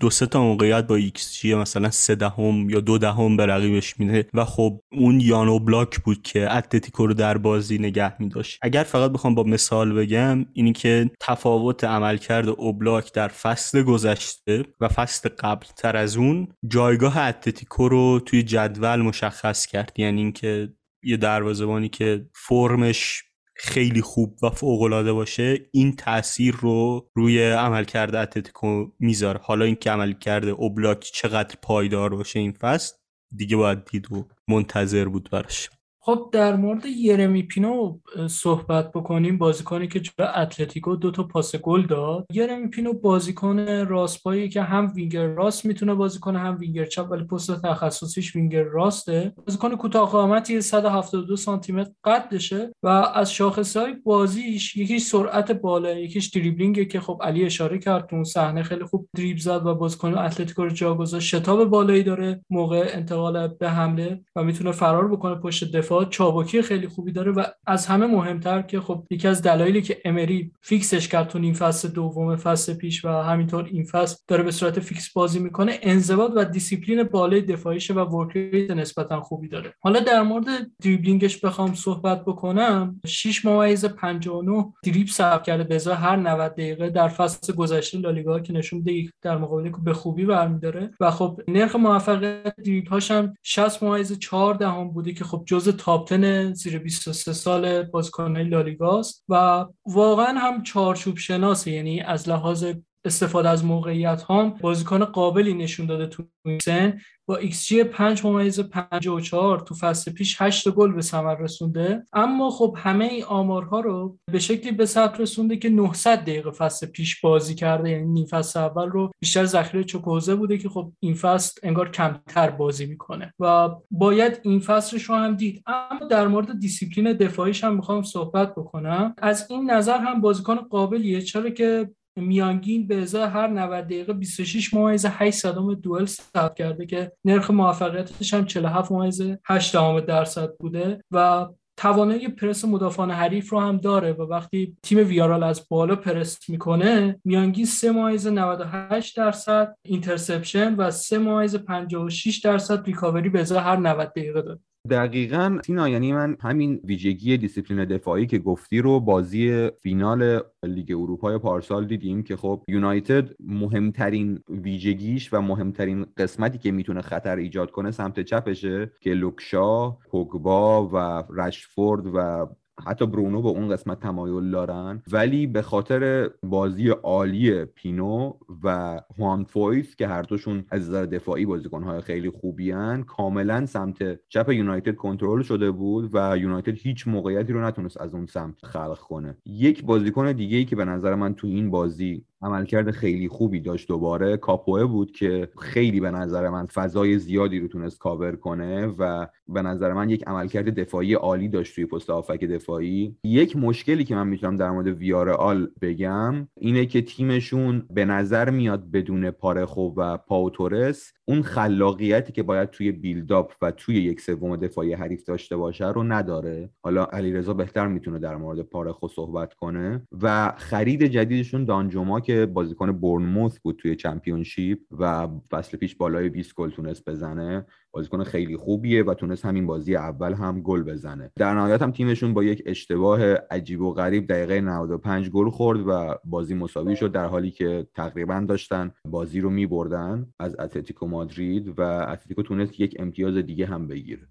دو 0.00 0.10
سه 0.10 0.26
تا 0.26 0.42
موقعیت 0.42 0.86
با 0.86 0.94
ایکس 0.94 1.40
جی 1.40 1.54
مثلا 1.54 1.90
سه 1.90 2.14
دهم 2.14 2.70
یا 2.70 2.80
دو 2.80 2.98
دهم 2.98 3.36
به 3.36 3.46
رقیبش 3.46 4.00
میده 4.00 4.28
و 4.34 4.44
خب 4.44 4.80
اون 4.92 5.20
یان 5.20 5.58
اوبلاک 5.58 5.98
بود 5.98 6.22
که 6.22 6.56
اتلتیکو 6.56 7.06
رو 7.06 7.14
در 7.14 7.38
بازی 7.38 7.78
نگه 7.78 8.22
میداشت. 8.22 8.58
اگر 8.62 8.82
فقط 8.82 9.12
بخوام 9.12 9.34
با 9.34 9.42
مثال 9.42 9.92
بگم 9.92 10.46
اینی 10.52 10.72
که 10.72 11.10
تفاوت 11.20 11.84
عملکرد 11.84 12.48
اوبلاک 12.48 13.12
در 13.12 13.28
فصل 13.28 13.82
گذشته 13.82 14.64
و 14.80 14.88
فصل 14.88 15.28
قبل 15.28 15.66
تر 15.76 15.96
از 15.96 16.16
اون 16.16 16.48
جایگاه 16.68 17.18
اتلتیکو 17.18 17.88
رو 17.88 18.20
توی 18.20 18.42
جدول 18.42 18.96
مشخص 18.96 19.66
کرد. 19.66 19.92
یعنی 19.96 20.20
اینکه 20.20 20.68
یه 21.04 21.16
دروازه‌بانی 21.16 21.88
که 21.88 22.26
فرمش 22.34 23.22
خیلی 23.58 24.02
خوب 24.02 24.38
و 24.42 24.50
فوقالعاده 24.50 25.12
باشه 25.12 25.58
این 25.72 25.96
تاثیر 25.96 26.54
رو 26.60 27.08
روی 27.14 27.50
عملکرد 27.50 28.14
اتلتیکو 28.14 28.86
می‌ذاره. 28.98 29.40
حالا 29.42 29.64
اینکه 29.64 29.90
عملکرد 29.90 30.48
اوبلاک 30.48 31.00
چقدر 31.00 31.54
پایدار 31.62 32.14
باشه 32.14 32.38
این 32.38 32.52
فصل 32.52 32.96
دیگه 33.36 33.56
باید 33.56 33.84
دید 33.84 34.12
و 34.12 34.28
منتظر 34.48 35.04
بود 35.04 35.28
براش. 35.32 35.70
خب 36.06 36.28
در 36.32 36.56
مورد 36.56 36.86
یرمی 36.86 37.42
پینو 37.42 37.98
صحبت 38.26 38.92
بکنیم 38.92 39.38
بازیکنی 39.38 39.88
که 39.88 40.00
جلو 40.00 40.28
اتلتیکو 40.36 40.96
دو 40.96 41.10
تا 41.10 41.22
پاس 41.22 41.56
گل 41.56 41.86
داد. 41.86 42.26
یرمی 42.32 42.68
پینو 42.68 42.92
بازیکن 42.92 43.58
راستپایی 43.68 44.48
که 44.48 44.62
هم 44.62 44.92
وینگر 44.94 45.26
راست 45.26 45.66
می‌تونه 45.66 45.94
بازی 45.94 46.18
کنه 46.18 46.38
هم 46.38 46.56
وینگر 46.60 46.84
چپ 46.84 47.10
ولی 47.10 47.24
پست 47.24 47.62
تخصصیش 47.62 48.36
وینگر 48.36 48.62
راسته. 48.62 49.32
بازیکن 49.46 49.76
کوتاه 49.76 50.10
قامتی 50.10 50.60
172 50.60 51.36
سانتی 51.36 51.72
متر 51.72 51.90
قدشه 52.04 52.72
و 52.82 52.88
از 52.88 53.32
شاخصهای 53.32 53.92
بازیش 53.92 54.76
یکیش 54.76 55.02
سرعت 55.02 55.52
بالا 55.52 55.90
یکیش 55.90 56.26
دریبلینگه 56.26 56.84
که 56.84 57.00
خب 57.00 57.20
علی 57.22 57.44
اشاره 57.44 57.78
کرد 57.78 58.08
اون 58.12 58.24
صحنه 58.24 58.62
خیلی 58.62 58.84
خوب 58.84 59.08
دریبل 59.16 59.40
زد 59.40 59.66
و 59.66 59.74
بازیکن 59.74 60.18
اتلتیکو 60.18 60.64
رو 60.64 60.70
جا 60.70 60.94
گذاشت. 60.94 61.28
شتاب 61.28 61.64
بالایی 61.64 62.02
داره 62.02 62.44
موقع 62.50 62.86
انتقال 62.92 63.48
به 63.48 63.70
حمله 63.70 64.20
و 64.36 64.44
می‌تونه 64.44 64.72
فرار 64.72 65.08
بکنه 65.08 65.34
پشت 65.34 65.76
دفاع. 65.76 65.95
چابکی 66.04 66.62
خیلی 66.62 66.88
خوبی 66.88 67.12
داره 67.12 67.32
و 67.32 67.44
از 67.66 67.86
همه 67.86 68.06
مهمتر 68.06 68.62
که 68.62 68.80
خب 68.80 69.06
یکی 69.10 69.28
از 69.28 69.42
دلایلی 69.42 69.82
که 69.82 70.00
امری 70.04 70.52
فیکسش 70.62 71.08
کرد 71.08 71.28
تو 71.28 71.38
نیم 71.38 71.54
فصل 71.54 71.88
دوم 71.88 72.36
فصل 72.36 72.74
پیش 72.74 73.04
و 73.04 73.08
همینطور 73.08 73.64
این 73.64 73.84
فصل 73.84 74.16
داره 74.28 74.42
به 74.42 74.50
صورت 74.50 74.80
فیکس 74.80 75.12
بازی 75.12 75.38
می‌کنه 75.38 75.78
انضباط 75.82 76.32
و 76.36 76.44
دیسیپلین 76.44 77.02
بالای 77.02 77.40
دفاعیشه 77.40 77.94
و 77.94 77.98
work 77.98 78.36
نسبتا 78.70 79.20
خوبی 79.20 79.48
داره. 79.48 79.74
حالا 79.80 80.00
در 80.00 80.22
مورد 80.22 80.46
دریبلینگش 80.82 81.40
بخوام 81.40 81.74
صحبت 81.74 82.24
بکنم. 82.24 83.00
6 83.06 83.44
ممیز 83.44 83.84
59 83.84 84.72
دریبل 84.84 85.10
ثبت 85.10 85.42
کرده 85.42 85.64
به 85.64 85.94
هر 85.94 86.16
90 86.16 86.52
دقیقه 86.52 86.90
در 86.90 87.08
فصل 87.08 87.52
گذشته 87.52 87.98
لالیگا 87.98 88.40
که 88.40 88.52
نشون 88.52 88.78
میده 88.78 89.12
در 89.22 89.38
مقابل 89.38 89.70
به 89.84 89.92
خوبی 89.92 90.24
برمیداره. 90.24 90.90
و 91.00 91.10
خب 91.10 91.40
نرخ 91.48 91.76
موفقیت 91.76 92.56
دریبل 92.56 92.88
هاش 92.88 93.10
هم 93.10 93.34
60 93.42 93.82
ممیز 93.82 94.18
4 94.18 94.54
دهم 94.54 94.90
بوده 94.90 95.12
که 95.12 95.24
خب 95.24 95.42
جزء 95.46 95.72
top 95.86 96.08
10 96.08 96.52
زیر 96.52 96.78
23 96.78 97.32
سال 97.32 97.82
بازیکنان 97.82 98.36
لالیگاست 98.36 99.24
و 99.28 99.66
واقعا 99.86 100.38
هم 100.38 100.62
چارچوب 100.62 101.16
شناسه 101.16 101.70
یعنی 101.70 102.00
از 102.00 102.28
لحاظ 102.28 102.64
استفاده 103.06 103.48
از 103.48 103.64
موقعیت 103.64 104.24
هم 104.28 104.50
بازیکن 104.50 105.04
قابلی 105.04 105.54
نشون 105.54 105.86
داده 105.86 106.06
تو 106.06 106.22
سن. 106.62 106.98
با 107.28 107.40
xG 107.40 107.84
5 107.84 108.24
ممیز 108.24 108.60
54 108.60 109.60
تو 109.60 109.74
فصل 109.74 110.12
پیش 110.12 110.42
8 110.42 110.70
گل 110.70 110.92
به 110.92 111.02
ثمر 111.02 111.34
رسونده. 111.34 112.06
اما 112.12 112.50
خب 112.50 112.76
همه 112.78 113.04
این 113.04 113.24
آمارها 113.24 113.80
رو 113.80 114.18
به 114.32 114.38
شکلی 114.38 114.72
به 114.72 114.86
ثبت 114.86 115.20
رسونده 115.20 115.56
که 115.56 115.68
900 115.68 116.18
دقیقه 116.18 116.50
فصل 116.50 116.86
پیش 116.86 117.20
بازی 117.20 117.54
کرده. 117.54 117.90
یعنی 117.90 118.06
نیم 118.06 118.26
فصل 118.26 118.60
اول 118.60 118.88
رو 118.88 119.10
بیشتر 119.20 119.44
ذخیره 119.44 119.84
چوکوئزه 119.84 120.34
بوده 120.34 120.58
که 120.58 120.68
خب 120.68 120.92
این 121.00 121.14
فصل 121.14 121.60
انگار 121.62 121.90
کمتر 121.90 122.50
بازی 122.50 122.86
می‌کنه. 122.86 123.34
و 123.40 123.68
باید 123.90 124.40
این 124.42 124.60
فصلش 124.60 125.02
رو 125.02 125.14
هم 125.14 125.36
دید. 125.36 125.62
اما 125.66 126.06
در 126.06 126.28
مورد 126.28 126.60
دیسیپلین 126.60 127.12
دفاعیش 127.12 127.64
هم 127.64 127.76
می‌خوام 127.76 128.02
صحبت 128.02 128.52
بکنم. 128.54 129.14
از 129.18 129.46
این 129.50 129.70
نظر 129.70 129.98
هم 129.98 130.20
بازیکن 130.20 130.56
قابلیه. 130.56 131.20
چرا 131.20 131.50
که 131.50 131.90
میانگین 132.16 132.86
به 132.86 133.02
ازای 133.02 133.22
هر 133.22 133.46
90 133.46 133.84
دقیقه 133.84 134.12
26 134.12 134.74
ممیز 134.74 135.06
8 135.08 135.38
صدم 135.38 135.74
دوئل 135.74 136.04
ثبت 136.04 136.54
کرده 136.54 136.86
که 136.86 137.12
نرخ 137.24 137.50
موفقیتش 137.50 138.34
هم 138.34 138.44
47 138.44 138.92
ممیز 138.92 139.22
8 139.44 139.76
درصد 140.06 140.56
بوده 140.56 141.04
و 141.10 141.46
توانایی 141.76 142.28
پرس 142.28 142.64
مدافعان 142.64 143.10
حریف 143.10 143.48
رو 143.48 143.60
هم 143.60 143.76
داره 143.76 144.12
و 144.12 144.22
وقتی 144.22 144.76
تیم 144.82 144.98
ویارئال 144.98 145.42
از 145.42 145.66
بالا 145.68 145.96
پرس 145.96 146.50
می‌کنه 146.50 147.20
میانگین 147.24 147.64
3 147.64 147.90
ممیز 147.90 148.26
98 148.26 149.16
درصد 149.16 149.76
interception 149.82 150.74
و 150.74 150.90
3 150.90 151.18
ممیز 151.18 151.56
56 151.56 152.38
درصد 152.38 152.86
recovery 152.86 153.28
به 153.28 153.40
ازای 153.40 153.58
هر 153.58 153.76
90 153.76 154.08
دقیقه 154.08 154.42
داره. 154.42 154.58
دقیقا 154.90 155.58
سینا 155.66 155.88
یعنی 155.88 156.12
من 156.12 156.36
همین 156.40 156.80
ویژگی 156.84 157.36
دیسیپلین 157.36 157.84
دفاعی 157.84 158.26
که 158.26 158.38
گفتی 158.38 158.78
رو 158.78 159.00
بازی 159.00 159.70
فینال 159.82 160.40
لیگ 160.62 160.90
اروپای 160.90 161.38
پارسال 161.38 161.86
دیدیم 161.86 162.22
که 162.22 162.36
خب 162.36 162.62
یونایتد 162.68 163.28
مهمترین 163.40 164.40
ویژگیش 164.48 165.34
و 165.34 165.40
مهمترین 165.40 166.06
قسمتی 166.16 166.58
که 166.58 166.72
می‌تونه 166.72 167.00
خطر 167.00 167.36
ایجاد 167.36 167.70
کنه 167.70 167.90
سمت 167.90 168.20
چپشه 168.20 168.92
که 169.00 169.10
لوک 169.10 169.56
شا، 169.56 169.90
پوگبا 169.90 170.88
و 170.88 171.24
رشفورد 171.40 172.06
و 172.14 172.46
حتی 172.86 173.06
برونو 173.06 173.42
به 173.42 173.48
اون 173.48 173.68
قسمت 173.68 174.00
تمایل 174.00 174.50
دارن. 174.50 175.02
ولی 175.12 175.46
به 175.46 175.62
خاطر 175.62 176.30
بازی 176.42 176.88
عالی 176.88 177.64
پینو 177.64 178.32
و 178.64 179.00
خوان 179.18 179.44
فویت 179.44 179.96
که 179.96 180.08
هر 180.08 180.22
دوشون 180.22 180.64
از 180.70 180.88
نظر 180.88 181.06
دفاعی 181.06 181.46
بازیکنهای 181.46 182.00
خیلی 182.00 182.30
خوبی 182.30 182.70
هن 182.70 183.02
کاملا 183.02 183.66
سمت 183.66 184.28
چپ 184.28 184.48
یونایتد 184.48 184.94
کنترل 184.94 185.42
شده 185.42 185.70
بود 185.70 186.10
و 186.12 186.38
یونایتد 186.38 186.74
هیچ 186.74 187.08
موقعیتی 187.08 187.52
رو 187.52 187.64
نتونست 187.64 188.00
از 188.00 188.14
اون 188.14 188.26
سمت 188.26 188.66
خلق 188.66 188.98
کنه. 188.98 189.36
یک 189.46 189.84
بازیکن 189.84 190.32
دیگه 190.32 190.56
ای 190.56 190.64
که 190.64 190.76
به 190.76 190.84
نظر 190.84 191.14
من 191.14 191.34
تو 191.34 191.46
این 191.46 191.70
بازی 191.70 192.24
عملکرد 192.42 192.90
خیلی 192.90 193.28
خوبی 193.28 193.60
داشت 193.60 193.88
دوباره. 193.88 194.36
کاپوئه 194.36 194.84
بود 194.84 195.12
که 195.12 195.48
خیلی 195.58 196.00
به 196.00 196.10
نظر 196.10 196.48
من 196.48 196.66
فضای 196.66 197.18
زیادی 197.18 197.60
رو 197.60 197.68
تونست 197.68 197.98
کاور 197.98 198.36
کنه 198.36 198.86
و 198.86 199.26
به 199.48 199.62
نظر 199.62 199.92
من 199.92 200.10
یک 200.10 200.24
عملکرد 200.26 200.80
دفاعی 200.80 201.14
عالی 201.14 201.48
داشت 201.48 201.74
توی 201.74 201.86
پست 201.86 202.10
هافبک 202.10 202.44
دفاعی. 202.44 203.16
یک 203.24 203.56
مشکلی 203.56 204.04
که 204.04 204.14
من 204.14 204.26
می‌تونم 204.26 204.56
در 204.56 204.70
مورد 204.70 204.86
ویارئال 204.86 205.70
بگم 205.82 206.48
اینه 206.60 206.86
که 206.86 207.02
تیمشون 207.02 207.86
به 207.90 208.04
نظر 208.04 208.50
میاد 208.50 208.90
بدون 208.90 209.30
پارخو 209.30 209.92
و 209.96 210.16
پائو 210.16 210.64
تورس 210.64 211.12
اون 211.24 211.42
خلاقیتی 211.42 212.32
که 212.32 212.42
باید 212.42 212.70
توی 212.70 212.92
بیلداپ 212.92 213.52
و 213.62 213.70
توی 213.70 213.96
یک 213.96 214.20
سوم 214.20 214.56
دفاعی 214.56 214.92
حریف 214.92 215.24
داشته 215.24 215.56
باشه 215.56 215.88
رو 215.88 216.02
نداره. 216.02 216.70
حالا 216.82 217.04
علیرضا 217.04 217.54
بهتر 217.54 217.86
می‌تونه 217.86 218.18
در 218.18 218.36
مورد 218.36 218.60
پارخو 218.62 219.08
صحبت 219.08 219.54
کنه. 219.54 220.02
و 220.22 220.52
خرید 220.56 221.02
جدیدشون 221.02 221.64
دانجوما 221.64 222.20
که 222.26 222.46
بازیکن 222.46 222.92
برنموث 222.92 223.58
بود 223.58 223.76
توی 223.76 223.96
چمپیونشیپ 223.96 224.78
و 224.98 225.28
فصل 225.50 225.76
پیش 225.76 225.94
بالای 225.96 226.28
20 226.28 226.54
گل 226.54 226.70
تونست 226.70 227.04
بزنه 227.08 227.66
بازیکن 227.92 228.24
خیلی 228.24 228.56
خوبیه 228.56 229.02
و 229.02 229.14
تونست 229.14 229.44
همین 229.44 229.66
بازی 229.66 229.96
اول 229.96 230.34
هم 230.34 230.60
گل 230.60 230.82
بزنه. 230.82 231.30
در 231.36 231.54
نهایت 231.54 231.82
هم 231.82 231.90
تیمشون 231.90 232.34
با 232.34 232.44
یک 232.44 232.62
اشتباه 232.66 233.20
عجیب 233.34 233.80
و 233.80 233.92
غریب 233.92 234.26
دقیقه 234.26 234.60
95 234.60 235.30
گل 235.30 235.50
خورد 235.50 235.80
و 235.88 236.18
بازی 236.24 236.54
مساوی 236.54 236.96
شد 236.96 237.12
در 237.12 237.26
حالی 237.26 237.50
که 237.50 237.86
تقریبا 237.94 238.44
داشتن 238.48 238.90
بازی 239.04 239.40
رو 239.40 239.50
میبردن 239.50 240.26
از 240.38 240.56
اتلتیکو 240.58 241.06
مادرید 241.06 241.78
و 241.78 241.82
اتلتیکو 241.82 242.42
تونست 242.42 242.80
یک 242.80 242.96
امتیاز 242.98 243.34
دیگه 243.34 243.66
هم 243.66 243.88
بگیره. 243.88 244.28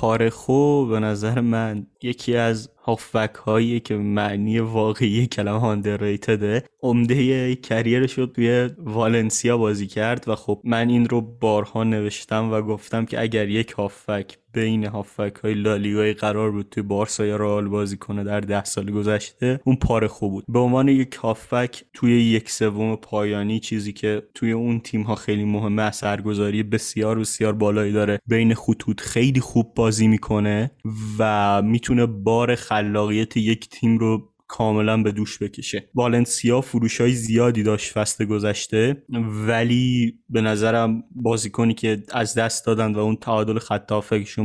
پارخو 0.00 0.86
به 0.86 1.00
نظر 1.00 1.40
من 1.40 1.86
یکی 2.02 2.36
از 2.36 2.70
هافبک 2.78 3.34
هایی 3.34 3.80
که 3.80 3.94
معنی 3.94 4.58
واقعی 4.58 5.26
کلمه 5.26 5.60
هاندرریتده 5.60 6.64
عمده 6.82 7.54
کریرش 7.54 8.18
رو 8.18 8.26
توی 8.26 8.70
والنسیا 8.78 9.58
بازی 9.58 9.86
کرد 9.86 10.28
و 10.28 10.34
خب 10.34 10.60
من 10.64 10.88
این 10.88 11.08
رو 11.08 11.20
بارها 11.20 11.84
نوشتم 11.84 12.52
و 12.52 12.62
گفتم 12.62 13.04
که 13.04 13.20
اگر 13.20 13.48
یک 13.48 13.70
هافبک 13.70 14.38
بین 14.52 14.84
هافک 14.84 15.34
های 15.42 15.54
لالیگای 15.54 16.12
قرار 16.12 16.50
بود 16.50 16.68
توی 16.70 16.82
بارسا 16.82 17.26
یا 17.26 17.36
رئال 17.36 17.68
بازی 17.68 17.96
کنه 17.96 18.24
در 18.24 18.40
ده 18.40 18.64
سال 18.64 18.90
گذشته 18.90 19.60
اون 19.64 19.76
پاره 19.76 20.08
خوب 20.08 20.32
بود. 20.32 20.44
به 20.48 20.58
عنوان 20.58 20.88
یک 20.88 21.14
هافک 21.14 21.84
توی 21.92 22.22
یک 22.22 22.50
سوم 22.50 22.96
پایانی 22.96 23.60
چیزی 23.60 23.92
که 23.92 24.22
توی 24.34 24.52
اون 24.52 24.80
تیم 24.80 25.02
ها 25.02 25.14
خیلی 25.14 25.44
مهمه 25.44 25.82
اثرگذاری 25.82 26.62
بسیار 26.62 27.18
بسیار 27.18 27.52
بالایی 27.52 27.92
داره. 27.92 28.18
بین 28.26 28.54
خطوط 28.54 29.00
خیلی 29.00 29.40
خوب 29.40 29.74
بازی 29.74 30.08
می‌کنه 30.08 30.70
و 31.18 31.62
می‌تونه 31.62 32.06
بار 32.06 32.54
خلاقیت 32.54 33.36
یک 33.36 33.68
تیم 33.68 33.98
رو 33.98 34.35
کاملا 34.48 35.02
به 35.02 35.12
دوش 35.12 35.38
بکشه. 35.38 35.90
والنسیا 35.94 36.60
فروش 36.60 37.00
های 37.00 37.12
زیادی 37.12 37.62
داشت 37.62 37.92
فصل 37.92 38.24
گذشته 38.24 39.04
ولی 39.46 40.18
به 40.28 40.40
نظرم 40.40 41.04
بازیکنی 41.10 41.74
که 41.74 42.02
از 42.12 42.34
دست 42.34 42.66
دادن 42.66 42.94
و 42.94 42.98
اون 42.98 43.16
تعادل 43.16 43.58
خط 43.58 43.92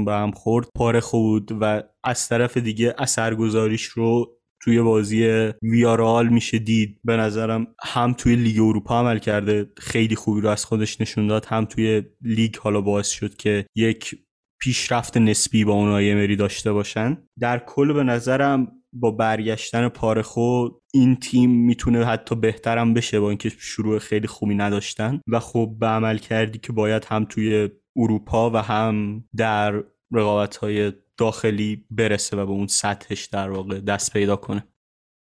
به 0.06 0.14
هم 0.14 0.32
خورد 0.32 0.68
پاره 0.76 1.00
خود 1.00 1.58
و 1.62 1.84
از 2.04 2.28
طرف 2.28 2.58
دیگه 2.58 2.96
اثرگذاریش 2.98 3.84
رو 3.84 4.38
توی 4.64 4.82
بازی 4.82 5.52
ویارال 5.62 6.28
میشه 6.28 6.60
دید. 6.60 7.00
به 7.04 7.18
نظرم 7.18 7.68
هم 7.84 8.14
توی 8.14 8.36
لیگ 8.36 8.60
اروپا 8.60 9.00
عمل 9.00 9.20
کرده 9.20 9.70
خیلی 9.78 10.16
خوبی 10.16 10.42
رو 10.42 10.50
از 10.50 10.66
خودش 10.66 11.02
نشون 11.02 11.28
داد 11.28 11.46
هم 11.46 11.66
توی 11.66 12.04
لیگ 12.22 12.56
حالا 12.58 12.82
باعث 12.82 13.10
شد 13.10 13.36
که 13.36 13.66
یک 13.76 14.16
پیشرفت 14.60 15.18
نسبی 15.18 15.66
با 15.66 15.74
اونای 15.74 16.12
امری 16.12 16.36
داشته 16.36 16.72
باشن. 16.72 17.18
در 17.40 17.60
کل 17.60 17.94
به 17.94 18.04
نظرم 18.04 18.72
با 18.94 19.12
برگشتن 19.12 19.90
پارخو 19.90 20.70
این 20.94 21.16
تیم 21.16 21.50
می‌تونه 21.50 22.06
حتی 22.06 22.36
بهترم 22.36 22.94
بشه 22.94 23.20
با 23.20 23.30
اینکه 23.30 23.50
شروع 23.50 24.00
خیلی 24.00 24.28
خوبی 24.28 24.56
نداشتن. 24.56 25.22
و 25.28 25.40
خب 25.40 25.76
به 25.80 25.88
عمل 25.88 26.18
کردی 26.18 26.60
که 26.60 26.74
باید 26.74 27.06
هم 27.06 27.26
توی 27.26 27.70
اروپا 27.96 28.50
و 28.50 28.58
هم 28.58 29.24
در 29.36 29.84
رقابت 30.12 30.58
های 30.58 30.94
داخلی 31.18 31.86
برسه 31.92 32.38
و 32.38 32.46
به 32.46 32.52
اون 32.52 32.68
سطحش 32.68 33.26
در 33.26 33.50
واقع 33.50 33.80
دست 33.80 34.14
پیدا 34.14 34.36
کنه. 34.36 34.68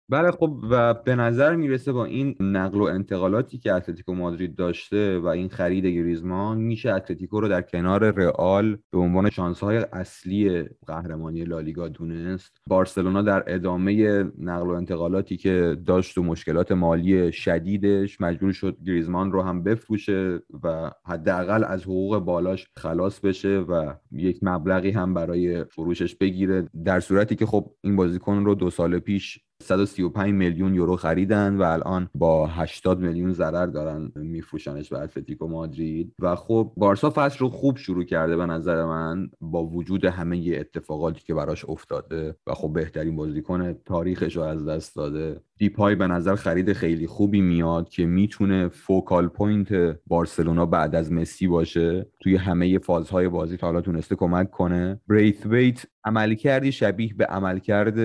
بله 0.09 0.31
خب 0.31 0.59
و 0.69 0.93
به 0.93 1.15
نظر 1.15 1.55
می‌رسه 1.55 1.91
با 1.91 2.05
این 2.05 2.35
نقل 2.39 2.77
و 2.77 2.83
انتقالاتی 2.83 3.57
که 3.57 3.73
اتلتیکو 3.73 4.13
مادرید 4.13 4.55
داشته 4.55 5.19
و 5.19 5.27
این 5.27 5.49
خرید 5.49 5.85
گریزمان 5.85 6.57
میشه 6.57 6.93
اتلتیکو 6.93 7.39
رو 7.39 7.47
در 7.47 7.61
کنار 7.61 8.11
رئال 8.11 8.77
به 8.91 8.97
عنوان 8.97 9.29
شانسهای 9.29 9.77
اصلی 9.77 10.63
قهرمانی 10.87 11.43
لالیگا 11.43 11.87
دونست. 11.87 12.57
بارسلونا 12.67 13.21
در 13.21 13.43
ادامه 13.47 14.23
نقل 14.37 14.67
و 14.67 14.69
انتقالاتی 14.69 15.37
که 15.37 15.77
داشت 15.85 16.17
و 16.17 16.23
مشکلات 16.23 16.71
مالی 16.71 17.31
شدیدش 17.31 18.21
مجبور 18.21 18.51
شد 18.51 18.77
گریزمان 18.85 19.31
رو 19.31 19.41
هم 19.41 19.63
بفروشه 19.63 20.39
و 20.63 20.91
حداقل 21.05 21.63
از 21.63 21.83
حقوق 21.83 22.19
بالاش 22.19 22.67
خلاص 22.77 23.19
بشه 23.19 23.59
و 23.59 23.93
یک 24.11 24.39
مبلغی 24.41 24.91
هم 24.91 25.13
برای 25.13 25.63
فروشش 25.63 26.15
بگیره. 26.15 26.69
در 26.85 26.99
صورتی 26.99 27.35
که 27.35 27.45
خب 27.45 27.71
این 27.81 27.95
بازیکن 27.95 28.45
رو 28.45 28.55
دو 28.55 28.69
سال 28.69 28.99
پیش 28.99 29.46
135 29.63 30.33
میلیون 30.33 30.75
یورو 30.75 30.95
خریدن 30.95 31.55
و 31.55 31.61
الان 31.61 32.09
با 32.15 32.47
80 32.47 32.99
میلیون 32.99 33.33
ضرر 33.33 33.65
دارن 33.65 34.11
میفروشنش 34.15 34.89
به 34.89 34.99
اتلتیکو 34.99 35.47
مادرید. 35.47 36.13
و 36.19 36.35
خب 36.35 36.73
بارسا 36.77 37.13
فصل 37.15 37.39
رو 37.39 37.49
خوب 37.49 37.77
شروع 37.77 38.03
کرده 38.03 38.37
به 38.37 38.45
نظر 38.45 38.85
من 38.85 39.29
با 39.41 39.65
وجود 39.65 40.05
همه 40.05 40.55
اتفاقاتی 40.59 41.21
که 41.25 41.33
براش 41.33 41.65
افتاده 41.69 42.35
و 42.47 42.53
خب 42.53 42.73
بهترین 42.73 43.15
بازیکن 43.15 43.73
تاریخش 43.73 44.35
رو 44.35 44.41
از 44.41 44.67
دست 44.67 44.95
داده. 44.95 45.41
دیپای 45.57 45.95
به 45.95 46.07
نظر 46.07 46.35
خرید 46.35 46.73
خیلی 46.73 47.07
خوبی 47.07 47.41
میاد 47.41 47.89
که 47.89 48.05
می‌تونه 48.05 48.67
focal 48.67 49.27
point 49.27 49.99
بارسلونا 50.07 50.65
بعد 50.65 50.95
از 50.95 51.11
مسی 51.11 51.47
باشه. 51.47 52.09
توی 52.19 52.35
همه 52.35 52.79
فازهای 52.79 53.27
بازی 53.27 53.57
تا 53.57 53.67
حالا 53.67 53.81
تونسته 53.81 54.15
کمک 54.15 54.51
کنه. 54.51 55.01
بریثویت 55.07 55.85
عملکردی 56.03 56.71
شبیه 56.71 57.13
به 57.13 57.25
عملکرد 57.25 57.97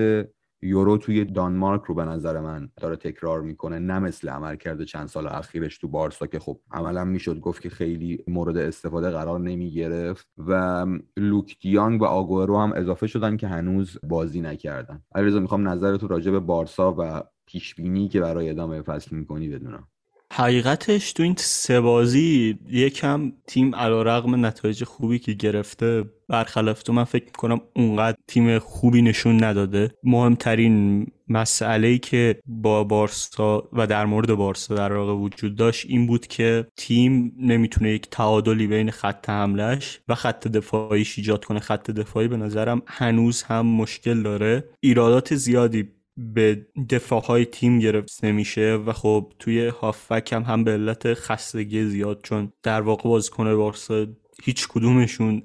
یورو 0.63 0.97
توی 0.97 1.25
دانمارک 1.25 1.81
رو 1.83 1.95
به 1.95 2.05
نظر 2.05 2.39
من 2.39 2.69
داره 2.81 2.95
تکرار 2.95 3.41
می‌کنه 3.41 3.79
نه 3.79 3.99
مثل 3.99 4.29
عمل 4.29 4.55
کرده 4.55 4.85
چند 4.85 5.07
سال 5.07 5.27
اخیرش 5.27 5.77
تو 5.77 5.87
بارسا 5.87 6.27
که 6.27 6.39
خب 6.39 6.59
عملا 6.71 7.05
می‌شد 7.05 7.39
گفت 7.39 7.61
که 7.61 7.69
خیلی 7.69 8.23
مورد 8.27 8.57
استفاده 8.57 9.09
قرار 9.09 9.39
نمی 9.39 9.71
گرفت 9.71 10.27
و 10.37 10.85
لوک 11.17 11.57
دیانگ 11.61 12.01
و 12.01 12.05
آگورو 12.05 12.57
هم 12.57 12.73
اضافه 12.75 13.07
شدن 13.07 13.37
که 13.37 13.47
هنوز 13.47 13.97
بازی 14.03 14.41
نکردن. 14.41 15.03
علیرضا 15.15 15.39
می‌خوام 15.39 15.67
نظرتو 15.67 16.07
راجع 16.07 16.31
به 16.31 16.39
بارسا 16.39 16.95
و 16.97 17.23
پیش 17.45 17.75
بینی 17.75 18.07
که 18.07 18.19
برای 18.19 18.49
ادامه 18.49 18.81
فصل 18.81 19.15
می‌کنی 19.15 19.49
بدونم. 19.49 19.87
حقیقتش 20.35 21.13
تو 21.13 21.23
این 21.23 21.35
سه 21.37 21.81
بازی 21.81 22.59
یکم 22.69 23.31
تیم 23.47 23.75
علا 23.75 24.01
رقم 24.01 24.45
نتایج 24.45 24.83
خوبی 24.83 25.19
که 25.19 25.33
گرفته 25.33 26.03
برخلاف 26.29 26.83
تو 26.83 26.93
من 26.93 27.03
فکر 27.03 27.25
می‌کنم 27.25 27.61
اونقدر 27.75 28.17
تیم 28.27 28.59
خوبی 28.59 29.01
نشون 29.01 29.43
نداده. 29.43 29.91
مهمترین 30.03 31.07
مسئله 31.29 31.87
ای 31.87 31.99
که 31.99 32.39
با 32.45 32.83
بارسا 32.83 33.69
و 33.73 33.87
در 33.87 34.05
مورد 34.05 34.33
بارسا 34.33 34.75
در 34.75 34.93
واقع 34.93 35.13
وجود 35.13 35.55
داشت 35.55 35.85
این 35.89 36.07
بود 36.07 36.27
که 36.27 36.67
تیم 36.77 37.35
نمی‌تونه 37.39 37.91
یک 37.91 38.09
تعادلی 38.09 38.67
بین 38.67 38.91
خط 38.91 39.29
حملش 39.29 39.99
و 40.07 40.15
خط 40.15 40.47
دفاعیش 40.47 41.17
ایجاد 41.17 41.45
کنه. 41.45 41.59
خط 41.59 41.91
دفاعی 41.91 42.27
به 42.27 42.37
نظرم 42.37 42.81
هنوز 42.87 43.43
هم 43.43 43.65
مشکل 43.65 44.23
داره. 44.23 44.63
ایرادات 44.79 45.35
زیادی 45.35 45.89
به 46.17 46.67
دفاع 46.89 47.21
های 47.21 47.45
تیم 47.45 47.79
گرفت 47.79 48.25
نمیشه 48.25 48.73
و 48.85 48.93
خب 48.93 49.33
توی 49.39 49.67
هافک 49.67 50.33
هم 50.33 50.41
هم 50.41 50.63
به 50.63 50.71
علت 50.71 51.13
خستگی 51.13 51.85
زیاد 51.85 52.21
چون 52.23 52.53
در 52.63 52.81
واقع 52.81 53.03
بازیکن 53.03 53.55
بارسا 53.55 54.05
هیچ 54.43 54.67
کدومشون 54.67 55.43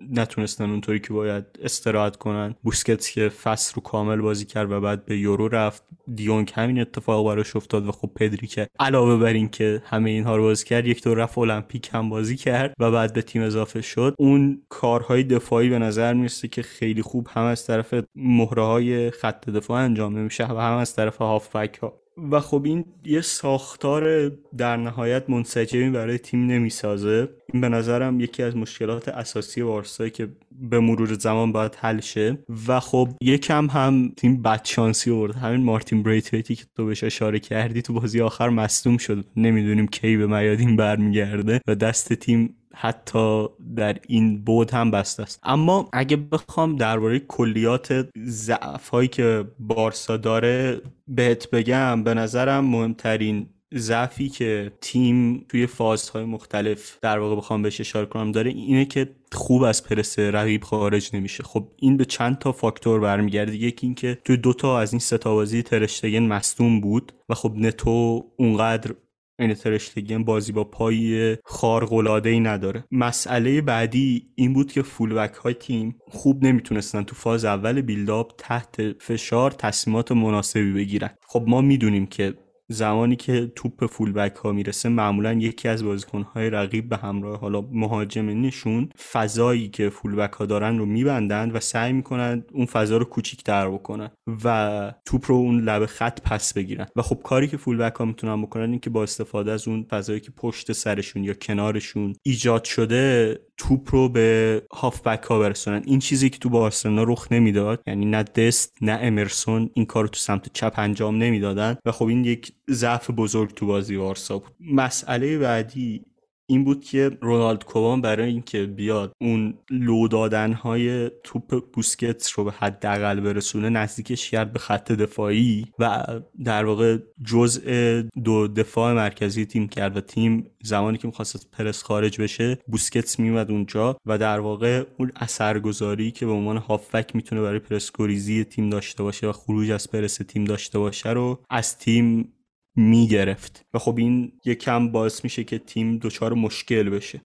نتونستن 0.00 0.70
اونطوری 0.70 1.00
که 1.00 1.12
باید 1.12 1.44
استراحت 1.62 2.16
کنن. 2.16 2.54
بوسکتس 2.62 3.10
که 3.10 3.28
فصل 3.28 3.74
رو 3.74 3.82
کامل 3.82 4.20
بازی 4.20 4.44
کرد 4.44 4.70
و 4.70 4.80
بعد 4.80 5.04
به 5.04 5.18
یورو 5.18 5.48
رفت. 5.48 5.82
دیونگ 6.14 6.52
همین 6.54 6.80
اتفاق 6.80 7.26
براش 7.26 7.56
افتاد 7.56 7.86
و 7.86 7.92
خب 7.92 8.10
پدری 8.14 8.46
که 8.46 8.68
علاوه 8.80 9.16
بر 9.16 9.32
این 9.32 9.48
که 9.48 9.82
همه 9.84 10.10
اینها 10.10 10.36
رو 10.36 10.42
بازی 10.42 10.64
کرد 10.64 10.86
یک 10.86 11.04
دور 11.04 11.16
رفت 11.16 11.38
المپیک 11.38 11.90
هم 11.92 12.08
بازی 12.08 12.36
کرد 12.36 12.74
و 12.78 12.90
بعد 12.90 13.12
به 13.12 13.22
تیم 13.22 13.42
اضافه 13.42 13.80
شد. 13.80 14.14
اون 14.18 14.62
کارهای 14.68 15.22
دفاعی 15.22 15.68
به 15.68 15.78
نظر 15.78 16.12
می‌رسه 16.14 16.48
که 16.48 16.62
خیلی 16.62 17.02
خوب 17.02 17.28
هم 17.30 17.44
از 17.44 17.66
طرف 17.66 17.94
مهره 18.14 18.62
های 18.62 19.10
خط 19.10 19.50
دفاع 19.50 19.84
انجام 19.84 20.18
نمیشه 20.18 20.44
و 20.46 20.58
هم 20.58 20.76
از 20.76 20.94
طرف 20.94 21.16
هافبک 21.16 21.78
ها 21.78 22.00
و 22.30 22.40
خب 22.40 22.62
این 22.64 22.84
یه 23.04 23.20
ساختار 23.20 24.28
در 24.58 24.76
نهایت 24.76 25.30
منسجمی 25.30 25.90
برای 25.90 26.18
تیم 26.18 26.46
نمی‌سازه. 26.46 27.28
این 27.52 27.60
به 27.60 27.68
نظرم 27.68 28.20
یکی 28.20 28.42
از 28.42 28.56
مشکلات 28.56 29.08
اساسی 29.08 29.62
بارسا 29.62 30.08
که 30.08 30.28
به 30.60 30.80
مرور 30.80 31.14
زمان 31.14 31.52
باید 31.52 31.74
حل 31.80 32.00
شه. 32.00 32.38
و 32.68 32.80
خب 32.80 33.08
یکم 33.20 33.66
هم 33.66 34.12
تیم 34.16 34.42
بدشانسی 34.42 35.10
آورد. 35.10 35.34
همین 35.34 35.64
مارتین 35.64 36.02
بریتویتی 36.02 36.54
که 36.54 36.64
تو 36.76 36.86
بهش 36.86 37.04
اشاره 37.04 37.38
کردی 37.38 37.82
تو 37.82 37.92
بازی 37.92 38.20
آخر 38.20 38.48
مصدوم 38.48 38.96
شد. 38.96 39.24
نمی‌دونیم 39.36 39.86
کی 39.86 40.16
به 40.16 40.26
میادین 40.26 40.76
برمیگرده. 40.76 41.60
و 41.66 41.74
دست 41.74 42.12
تیم 42.12 42.54
حتی 42.80 43.46
در 43.76 43.98
این 44.08 44.44
بود 44.44 44.70
هم 44.70 44.90
بسته 44.90 45.22
است. 45.22 45.40
اما 45.42 45.88
اگه 45.92 46.16
بخوام 46.16 46.76
درباره 46.76 47.18
کلیات 47.18 48.08
ضعف 48.24 48.88
هایی 48.88 49.08
که 49.08 49.44
بارسا 49.58 50.16
داره 50.16 50.80
بهت 51.08 51.50
بگم 51.50 52.04
به 52.04 52.14
نظرم 52.14 52.64
مهمترین 52.64 53.46
ضعفی 53.74 54.28
که 54.28 54.72
تیم 54.80 55.44
توی 55.48 55.66
فازهای 55.66 56.24
مختلف 56.24 56.98
در 57.02 57.18
واقع 57.18 57.36
بخوام 57.36 57.62
بهش 57.62 57.80
اشاره 57.80 58.06
کنم 58.06 58.32
داره 58.32 58.50
اینه 58.50 58.84
که 58.84 59.14
خوب 59.32 59.62
از 59.62 59.84
پرس 59.84 60.18
رقیب 60.18 60.64
خارج 60.64 61.10
نمیشه. 61.12 61.42
خب 61.42 61.68
این 61.76 61.96
به 61.96 62.04
چند 62.04 62.38
تا 62.38 62.52
فاکتور 62.52 63.00
برمیگرده. 63.00 63.56
یکی 63.56 63.86
اینکه 63.86 64.18
توی 64.24 64.36
دوتا 64.36 64.80
از 64.80 64.92
این 64.92 65.00
سه 65.00 65.18
بازی 65.18 65.62
ترشتگن 65.62 66.22
مصدوم 66.22 66.80
بود 66.80 67.12
و 67.28 67.34
خب 67.34 67.52
نتو 67.56 68.24
اونقدر 68.36 68.94
این 69.38 69.54
ترشتگین 69.54 70.24
بازی 70.24 70.52
با 70.52 70.64
پای 70.64 71.36
خارق‌العاده 71.44 72.30
ای 72.30 72.40
نداره. 72.40 72.84
مسئله 72.90 73.60
بعدی 73.60 74.26
این 74.34 74.52
بود 74.52 74.72
که 74.72 74.82
فولبک 74.82 75.34
های 75.34 75.54
تیم 75.54 75.98
خوب 76.08 76.44
نمی‌تونستن 76.44 77.02
تو 77.02 77.14
فاز 77.14 77.44
اول 77.44 77.80
بیلداپ 77.80 78.32
تحت 78.38 78.76
فشار 79.00 79.50
تصمیمات 79.50 80.12
مناسبی 80.12 80.72
بگیرن. 80.72 81.10
خب 81.26 81.44
ما 81.46 81.60
می‌دونیم 81.60 82.06
که 82.06 82.34
زمانی 82.70 83.16
که 83.16 83.52
توپ 83.56 83.86
فول 83.86 84.12
بک 84.12 84.36
ها 84.36 84.52
می‌رسه 84.52 84.88
معمولا 84.88 85.32
یکی 85.32 85.68
از 85.68 85.84
بازیکن 85.84 86.22
های 86.22 86.50
رقیب 86.50 86.88
به 86.88 86.96
همراه 86.96 87.40
حالا 87.40 87.60
مهاجمینشون 87.60 88.88
فضایی 89.12 89.68
که 89.68 89.88
فول 89.88 90.14
بک 90.16 90.32
ها 90.32 90.46
دارن 90.46 90.78
رو 90.78 90.86
میبندن 90.86 91.50
و 91.50 91.60
سعی 91.60 91.92
می‌کنن 91.92 92.44
اون 92.52 92.66
فضا 92.66 92.96
رو 92.96 93.04
کوچیک‌تر 93.04 93.70
بکنن 93.70 94.10
و 94.44 94.92
توپ 95.04 95.24
رو 95.26 95.34
اون 95.36 95.60
لب 95.60 95.86
خط 95.86 96.20
پس 96.20 96.52
بگیرن. 96.52 96.86
و 96.96 97.02
خب 97.02 97.20
کاری 97.24 97.48
که 97.48 97.56
فول 97.56 97.76
بک 97.76 97.94
ها 97.94 98.04
می‌تونن 98.04 98.42
بکنن 98.42 98.70
این 98.70 98.80
که 98.80 98.90
با 98.90 99.02
استفاده 99.02 99.52
از 99.52 99.68
اون 99.68 99.86
فضایی 99.90 100.20
که 100.20 100.30
پشت 100.36 100.72
سرشون 100.72 101.24
یا 101.24 101.34
کنارشون 101.34 102.14
ایجاد 102.22 102.64
شده 102.64 103.38
توپ 103.58 103.94
رو 103.94 104.08
به 104.08 104.62
هافبک 104.72 105.22
ها 105.22 105.38
برسونن. 105.38 105.82
این 105.86 105.98
چیزی 105.98 106.30
که 106.30 106.38
تو 106.38 106.48
بارسلونا 106.48 107.02
رخ 107.02 107.28
نمی‌داد 107.30 107.82
یعنی 107.86 108.06
نه 108.06 108.22
دست 108.22 108.76
نه 108.80 108.98
امرسون 109.02 109.70
این 109.74 109.86
کار 109.86 110.04
رو 110.04 110.08
تو 110.08 110.18
سمت 110.18 110.52
چپ 110.52 110.72
انجام 110.76 111.16
نمی‌دادن. 111.16 111.76
و 111.84 111.92
خب 111.92 112.06
این 112.06 112.24
یک 112.24 112.52
ضعف 112.70 113.10
بزرگ 113.10 113.54
تو 113.54 113.66
بازی 113.66 113.96
بارسا 113.96 114.38
بود. 114.38 114.52
مسئله 114.72 115.38
بعدی 115.38 116.04
این 116.50 116.64
بود 116.64 116.84
که 116.84 117.18
رونالد 117.20 117.64
کومان 117.64 118.00
برای 118.00 118.30
اینکه 118.30 118.66
بیاد 118.66 119.12
اون 119.20 119.54
لو 119.70 120.08
دادن 120.08 120.52
های 120.52 121.10
توپ 121.24 121.72
بوسکتس 121.72 122.38
رو 122.38 122.44
به 122.44 122.50
حداقل 122.50 123.20
برسونه 123.20 123.68
نزدیکش 123.68 124.30
کرد 124.30 124.52
به 124.52 124.58
خط 124.58 124.92
دفاعی 124.92 125.66
و 125.78 126.04
در 126.44 126.64
واقع 126.64 126.98
جزء 127.24 128.02
دو 128.24 128.48
دفاع 128.48 128.92
مرکزی 128.92 129.46
تیم 129.46 129.68
کرد 129.68 129.96
و 129.96 130.00
تیم 130.00 130.50
زمانی 130.62 130.98
که 130.98 131.06
می‌خواست 131.06 131.50
پرس 131.50 131.82
خارج 131.82 132.20
بشه 132.20 132.58
بوسکتس 132.66 133.18
میومد 133.18 133.50
اونجا 133.50 133.96
و 134.06 134.18
در 134.18 134.40
واقع 134.40 134.84
اون 134.98 135.12
اثرگذاری 135.16 136.10
که 136.10 136.26
به 136.26 136.32
عنوان 136.32 136.56
هافک 136.56 137.16
می‌تونه 137.16 137.42
برای 137.42 137.58
پرس 137.58 137.90
گریزی 137.98 138.44
تیم 138.44 138.70
داشته 138.70 139.02
باشه 139.02 139.26
و 139.26 139.32
خروج 139.32 139.70
از 139.70 139.90
پرس 139.90 140.14
تیم 140.16 140.44
داشته 140.44 140.78
باشه 140.78 141.10
رو 141.10 141.40
از 141.50 141.78
تیم 141.78 142.32
می‌گرفت. 142.78 143.62
و 143.74 143.78
خب 143.78 143.98
این 143.98 144.32
یکم 144.44 144.92
باعث 144.92 145.24
میشه 145.24 145.44
که 145.44 145.58
تیم 145.58 145.98
دچار 145.98 146.34
مشکل 146.34 146.90
بشه. 146.90 147.20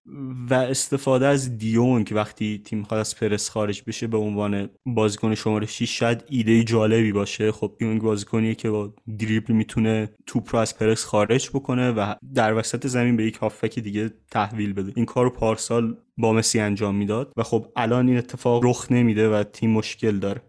و 0.49 0.53
استفاده 0.53 1.27
از 1.27 1.57
دیونگ 1.57 2.11
وقتی 2.15 2.61
تیم 2.65 2.79
می‌خواد 2.79 2.99
از 2.99 3.15
پرس 3.15 3.49
خارج 3.49 3.83
بشه 3.87 4.07
به 4.07 4.17
عنوان 4.17 4.69
بازیکن 4.85 5.35
شماره 5.35 5.67
6 5.67 5.97
شاید 5.97 6.23
ایده 6.29 6.63
جالبی 6.63 7.11
باشه. 7.11 7.51
خب 7.51 7.75
دیونگ 7.79 8.01
بازیکنیه 8.01 8.55
که 8.55 8.69
با 8.69 8.93
دریبل 9.19 9.53
می‌تونه 9.53 10.09
توپ 10.25 10.55
رو 10.55 10.59
از 10.59 10.77
پرس 10.77 11.05
خارج 11.05 11.49
بکنه 11.49 11.91
و 11.91 12.13
در 12.33 12.53
وسط 12.53 12.87
زمین 12.87 13.17
به 13.17 13.25
یک 13.25 13.35
هافک 13.35 13.79
دیگه 13.79 14.11
تحویل 14.31 14.73
بده. 14.73 14.93
این 14.95 15.05
کارو 15.05 15.29
پارسال 15.29 15.97
با 16.17 16.33
مسی 16.33 16.59
انجام 16.59 16.95
می‌داد. 16.95 17.33
و 17.37 17.43
خب 17.43 17.65
الان 17.75 18.07
این 18.07 18.17
اتفاق 18.17 18.65
رخ 18.65 18.91
نمیده 18.91 19.29
و 19.29 19.43
تیم 19.43 19.69
مشکل 19.69 20.19
داره. 20.19 20.41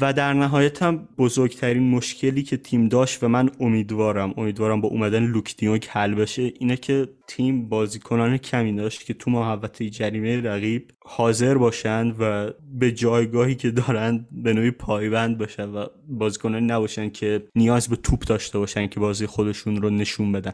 و 0.00 0.12
در 0.12 0.32
نهایت 0.32 0.82
هم 0.82 1.08
بزرگترین 1.18 1.90
مشکلی 1.90 2.42
که 2.42 2.56
تیم 2.56 2.88
داشت 2.88 3.24
و 3.24 3.28
من 3.28 3.50
امیدوارم 3.60 4.34
امیدوارم 4.36 4.80
با 4.80 4.88
اومدن 4.88 5.26
لوک 5.26 5.56
دیونگ 5.56 5.86
حل 5.90 6.14
بشه 6.14 6.52
اینه 6.58 6.76
که 6.76 7.08
تیم 7.26 7.68
بازیکنان 7.68 8.38
کمی 8.38 8.76
داشت 8.76 9.06
که 9.06 9.14
تو 9.14 9.30
محوطه 9.30 9.90
جریمه 9.90 10.40
رقیب 10.40 10.92
حاضر 11.04 11.58
باشند 11.58 12.16
و 12.20 12.50
به 12.72 12.92
جایگاهی 12.92 13.54
که 13.54 13.70
دارند 13.70 14.28
به 14.32 14.52
نوعی 14.52 14.70
پایبند 14.70 15.38
باشن 15.38 15.68
و 15.68 15.86
بازیکنانی 16.08 16.66
نباشن 16.66 17.10
که 17.10 17.48
نیاز 17.54 17.88
به 17.88 17.96
توپ 17.96 18.24
داشته 18.24 18.58
باشن 18.58 18.86
که 18.86 19.00
بازی 19.00 19.26
خودشون 19.26 19.82
رو 19.82 19.90
نشون 19.90 20.32
بدن. 20.32 20.52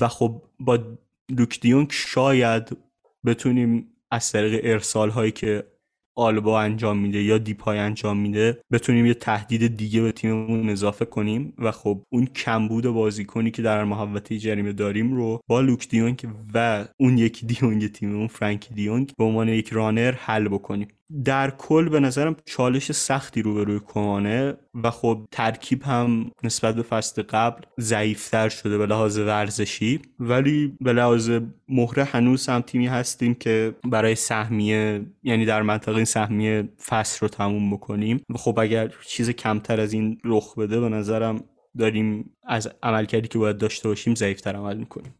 و 0.00 0.08
خب 0.08 0.42
با 0.60 0.78
لوک 1.30 1.60
دیونگ 1.60 1.88
شاید 1.90 2.76
بتونیم 3.26 3.86
از 4.10 4.32
طریق 4.32 4.60
ارسال 4.64 5.10
هایی 5.10 5.32
که 5.32 5.64
آلبا 6.16 6.60
انجام 6.60 6.98
میده 6.98 7.22
یا 7.22 7.38
دیپای 7.38 7.78
انجام 7.78 8.16
میده 8.16 8.60
بتونیم 8.72 9.06
یه 9.06 9.14
تهدید 9.14 9.76
دیگه 9.76 10.00
به 10.02 10.12
تیممون 10.12 10.70
اضافه 10.70 11.04
کنیم 11.04 11.54
و 11.58 11.72
خب 11.72 12.02
اون 12.08 12.26
کمبود 12.26 12.86
بازیکنی 12.86 13.50
که 13.50 13.62
در 13.62 13.84
محوطه 13.84 14.38
جریمه 14.38 14.72
داریم 14.72 15.14
رو 15.14 15.40
با 15.46 15.60
لوک 15.60 15.88
دیونگ 15.88 16.26
و 16.54 16.88
اون 16.96 17.18
یکی 17.18 17.46
دیونگ 17.46 17.92
تیممون 17.92 18.26
فرانکی 18.26 18.74
دیونگ 18.74 19.12
به 19.18 19.24
عنوان 19.24 19.48
یک 19.48 19.68
رانر 19.72 20.12
حل 20.12 20.48
بکنیم. 20.48 20.88
در 21.24 21.50
کل 21.50 21.88
به 21.88 22.00
نظرم 22.00 22.36
چالش 22.44 22.92
سختی 22.92 23.42
رو 23.42 23.54
به 23.54 23.64
روی 23.64 23.80
کمانه 23.86 24.56
و 24.74 24.90
خب 24.90 25.28
ترکیب 25.30 25.82
هم 25.82 26.30
نسبت 26.44 26.74
به 26.74 26.82
فصل 26.82 27.22
قبل 27.22 27.62
ضعیفتر 27.80 28.48
شده 28.48 28.78
به 28.78 28.86
لحاظ 28.86 29.18
ورزشی. 29.18 30.00
ولی 30.20 30.76
به 30.80 30.92
لحاظ 30.92 31.30
مهره 31.68 32.04
هنوز 32.04 32.48
هم 32.48 32.60
تیمی 32.60 32.86
هستیم 32.86 33.34
که 33.34 33.74
برای 33.84 34.14
سهمیه 34.14 35.06
یعنی 35.22 35.46
در 35.46 35.62
منطقه 35.62 35.96
این 35.96 36.04
سهمیه 36.04 36.68
فصل 36.86 37.18
رو 37.20 37.28
تموم 37.28 37.70
بکنیم. 37.70 38.20
و 38.30 38.38
خب 38.38 38.58
اگر 38.58 38.92
چیز 39.06 39.30
کمتر 39.30 39.80
از 39.80 39.92
این 39.92 40.18
رخ 40.24 40.58
بده 40.58 40.80
به 40.80 40.88
نظرم 40.88 41.44
داریم 41.78 42.30
از 42.44 42.68
عملکردی 42.82 43.28
که 43.28 43.38
باید 43.38 43.58
داشته 43.58 43.88
باشیم 43.88 44.14
ضعیفتر 44.14 44.56
عمل 44.56 44.76
می‌کنیم. 44.76 45.14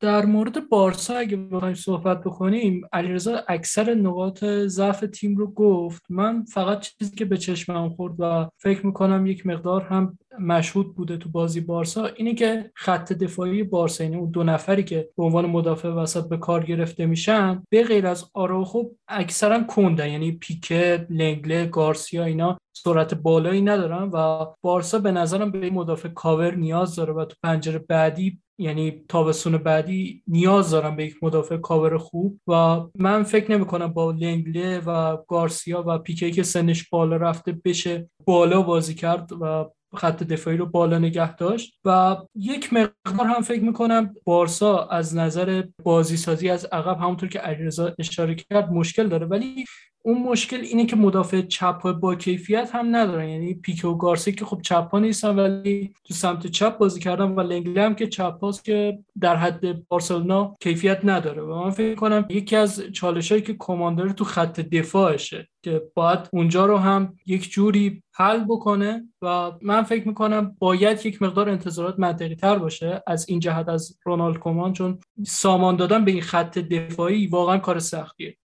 در 0.00 0.26
مورد 0.26 0.68
بارسا 0.68 1.16
اگه 1.16 1.36
بخوایم 1.36 1.74
صحبت 1.74 2.20
بکنیم 2.20 2.80
علیرضا 2.92 3.42
اکثر 3.48 3.94
نقاط 3.94 4.44
ضعف 4.44 5.04
تیم 5.12 5.36
رو 5.36 5.52
گفت. 5.52 6.02
من 6.10 6.44
فقط 6.44 6.80
چیزی 6.80 7.16
که 7.16 7.24
به 7.24 7.36
چشمم 7.36 7.88
خورد 7.88 8.14
و 8.18 8.48
فکر 8.58 8.86
می‌کنم 8.86 9.26
یک 9.26 9.46
مقدار 9.46 9.82
هم 9.82 10.18
مشهود 10.40 10.94
بوده 10.94 11.16
تو 11.16 11.28
بازی 11.28 11.60
بارسا 11.60 12.06
اینه 12.06 12.34
که 12.34 12.70
خط 12.74 13.12
دفاعی 13.12 13.62
بارسا 13.62 14.04
یعنی 14.04 14.16
اون 14.16 14.30
دو 14.30 14.44
نفری 14.44 14.84
که 14.84 15.08
به 15.16 15.24
عنوان 15.24 15.46
مدافع 15.46 15.88
وسط 15.88 16.28
به 16.28 16.36
کار 16.36 16.64
گرفته 16.64 17.06
میشن 17.06 17.62
به 17.70 17.82
غیر 17.82 18.06
از 18.06 18.30
آراخو 18.34 18.82
اکثرا 19.08 19.62
کندن 19.62 20.08
یعنی 20.08 20.32
پیکه 20.32 21.06
لنگله 21.10 21.66
گارسیا 21.66 22.24
اینا 22.24 22.58
سرعت 22.76 23.14
بالایی 23.14 23.62
ندارن 23.62 24.10
و 24.12 24.46
بارسا 24.60 24.98
به 24.98 25.12
نظرم 25.12 25.50
به 25.50 25.70
مدافع 25.70 26.08
کاور 26.08 26.54
نیاز 26.54 26.96
داره 26.96 27.12
و 27.12 27.24
تو 27.24 27.36
پنجره 27.42 27.78
بعدی 27.78 28.40
یعنی 28.58 29.04
تابستون 29.08 29.58
بعدی 29.58 30.22
نیاز 30.26 30.70
دارم 30.70 30.96
به 30.96 31.04
یک 31.04 31.16
مدافع 31.22 31.56
کاور 31.56 31.98
خوب 31.98 32.40
و 32.46 32.80
من 32.94 33.22
فکر 33.22 33.52
نمی 33.52 33.64
کنم 33.64 33.86
با 33.86 34.10
لنگله 34.10 34.80
و 34.80 35.16
گارسیا 35.28 35.84
و 35.86 35.98
پیکه 35.98 36.30
که 36.30 36.42
سنش 36.42 36.88
بالا 36.88 37.16
رفته 37.16 37.52
بشه 37.64 38.10
بالا 38.24 38.62
بازی 38.62 38.94
کرد 38.94 39.32
و 39.40 39.64
خط 39.96 40.22
دفاعی 40.22 40.56
رو 40.56 40.66
بالا 40.66 40.98
نگه 40.98 41.36
داشت 41.36 41.78
و 41.84 42.16
یک 42.34 42.72
مقدار 42.72 43.26
هم 43.26 43.42
فکر 43.42 43.62
می‌کنم 43.62 44.14
بارسا 44.24 44.86
از 44.86 45.16
نظر 45.16 45.62
بازی 45.82 46.16
سازی 46.16 46.50
از 46.50 46.64
عقب 46.64 46.98
همونطور 46.98 47.28
که 47.28 47.38
علیرضا 47.38 47.94
اشاره 47.98 48.34
کرد 48.34 48.72
مشکل 48.72 49.08
داره. 49.08 49.26
ولی 49.26 49.64
اون 50.06 50.22
مشکل 50.22 50.60
اینه 50.60 50.86
که 50.86 50.96
مدافع 50.96 51.40
چپ 51.42 51.92
با 51.92 52.14
کیفیت 52.14 52.70
هم 52.74 52.96
ندارن. 52.96 53.28
یعنی 53.28 53.54
پیکو 53.54 53.88
و 53.88 54.16
که 54.16 54.44
خب 54.44 54.60
چپ 54.62 54.88
ها 54.90 54.98
نیستن 54.98 55.38
ولی 55.38 55.92
تو 56.04 56.14
سمت 56.14 56.46
چپ 56.46 56.78
بازی 56.78 57.00
کردن 57.00 57.24
و 57.24 57.40
لنگلی 57.40 57.80
هم 57.80 57.94
که 57.94 58.06
چپ 58.06 58.38
هاست 58.42 58.64
که 58.64 58.98
در 59.20 59.36
حد 59.36 59.88
بارسلونا 59.88 60.56
کیفیت 60.60 61.00
نداره. 61.04 61.42
و 61.42 61.64
من 61.64 61.70
فکر 61.70 61.94
کنم 61.94 62.26
یکی 62.30 62.56
از 62.56 62.82
چالش 62.92 63.32
هایی 63.32 63.42
که 63.42 63.56
کماندر 63.58 64.08
تو 64.08 64.24
خط 64.24 64.60
دفاعشه 64.60 65.48
که 65.62 65.82
باید 65.94 66.18
اونجا 66.32 66.66
رو 66.66 66.76
هم 66.76 67.14
یک 67.26 67.50
جوری 67.50 68.02
حل 68.14 68.44
بکنه 68.44 69.04
و 69.22 69.52
من 69.62 69.82
فکر 69.82 70.08
می‌کنم 70.08 70.56
باید 70.58 71.06
یک 71.06 71.22
مقدار 71.22 71.50
انتظارات 71.50 71.98
منطقی 71.98 72.34
تر 72.34 72.58
باشه 72.58 73.02
از 73.06 73.28
این 73.28 73.40
جهت 73.40 73.68
از 73.68 73.98
رونالد 74.04 74.38
کومان 74.38 74.72
چون 74.72 74.98
سامان 75.26 75.76
دادن 75.76 76.04
به 76.04 76.10
این 76.10 76.22
خط 76.22 76.58
دفاعی 76.58 77.26
واقعا 77.26 77.58
کار 77.58 77.78
سختیه. 77.78 78.36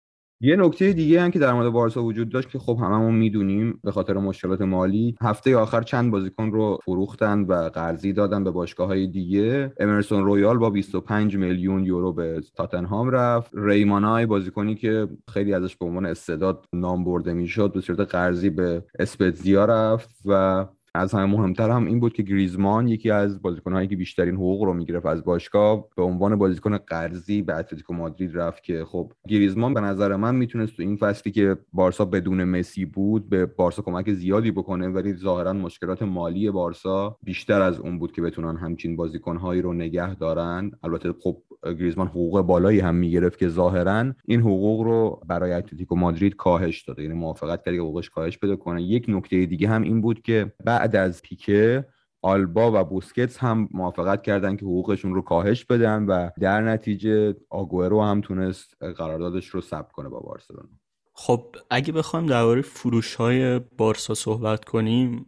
یه 0.43 0.55
نکته 0.55 0.93
دیگه 0.93 1.21
هم 1.21 1.31
که 1.31 1.39
در 1.39 1.53
مورد 1.53 1.69
بارسا 1.69 2.03
وجود 2.03 2.29
داشت 2.29 2.49
که 2.49 2.59
خب 2.59 2.77
هممون 2.81 3.15
می‌دونیم 3.15 3.79
به 3.83 3.91
خاطر 3.91 4.13
مشکلات 4.13 4.61
مالی 4.61 5.15
هفته 5.21 5.57
آخر 5.57 5.81
چند 5.81 6.11
بازیکن 6.11 6.51
رو 6.51 6.77
فروختن 6.85 7.41
و 7.41 7.53
قرضی 7.53 8.13
دادن 8.13 8.43
به 8.43 8.51
باشگاه 8.51 8.87
های 8.87 9.07
دیگه. 9.07 9.73
امرسون 9.79 10.25
رویال 10.25 10.57
با 10.57 10.69
25 10.69 11.37
میلیون 11.37 11.85
یورو 11.85 12.13
به 12.13 12.41
تاتنهام 12.55 13.09
رفت. 13.09 13.51
ریمانای 13.53 14.25
بازیکنی 14.25 14.75
که 14.75 15.07
خیلی 15.33 15.53
ازش 15.53 15.75
به 15.75 15.85
عنوان 15.85 16.05
استعداد 16.05 16.65
نام 16.73 17.03
برده 17.03 17.33
می‌شد 17.33 17.73
به 17.73 17.81
صورت 17.81 17.99
قرضی 17.99 18.49
به 18.49 18.83
اسپتزیا 18.99 19.65
رفت 19.65 20.09
و 20.25 20.65
از 20.95 21.13
همه 21.13 21.25
مهمتر 21.25 21.69
هم 21.69 21.85
این 21.85 21.99
بود 21.99 22.13
که 22.13 22.23
گریزمان 22.23 22.87
یکی 22.87 23.11
از 23.11 23.41
بازیکنهایی 23.41 23.87
که 23.87 23.95
بیشترین 23.95 24.35
حقوق 24.35 24.63
رو 24.63 24.73
می‌گرفت 24.73 25.05
از 25.05 25.23
باشگاه 25.23 25.85
به 25.95 26.03
عنوان 26.03 26.35
بازیکن 26.35 26.77
قرضی 26.77 27.41
به 27.41 27.55
اتلتیکو 27.55 27.93
مادرید 27.93 28.37
رفت 28.37 28.63
که 28.63 28.85
خب 28.85 29.11
گریزمان 29.27 29.73
به 29.73 29.81
نظر 29.81 30.15
من 30.15 30.35
می‌تونست 30.35 30.75
تو 30.75 30.83
این 30.83 30.97
فصلی 30.97 31.31
که 31.31 31.57
بارسا 31.73 32.05
بدون 32.05 32.43
مسی 32.43 32.85
بود 32.85 33.29
به 33.29 33.45
بارسا 33.45 33.81
کمک 33.81 34.13
زیادی 34.13 34.51
بکنه 34.51 34.87
ولی 34.87 35.13
ظاهرا 35.13 35.53
مشکلات 35.53 36.01
مالی 36.01 36.51
بارسا 36.51 37.17
بیشتر 37.23 37.61
از 37.61 37.79
اون 37.79 37.99
بود 37.99 38.11
که 38.11 38.21
بتونن 38.21 38.57
همچین 38.57 38.95
بازیکنهایی 38.95 39.61
رو 39.61 39.73
نگه 39.73 40.15
دارن. 40.15 40.71
البته 40.83 41.13
خب 41.23 41.37
گریزمان 41.63 42.07
حقوق 42.07 42.41
بالایی 42.41 42.79
هم 42.79 42.95
می‌گرفت 42.95 43.39
که 43.39 43.47
ظاهرا 43.47 44.13
این 44.25 44.39
حقوق 44.39 44.81
رو 44.81 45.21
برای 45.27 45.53
اتلتیکو 45.53 45.95
مادرید 45.95 46.35
کاهش 46.35 46.81
داده. 46.81 47.03
یعنی 47.03 47.15
موافقت 47.15 47.65
کرد 47.65 47.75
که 47.75 47.81
حقوقش 47.81 48.09
کاهش 48.09 48.37
بده 48.37 48.55
کنه. 48.55 48.83
یک 48.83 49.05
نکته 49.07 49.45
دیگه 49.45 49.69
هم 49.69 49.81
این 49.81 50.01
بود 50.01 50.21
که 50.21 50.51
از 50.95 51.21
پیکه 51.21 51.85
آلبا 52.21 52.81
و 52.81 52.85
بوسکتس 52.85 53.37
هم 53.37 53.69
موافقت 53.71 54.21
کردن 54.21 54.55
که 54.55 54.65
حقوقشون 54.65 55.13
رو 55.13 55.21
کاهش 55.21 55.65
بدن 55.65 56.05
و 56.05 56.29
در 56.39 56.61
نتیجه 56.61 57.35
آگوئرو 57.49 58.01
هم 58.03 58.21
تونست 58.21 58.83
قراردادش 58.97 59.47
رو 59.47 59.61
ثبت 59.61 59.91
کنه 59.91 60.09
با 60.09 60.19
بارسلونا. 60.19 60.69
خب 61.13 61.55
اگه 61.69 61.93
بخوایم 61.93 62.25
درباره 62.25 62.61
فروش 62.61 63.15
های 63.15 63.59
بارسا 63.59 64.13
صحبت 64.13 64.65
کنیم 64.65 65.25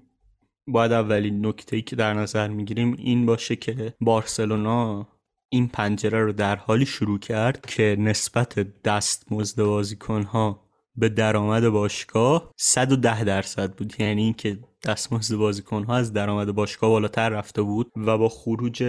باید 0.67 0.91
اولین 0.91 1.45
نکته 1.45 1.81
که 1.81 1.95
در 1.95 2.13
نظر 2.13 2.47
می‌گیریم 2.47 2.95
این 2.97 3.25
باشه 3.25 3.55
که 3.55 3.93
بارسلونا 4.01 5.07
این 5.49 5.67
پنجره 5.67 6.23
رو 6.23 6.33
در 6.33 6.55
حالی 6.55 6.85
شروع 6.85 7.19
کرد 7.19 7.65
که 7.65 7.95
نسبت 7.99 8.81
دستمزد 8.83 9.63
بازیکنها 9.63 10.63
به 10.95 11.09
درآمد 11.09 11.69
باشگاه 11.69 12.53
110 12.57 13.23
درصد 13.23 13.75
بود. 13.75 13.93
یعنی 13.99 14.23
اینکه 14.23 14.59
دستمزد 14.83 15.35
بازیکنها 15.35 15.95
از 15.95 16.13
درآمد 16.13 16.51
باشگاه 16.51 16.89
بالاتر 16.89 17.29
رفته 17.29 17.61
بود 17.61 17.91
و 17.95 18.17
با 18.17 18.29
خروج 18.29 18.83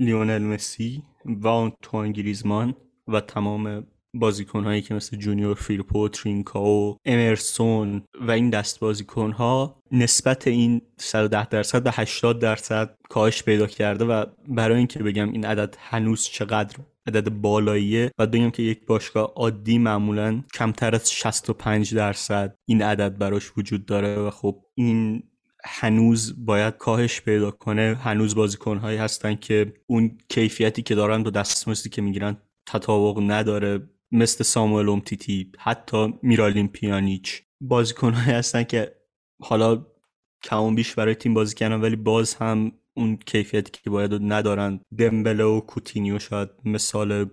لیونل 0.00 0.42
مسی 0.42 1.02
و 1.24 1.48
آنتوان 1.48 2.12
گریزمان 2.12 2.74
و 3.08 3.20
تمام 3.20 3.86
بازیکنهایی 4.14 4.82
که 4.82 4.94
مثل 4.94 5.16
جونیور 5.16 5.58
ترینکا 6.12 6.64
و 6.64 6.96
امرسون 7.04 8.02
و 8.20 8.30
این 8.30 8.50
دست 8.50 8.80
بازیکنها 8.80 9.82
نسبت 9.92 10.46
این 10.46 10.82
110 10.96 11.48
درصد 11.48 11.82
به 11.82 11.90
80 11.94 12.38
درصد 12.38 12.94
کاهش 13.08 13.42
پیدا 13.42 13.66
کرده 13.66 14.04
و 14.04 14.24
برای 14.48 14.78
اینکه 14.78 14.98
بگم 15.02 15.32
این 15.32 15.44
عدد 15.44 15.76
هنوز 15.78 16.24
چقدر 16.24 16.76
عدد 17.06 17.28
بالاییه 17.28 18.10
و 18.18 18.26
بگم 18.26 18.50
که 18.50 18.62
یک 18.62 18.86
باشگاه 18.86 19.32
عادی 19.36 19.78
معمولا 19.78 20.42
کمتر 20.54 20.94
از 20.94 21.12
65 21.12 21.94
درصد 21.94 22.56
این 22.68 22.82
عدد 22.82 23.18
براش 23.18 23.52
وجود 23.56 23.86
داره 23.86 24.16
و 24.16 24.30
خب 24.30 24.62
این 24.74 25.22
هنوز 25.64 26.44
باید 26.46 26.76
کاهش 26.76 27.20
پیدا 27.20 27.50
کنه. 27.50 27.94
هنوز 27.94 28.34
بازیکنهایی 28.34 28.98
هستن 28.98 29.34
که 29.34 29.72
اون 29.86 30.18
کیفیتی 30.28 30.82
که 30.82 30.94
دارن 30.94 31.22
با 31.22 31.30
دستمزدی 31.30 31.88
که 31.88 32.02
می‌گیرن 32.02 32.36
تطابق 32.66 33.22
نداره. 33.30 33.88
مثل 34.12 34.44
ساموئل 34.44 34.88
اومتیتی 34.88 35.52
حتی 35.58 36.14
میرالین 36.22 36.68
پیانیچ. 36.68 37.42
بازیکنهایی 37.60 38.36
هستن 38.36 38.62
که 38.62 38.94
حالا 39.42 39.86
کمون 40.42 40.74
بیش 40.74 40.94
برای 40.94 41.14
تیم 41.14 41.34
بازی 41.34 41.54
کردن 41.54 41.80
ولی 41.80 41.96
باز 41.96 42.34
هم 42.34 42.72
اون 42.96 43.16
کیفیتی 43.16 43.80
که 43.84 43.90
باید 43.90 44.12
ندارن 44.20 44.80
دمبله 44.98 45.44
و 45.44 45.60
کوتینیو 45.60 46.18
شاید 46.18 46.48
مثال 46.64 47.26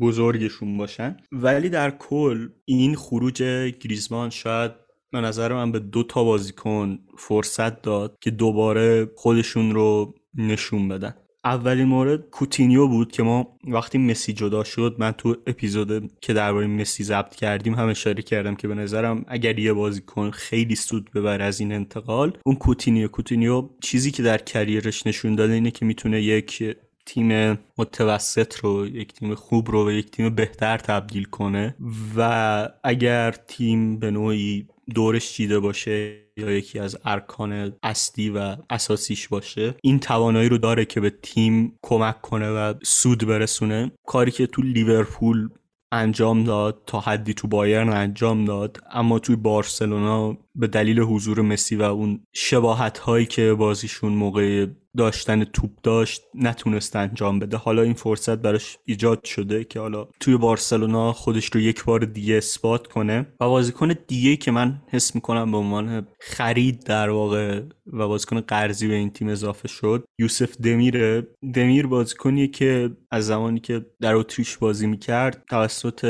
بزرگشون 0.00 0.76
باشن. 0.76 1.16
ولی 1.32 1.68
در 1.68 1.90
کل 1.90 2.48
این 2.64 2.94
خروج 2.96 3.42
گریزمان 3.80 4.30
شاید 4.30 4.72
به 5.12 5.20
نظر 5.20 5.52
من 5.52 5.72
به 5.72 5.78
دو 5.78 6.02
تا 6.02 6.24
بازیکن 6.24 6.98
فرصت 7.18 7.82
داد 7.82 8.18
که 8.20 8.30
دوباره 8.30 9.10
خودشون 9.16 9.74
رو 9.74 10.14
نشون 10.34 10.88
بدن. 10.88 11.14
اولین 11.44 11.88
مورد 11.88 12.30
کوتینیو 12.30 12.86
بود 12.86 13.12
که 13.12 13.22
ما 13.22 13.58
وقتی 13.68 13.98
مسی 13.98 14.32
جدا 14.32 14.64
شد 14.64 14.96
من 14.98 15.12
تو 15.12 15.36
اپیزود 15.46 16.10
که 16.20 16.32
درباره 16.32 16.66
مسی 16.66 17.04
ضبط 17.04 17.34
کردیم 17.34 17.74
هم 17.74 17.88
اشاره 17.88 18.22
کردم 18.22 18.54
که 18.54 18.68
به 18.68 18.74
نظرم 18.74 19.24
اگر 19.28 19.58
یه 19.58 19.72
بازیکن 19.72 20.30
خیلی 20.30 20.74
سود 20.74 21.10
ببره 21.14 21.42
از 21.42 21.60
این 21.60 21.72
انتقال 21.72 22.38
اون 22.46 22.56
کوتینیوئه. 22.56 23.08
کوتینیو 23.08 23.68
چیزی 23.80 24.10
که 24.10 24.22
در 24.22 24.38
career 24.38 24.89
ش 24.89 25.06
نشون 25.06 25.34
داده 25.34 25.52
اینه 25.52 25.70
که 25.70 25.84
می‌تونه 25.84 26.22
یک 26.22 26.76
تیم 27.06 27.58
متوسط 27.78 28.56
رو 28.56 28.86
یک 28.86 29.12
تیم 29.12 29.34
خوب 29.34 29.70
رو 29.70 29.84
به 29.84 29.94
یک 29.94 30.10
تیم 30.10 30.34
بهتر 30.34 30.78
تبدیل 30.78 31.24
کنه 31.24 31.76
و 32.16 32.68
اگر 32.84 33.30
تیم 33.30 33.98
به 33.98 34.10
نوعی 34.10 34.68
دورش 34.94 35.32
چیده 35.32 35.60
باشه 35.60 36.24
یا 36.36 36.50
یکی 36.50 36.78
از 36.78 36.96
ارکان 37.04 37.72
اصلی 37.82 38.30
و 38.30 38.56
اساسیش 38.70 39.28
باشه 39.28 39.74
این 39.82 39.98
توانایی 39.98 40.48
رو 40.48 40.58
داره 40.58 40.84
که 40.84 41.00
به 41.00 41.10
تیم 41.10 41.78
کمک 41.82 42.20
کنه 42.20 42.50
و 42.50 42.74
سود 42.82 43.26
برسونه. 43.26 43.92
کاری 44.06 44.30
که 44.30 44.46
تو 44.46 44.62
لیورپول 44.62 45.48
انجام 45.92 46.44
داد 46.44 46.82
تا 46.86 47.00
حدی 47.00 47.34
تو 47.34 47.48
بایرن 47.48 47.88
انجام 47.88 48.44
داد 48.44 48.80
اما 48.90 49.18
توی 49.18 49.36
بارسلونا 49.36 50.36
به 50.54 50.66
دلیل 50.66 51.00
حضور 51.00 51.40
مسی 51.40 51.76
و 51.76 51.82
اون 51.82 52.20
شباهت 52.32 52.98
هایی 52.98 53.26
که 53.26 53.54
بازیشون 53.54 54.12
موقع 54.12 54.66
داشتن 54.96 55.44
توپ 55.44 55.70
داشت 55.82 56.22
نتونست 56.34 56.96
انجام 56.96 57.38
بده. 57.38 57.56
حالا 57.56 57.82
این 57.82 57.94
فرصت 57.94 58.38
براش 58.38 58.78
ایجاد 58.84 59.24
شده 59.24 59.64
که 59.64 59.80
حالا 59.80 60.08
توی 60.20 60.36
بارسلونا 60.36 61.12
خودش 61.12 61.46
رو 61.46 61.60
یک 61.60 61.84
بار 61.84 62.00
دیگه 62.00 62.34
اثبات 62.34 62.86
کنه. 62.86 63.26
و 63.40 63.48
بازیکن 63.48 63.94
دیگه 64.06 64.36
که 64.36 64.50
من 64.50 64.82
حس 64.86 65.14
می‌کنم 65.14 65.50
به 65.50 65.56
عنوان 65.56 66.06
خرید 66.20 66.84
در 66.84 67.10
واقع 67.10 67.60
و 67.92 68.08
بازیکن 68.08 68.40
قرضی 68.40 68.88
به 68.88 68.94
این 68.94 69.10
تیم 69.10 69.28
اضافه 69.28 69.68
شد 69.68 70.04
یوسف 70.18 70.56
دمیره 70.56 71.26
دمیر 71.54 71.86
بازیکنیه 71.86 72.46
که 72.46 72.90
از 73.10 73.26
زمانی 73.26 73.60
که 73.60 73.86
در 74.00 74.14
اتریش 74.14 74.56
بازی 74.56 74.86
می‌کرد 74.86 75.44
توسط 75.50 76.04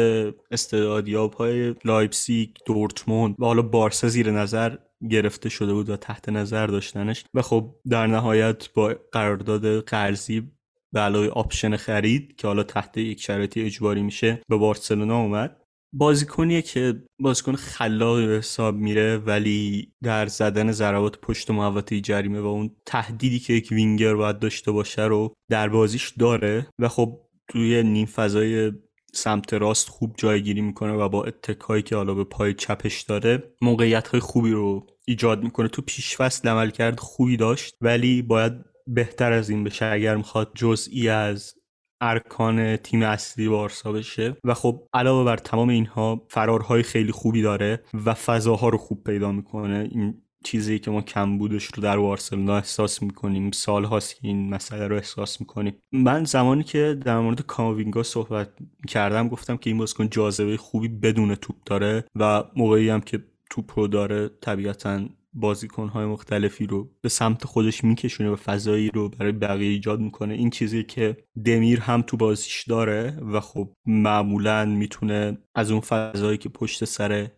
استعدادیاب 0.51 1.35
های 1.35 1.75
لایپسیک 1.85 2.51
دورتموند 2.67 3.35
و 3.39 3.45
حالا 3.45 3.63
بارسا 3.63 4.09
زیر 4.09 4.31
نظر 4.31 4.77
گرفته 5.11 5.49
شده 5.49 5.73
بود 5.73 5.91
و 5.91 5.97
تحت 5.97 6.29
نظر 6.29 6.67
داشتنش 6.67 7.25
و 7.35 7.43
خب 7.43 7.75
در 7.91 8.07
نهایت 8.07 8.73
با 8.73 8.95
قرارداد 9.13 9.81
قرضی 9.81 10.51
به 10.93 11.01
علاوه 11.01 11.29
option 11.29 11.77
خرید 11.77 12.37
که 12.37 12.47
حالا 12.47 12.63
تحت 12.63 12.97
یک 12.97 13.21
شرایطی 13.21 13.63
اجباری 13.63 14.03
میشه 14.03 14.41
به 14.49 14.57
بارسلونا 14.57 15.21
اومد. 15.21 15.61
بازیکنیه 15.97 16.63
که 16.63 17.03
بازیکن 17.21 17.55
خلاق 17.55 18.19
حساب 18.19 18.75
میره 18.77 19.17
ولی 19.17 19.93
در 20.03 20.27
زدن 20.27 20.73
ضربات 20.73 21.19
پشت 21.19 21.51
محوطه 21.51 22.01
جریمه 22.01 22.41
و 22.41 22.47
اون 22.47 22.71
تهدیدی 22.87 23.39
که 23.39 23.53
یک 23.53 23.69
وینگر 23.73 24.15
باید 24.15 24.39
داشته 24.39 24.73
باشه 24.73 25.03
رو 25.03 25.35
در 25.51 25.69
بازیش 25.69 26.15
داره 26.19 26.67
و 26.79 26.89
خب 26.89 27.21
توی 27.49 27.83
نیم 27.83 28.07
فضای 28.07 28.73
سمت 29.17 29.55
راست 29.55 29.89
خوب 29.89 30.15
جایگیری 30.19 30.61
می‌کنه 30.61 30.93
و 30.93 31.09
با 31.09 31.25
اتکایی 31.25 31.83
که 31.83 31.97
حالا 31.97 32.15
به 32.15 32.25
پای 32.25 32.55
چپش 32.55 33.03
داره 33.03 33.43
موقعیت 33.63 34.09
های 34.09 34.21
خوبی 34.21 34.51
رو 34.51 34.87
ایجاد 35.05 35.43
می‌کنه. 35.43 35.69
تو 35.69 35.83
پیش 35.83 36.17
فصل 36.17 36.49
عملکرد 36.49 37.01
خوبی 37.01 37.37
داشت 37.37 37.77
ولی 37.81 38.23
باید 38.23 38.53
بهتر 38.87 39.33
از 39.33 39.51
این 39.51 39.65
بشه 39.65 39.87
اگر 39.87 40.17
می‌خواد 40.17 40.53
جزئی 40.55 41.09
از 41.09 41.55
ارکان 42.01 42.77
تیم 42.77 43.03
اصلی 43.03 43.49
بارسا 43.49 43.93
بشه. 43.93 44.37
و 44.45 44.55
خب 44.55 44.89
علاوه 44.93 45.25
بر 45.25 45.37
تمام 45.37 45.69
اینها 45.69 46.27
فرارهای 46.31 46.83
خیلی 46.83 47.13
خوبی 47.13 47.43
داره 47.43 47.85
و 48.05 48.15
فضاها 48.15 48.69
رو 48.69 48.79
خوب 48.79 49.05
پیدا 49.05 49.33
می‌کنه. 49.33 49.89
این 49.91 50.24
چیزی 50.45 50.79
که 50.79 50.91
ما 50.91 51.03
کم 51.03 51.39
بودش 51.39 51.65
رو 51.65 51.83
در 51.83 51.99
بارسلونا 51.99 52.57
احساس 52.57 53.03
می‌کنیم 53.03 53.51
سال 53.51 53.85
هاست 53.85 54.17
که 54.17 54.29
این 54.29 54.51
مسئله 54.51 54.89
رو 54.89 54.97
احساس 54.97 55.41
می‌کنیم. 55.41 55.75
من 55.93 56.25
زمانی 56.25 56.63
که 56.63 56.99
در 57.05 57.19
مورد 57.19 57.43
کاماوینگا 57.43 58.03
صحبت 58.03 58.49
کردم 58.89 59.29
گفتم 59.29 59.57
که 59.57 59.71
این 59.71 59.79
بازیکن 59.79 60.09
جاذبه 60.09 60.57
خوبی 60.57 60.89
بدون 60.89 61.35
توپ 61.35 61.57
داره 61.67 62.05
و 62.15 62.45
موقعی 62.57 62.89
هم 62.89 63.01
که 63.01 63.25
توپ 63.51 63.79
رو 63.79 63.89
داره 63.89 64.31
طبیعتا 64.41 65.09
بازیکن 65.37 65.89
های 65.89 66.07
مختلفی 66.07 66.67
رو 66.67 66.91
به 67.01 67.09
سمت 67.09 67.45
خودش 67.45 67.85
میکشونه 67.85 68.31
و 68.31 68.37
فضایی 68.37 68.89
رو 68.89 69.09
برای 69.09 69.33
بقیه 69.33 69.69
ایجاد 69.69 70.01
می‌کنه. 70.01 70.35
این 70.35 70.51
چیزی 70.51 70.85
که 70.85 71.17
دمیر 71.45 71.81
هم 71.81 72.03
تو 72.03 72.17
بازیش 72.17 72.65
داره 72.69 73.19
و 73.33 73.41
خب 73.41 73.69
معمولا 73.87 74.65
می‌تونه 74.65 75.39
از 75.55 75.71
اون 75.71 75.81
فضایی 75.81 76.39
که 76.39 76.49
پشت 76.49 76.85
سر 76.85 77.29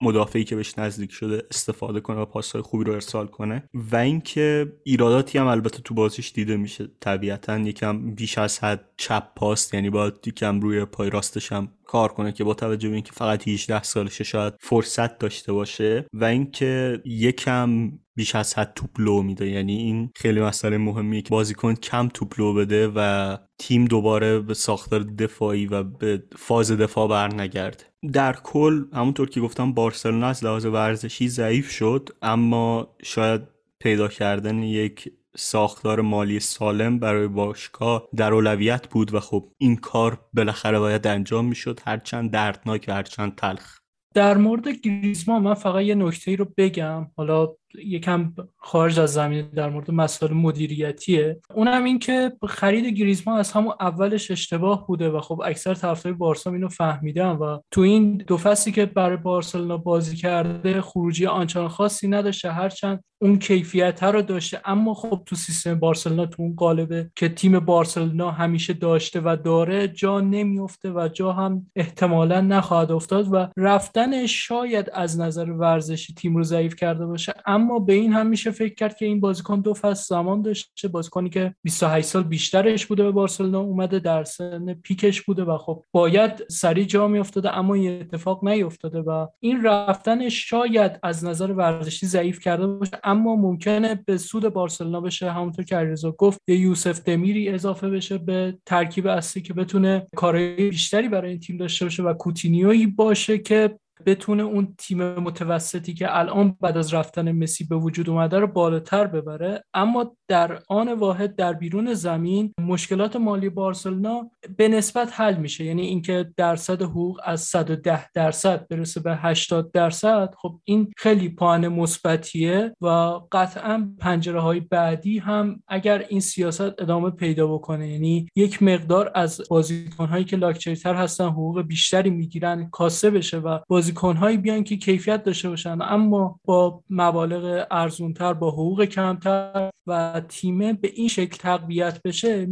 مدافعی 0.00 0.44
که 0.44 0.56
بهش 0.56 0.78
نزدیک 0.78 1.12
شده 1.12 1.42
استفاده 1.50 2.00
کنه 2.00 2.20
و 2.20 2.24
پاسهای 2.24 2.62
خوبی 2.62 2.84
رو 2.84 2.92
ارسال 2.92 3.26
کنه. 3.26 3.68
و 3.74 3.96
اینکه 3.96 4.72
ایراداتی 4.84 5.38
هم 5.38 5.46
البته 5.46 5.82
تو 5.82 5.94
بازیش 5.94 6.32
دیده 6.32 6.56
میشه. 6.56 6.88
طبیعتا 7.00 7.58
یکم 7.58 8.14
بیش 8.14 8.38
از 8.38 8.58
حد 8.58 8.84
چپ 8.96 9.34
پاست 9.36 9.74
یعنی 9.74 9.90
باید 9.90 10.14
یکم 10.26 10.60
روی 10.60 10.84
پای 10.84 11.10
راستش 11.10 11.52
هم 11.52 11.68
کار 11.88 12.12
کنه 12.12 12.32
که 12.32 12.44
با 12.44 12.54
توجه 12.54 12.88
به 12.88 12.94
اینکه 12.94 13.12
فقط 13.12 13.48
18 13.48 13.82
سالشه 13.82 14.24
شاید 14.24 14.54
فرصت 14.60 15.18
داشته 15.18 15.52
باشه 15.52 16.06
و 16.12 16.24
اینکه 16.24 17.02
یکم 17.04 17.92
بیش 18.18 18.34
از 18.34 18.54
حد 18.54 18.72
توپ 18.74 18.90
لو 18.98 19.22
میده. 19.22 19.48
یعنی 19.48 19.76
این 19.76 20.10
خیلی 20.16 20.40
مسئله 20.40 20.78
مهمیه 20.78 21.22
که 21.22 21.30
بازیکن 21.30 21.74
کم 21.74 22.08
توپ 22.08 22.40
لو 22.40 22.54
بده 22.54 22.92
و 22.96 23.36
تیم 23.58 23.84
دوباره 23.84 24.38
به 24.38 24.54
ساختار 24.54 25.00
دفاعی 25.00 25.66
و 25.66 25.82
به 25.82 26.22
فاز 26.36 26.72
دفاع 26.72 27.08
برنگرده. 27.08 27.84
در 28.12 28.32
کل 28.32 28.84
همونطور 28.92 29.28
که 29.28 29.40
گفتم 29.40 29.72
بارسلونا 29.72 30.26
از 30.26 30.44
لحاظ 30.44 30.66
ورزشی 30.66 31.28
ضعیف 31.28 31.70
شد 31.70 32.08
اما 32.22 32.96
شاید 33.02 33.42
پیدا 33.80 34.08
کردن 34.08 34.62
یک 34.62 35.12
ساختار 35.36 36.00
مالی 36.00 36.40
سالم 36.40 36.98
برای 36.98 37.28
باشگاه 37.28 38.08
در 38.16 38.32
اولویت 38.32 38.88
بود 38.88 39.14
و 39.14 39.20
خب 39.20 39.52
این 39.58 39.76
کار 39.76 40.20
بالاخره 40.34 40.78
باید 40.78 41.06
انجام 41.06 41.44
می‌شد 41.44 41.80
هرچند 41.84 42.30
دردناک 42.30 42.84
و 42.88 42.92
هرچند 42.92 43.34
تلخ. 43.34 43.78
در 44.14 44.36
مورد 44.36 44.68
گریزمان 44.68 45.42
من 45.42 45.54
فقط 45.54 45.82
یه 45.82 45.94
نکته 45.94 46.36
رو 46.36 46.46
بگم. 46.56 47.10
حالا 47.16 47.48
یکم 47.74 48.32
خارج 48.56 49.00
از 49.00 49.12
زمین 49.12 49.48
در 49.48 49.70
مورد 49.70 49.90
مسائل 49.90 50.32
مدیریتیه. 50.32 51.40
اونم 51.54 51.84
این 51.84 51.98
که 51.98 52.32
خرید 52.48 52.86
گریزمان 52.86 53.38
از 53.38 53.52
همون 53.52 53.74
اولش 53.80 54.30
اشتباه 54.30 54.86
بوده 54.86 55.10
و 55.10 55.20
خب 55.20 55.42
اکثر 55.44 55.74
طرفدار 55.74 56.12
بارسا 56.12 56.52
اینو 56.52 56.68
فهمیدن 56.68 57.30
و 57.30 57.58
تو 57.70 57.80
این 57.80 58.16
دو 58.16 58.36
فصلی 58.36 58.72
که 58.72 58.86
برای 58.86 59.16
بارسلونا 59.16 59.76
بازی 59.76 60.16
کرده 60.16 60.80
خروجی 60.80 61.26
آنچنان 61.26 61.68
خاصی 61.68 62.08
نداشته 62.08 62.52
هرچند 62.52 63.04
اون 63.20 63.38
کیفیت 63.38 64.02
رو 64.02 64.22
داشته. 64.22 64.60
اما 64.64 64.94
خب 64.94 65.22
تو 65.26 65.36
سیستم 65.36 65.74
بارسلونا 65.74 66.26
تو 66.26 66.42
اون 66.42 66.54
قالبه 66.54 67.10
که 67.16 67.28
تیم 67.28 67.60
بارسلونا 67.60 68.30
همیشه 68.30 68.72
داشته 68.72 69.20
و 69.24 69.36
داره 69.44 69.88
جا 69.88 70.20
نمیفته 70.20 70.90
و 70.90 71.08
جا 71.12 71.32
هم 71.32 71.66
احتمالا 71.76 72.40
نخواهد 72.40 72.92
افتاد 72.92 73.28
و 73.32 73.48
رفتن 73.56 74.26
شاید 74.26 74.90
از 74.92 75.20
نظر 75.20 75.50
ورزشی 75.50 76.14
تیم 76.14 76.36
رو 76.36 76.42
ضعیف 76.42 76.76
کرده 76.76 77.06
باشه. 77.06 77.34
اما 77.58 77.78
به 77.78 77.92
این 77.92 78.12
هم 78.12 78.26
میشه 78.26 78.50
فکر 78.50 78.74
کرد 78.74 78.96
که 78.96 79.06
این 79.06 79.20
بازیکن 79.20 79.60
دو 79.60 79.74
فصل 79.74 80.04
زمان 80.08 80.42
داشته. 80.42 80.88
بازیکنی 80.88 81.30
که 81.30 81.54
28 81.62 82.08
سال 82.08 82.22
بیشترش 82.22 82.86
بوده 82.86 83.02
به 83.02 83.10
بارسلونا 83.10 83.60
اومده 83.60 83.98
در 83.98 84.24
سن 84.24 84.74
پیکش 84.74 85.22
بوده 85.22 85.44
و 85.44 85.58
خب 85.58 85.84
باید 85.92 86.44
سریع 86.50 86.84
جا 86.84 87.08
میافتاده 87.08 87.58
اما 87.58 87.74
این 87.74 88.00
اتفاق 88.00 88.44
نیفتاده 88.48 89.00
و 89.00 89.26
این 89.40 89.62
رفتن 89.64 90.28
شاید 90.28 90.98
از 91.02 91.24
نظر 91.24 91.52
ورزشی 91.52 92.06
ضعیف 92.06 92.40
کرده 92.40 92.66
باشه 92.66 93.00
اما 93.04 93.36
ممکنه 93.36 94.02
به 94.06 94.18
سود 94.18 94.48
بارسلونا 94.48 95.00
بشه. 95.00 95.30
همونطور 95.30 95.64
که 95.64 95.76
علیرضا 95.76 96.10
گفت 96.10 96.40
یه 96.48 96.56
یوسف 96.56 97.00
دمیری 97.00 97.48
اضافه 97.48 97.90
بشه 97.90 98.18
به 98.18 98.58
ترکیب 98.66 99.06
اصلی 99.06 99.42
که 99.42 99.54
بتونه 99.54 100.06
کارهای 100.16 100.70
بیشتری 100.70 101.08
برای 101.08 101.30
این 101.30 101.40
تیم 101.40 101.56
داشته 101.56 101.84
باشه 101.84 102.02
و 102.02 102.14
کوتینیویی 102.14 102.86
باشه 102.86 103.38
که 103.38 103.78
بتونه 104.06 104.42
اون 104.42 104.74
تیم 104.78 105.14
متوسطی 105.18 105.94
که 105.94 106.18
الان 106.18 106.56
بعد 106.60 106.76
از 106.76 106.94
رفتن 106.94 107.32
مسی 107.32 107.64
به 107.64 107.76
وجود 107.76 108.10
اومده 108.10 108.38
رو 108.38 108.46
بالاتر 108.46 109.06
ببره. 109.06 109.64
اما 109.74 110.16
در 110.28 110.58
آن 110.68 110.92
واحد 110.92 111.36
در 111.36 111.52
بیرون 111.52 111.94
زمین 111.94 112.54
مشکلات 112.60 113.16
مالی 113.16 113.48
بارسلونا 113.48 114.30
به 114.56 114.68
نسبت 114.68 115.20
حل 115.20 115.36
میشه. 115.36 115.64
یعنی 115.64 115.82
اینکه 115.82 116.32
درصد 116.36 116.82
حقوق 116.82 117.20
از 117.24 117.40
110 117.40 118.12
درصد 118.12 118.68
برسه 118.68 119.00
به 119.00 119.16
80 119.16 119.72
درصد 119.72 120.34
خب 120.38 120.60
این 120.64 120.92
خیلی 120.96 121.28
پایان 121.28 121.68
مثبتیه 121.68 122.74
و 122.80 122.86
قطعا 123.32 123.94
پنجره 123.98 124.40
های 124.40 124.60
بعدی 124.60 125.18
هم 125.18 125.62
اگر 125.68 125.98
این 126.08 126.20
سیاست 126.20 126.60
ادامه 126.82 127.10
پیدا 127.10 127.46
بکنه 127.46 127.88
یعنی 127.88 128.28
یک 128.36 128.62
مقدار 128.62 129.12
از 129.14 129.40
بازیکن 129.50 130.06
هایی 130.06 130.24
که 130.24 130.36
لاکچری 130.36 130.76
تر 130.76 130.94
هستن 130.94 131.28
حقوق 131.28 131.62
بیشتری 131.62 132.10
می‌گیرن 132.10 132.68
کاسه 132.70 133.10
بشه 133.10 133.38
و 133.38 133.58
بازیکنهایی 133.88 134.36
بیان 134.36 134.64
که 134.64 134.76
کیفیت 134.76 135.22
داشته 135.22 135.48
باشن. 135.48 135.78
اما 135.80 136.40
با 136.44 136.82
مبالغ 136.90 137.66
ارزونتر 137.70 138.32
با 138.32 138.50
حقوق 138.50 138.84
کمتر 138.84 139.70
و 139.86 140.22
تیمه 140.28 140.72
به 140.72 140.90
این 140.94 141.08
شکل 141.08 141.36
تقویت 141.36 142.02
بشه 142.02 142.48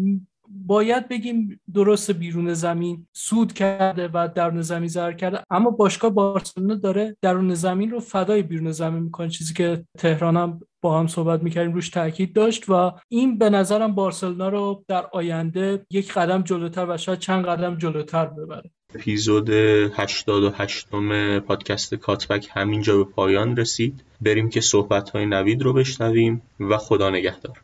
باید 0.49 1.09
بگیم 1.09 1.61
درست 1.75 2.11
بیرون 2.11 2.55
زمین 2.55 3.07
سود 3.13 3.53
کرده 3.53 4.09
و 4.09 4.29
درون 4.35 4.63
زمین 4.63 4.89
ضرر 4.89 5.13
کرده. 5.13 5.41
اما 5.51 5.71
باشگاه 5.71 6.11
بارسلونا 6.11 6.75
داره 6.75 7.17
درون 7.23 7.55
زمین 7.55 7.91
رو 7.91 8.01
فدای 8.01 8.43
بیرون 8.43 8.73
زمین 8.73 9.03
می‌کنه. 9.03 9.29
چیزی 9.29 9.55
که 9.55 9.85
تهران 9.99 10.37
هم 10.37 10.61
با 10.83 10.99
هم 10.99 11.07
صحبت 11.07 11.43
می‌کردیم 11.43 11.73
روش 11.73 11.89
تاکید 11.89 12.33
داشت 12.33 12.65
و 12.69 12.93
این 13.09 13.39
به 13.39 13.51
نظرم 13.51 13.95
بارسلونا 13.95 14.49
رو 14.49 14.85
در 14.89 15.07
آینده 15.13 15.87
یک 15.91 16.13
قدم 16.13 16.43
جلوتر 16.43 16.87
و 16.89 16.97
شاید 16.97 17.19
چند 17.19 17.45
قدم 17.45 17.77
جلوتر 17.77 18.27
ببره. 18.27 18.71
اپیزود 18.95 19.51
88 19.51 20.95
م 20.95 21.41
پادکست 21.41 21.95
کاتبک 21.95 22.49
همینجا 22.53 22.97
به 22.97 23.05
پایان 23.05 23.57
رسید. 23.57 24.05
بریم 24.21 24.49
که 24.51 24.61
صحبت 24.61 25.11
های 25.11 25.27
نوید 25.27 25.63
رو 25.63 25.73
بشنویم 25.73 26.43
و 26.61 26.77
خدا 26.77 27.11
نگهدار. 27.11 27.63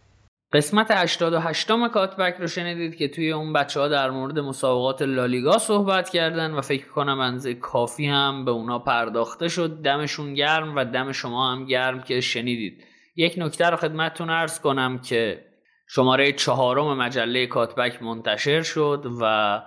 قسمت 0.53 0.91
88 0.91 1.71
م 1.71 1.89
کاتبک 1.89 2.35
رو 2.41 2.47
شنیدید 2.47 2.97
که 2.97 3.09
توی 3.09 3.33
اون 3.33 3.53
بچه 3.53 3.81
ها 3.81 3.89
در 3.89 4.11
مورد 4.11 4.39
مسابقات 4.39 5.03
لالیگا 5.03 5.59
صحبت 5.59 6.11
کردن 6.11 6.51
و 6.51 6.61
فکر 6.61 6.89
کنم 6.89 7.21
انزه 7.21 7.55
کافی 7.55 8.07
هم 8.07 8.45
به 8.45 8.51
اونا 8.51 8.79
پرداخته 8.79 9.49
شد. 9.49 9.83
دمشون 9.83 10.35
گرم 10.35 10.77
و 10.77 10.85
دم 10.85 11.13
شما 11.13 11.53
هم 11.53 11.65
گرم 11.65 12.03
که 12.03 12.21
شنیدید. 12.21 12.85
یک 13.17 13.35
نکته 13.37 13.67
رو 13.67 13.77
خدمتتون 13.77 14.31
ارز 14.31 14.61
کنم 14.61 14.99
که 14.99 15.45
شماره 15.89 16.33
چهارم 16.33 16.99
مجله 16.99 17.47
کاتبک 17.47 18.03
منتشر 18.03 18.63
شد 18.63 19.07
و 19.21 19.63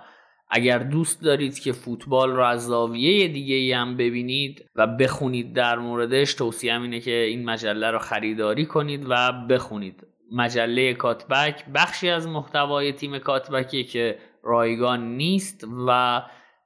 اگر 0.50 0.78
دوست 0.78 1.22
دارید 1.22 1.58
که 1.58 1.72
فوتبال 1.72 2.30
رو 2.30 2.42
از 2.44 2.66
زاویه 2.66 3.28
دیگه 3.28 3.54
ای 3.54 3.72
هم 3.72 3.96
ببینید 3.96 4.64
و 4.76 4.86
بخونید 4.86 5.52
در 5.52 5.78
موردش 5.78 6.34
توصیه 6.34 6.80
اینه 6.80 7.00
که 7.00 7.14
این 7.14 7.44
مجله 7.44 7.90
رو 7.90 7.98
خریداری 7.98 8.66
کنید 8.66 9.06
و 9.08 9.32
بخونید. 9.50 10.06
مجله 10.32 10.94
کاتبک 10.94 11.64
بخشی 11.74 12.08
از 12.08 12.28
محتوای 12.28 12.92
تیم 12.92 13.18
کاتبکی 13.18 13.84
که 13.84 14.18
رایگان 14.42 15.16
نیست 15.16 15.66
و 15.88 16.22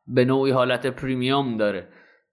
به 0.07 0.25
نوعی 0.25 0.53
حالت 0.53 0.87
پریمیوم 0.87 1.57
داره. 1.57 1.89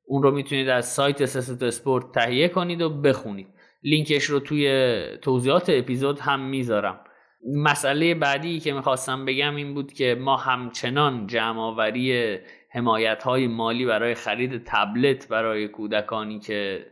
اون 0.05 0.23
رو 0.23 0.31
می‌تونید 0.31 0.69
از 0.69 0.93
سایت 0.93 1.25
سست 1.25 1.63
اسپورت 1.63 2.11
تهیه 2.11 2.47
کنید 2.47 2.81
و 2.81 2.89
بخونید. 2.89 3.47
لینکش 3.83 4.23
رو 4.23 4.39
توی 4.39 4.95
توضیحات 5.21 5.69
اپیزود 5.69 6.19
هم 6.19 6.39
می‌ذارم. 6.39 6.99
مسئله 7.45 8.15
بعدی 8.15 8.59
که 8.59 8.73
می‌خواستم 8.73 9.25
بگم 9.25 9.55
این 9.55 9.73
بود 9.73 9.93
که 9.93 10.17
ما 10.19 10.38
همچنان 10.38 11.27
جمعآوری 11.27 12.38
حمایت 12.71 13.23
های 13.23 13.47
مالی 13.47 13.85
برای 13.85 14.15
خرید 14.15 14.63
تبلت 14.65 15.27
برای 15.27 15.67
کودکانی 15.67 16.39
که 16.39 16.85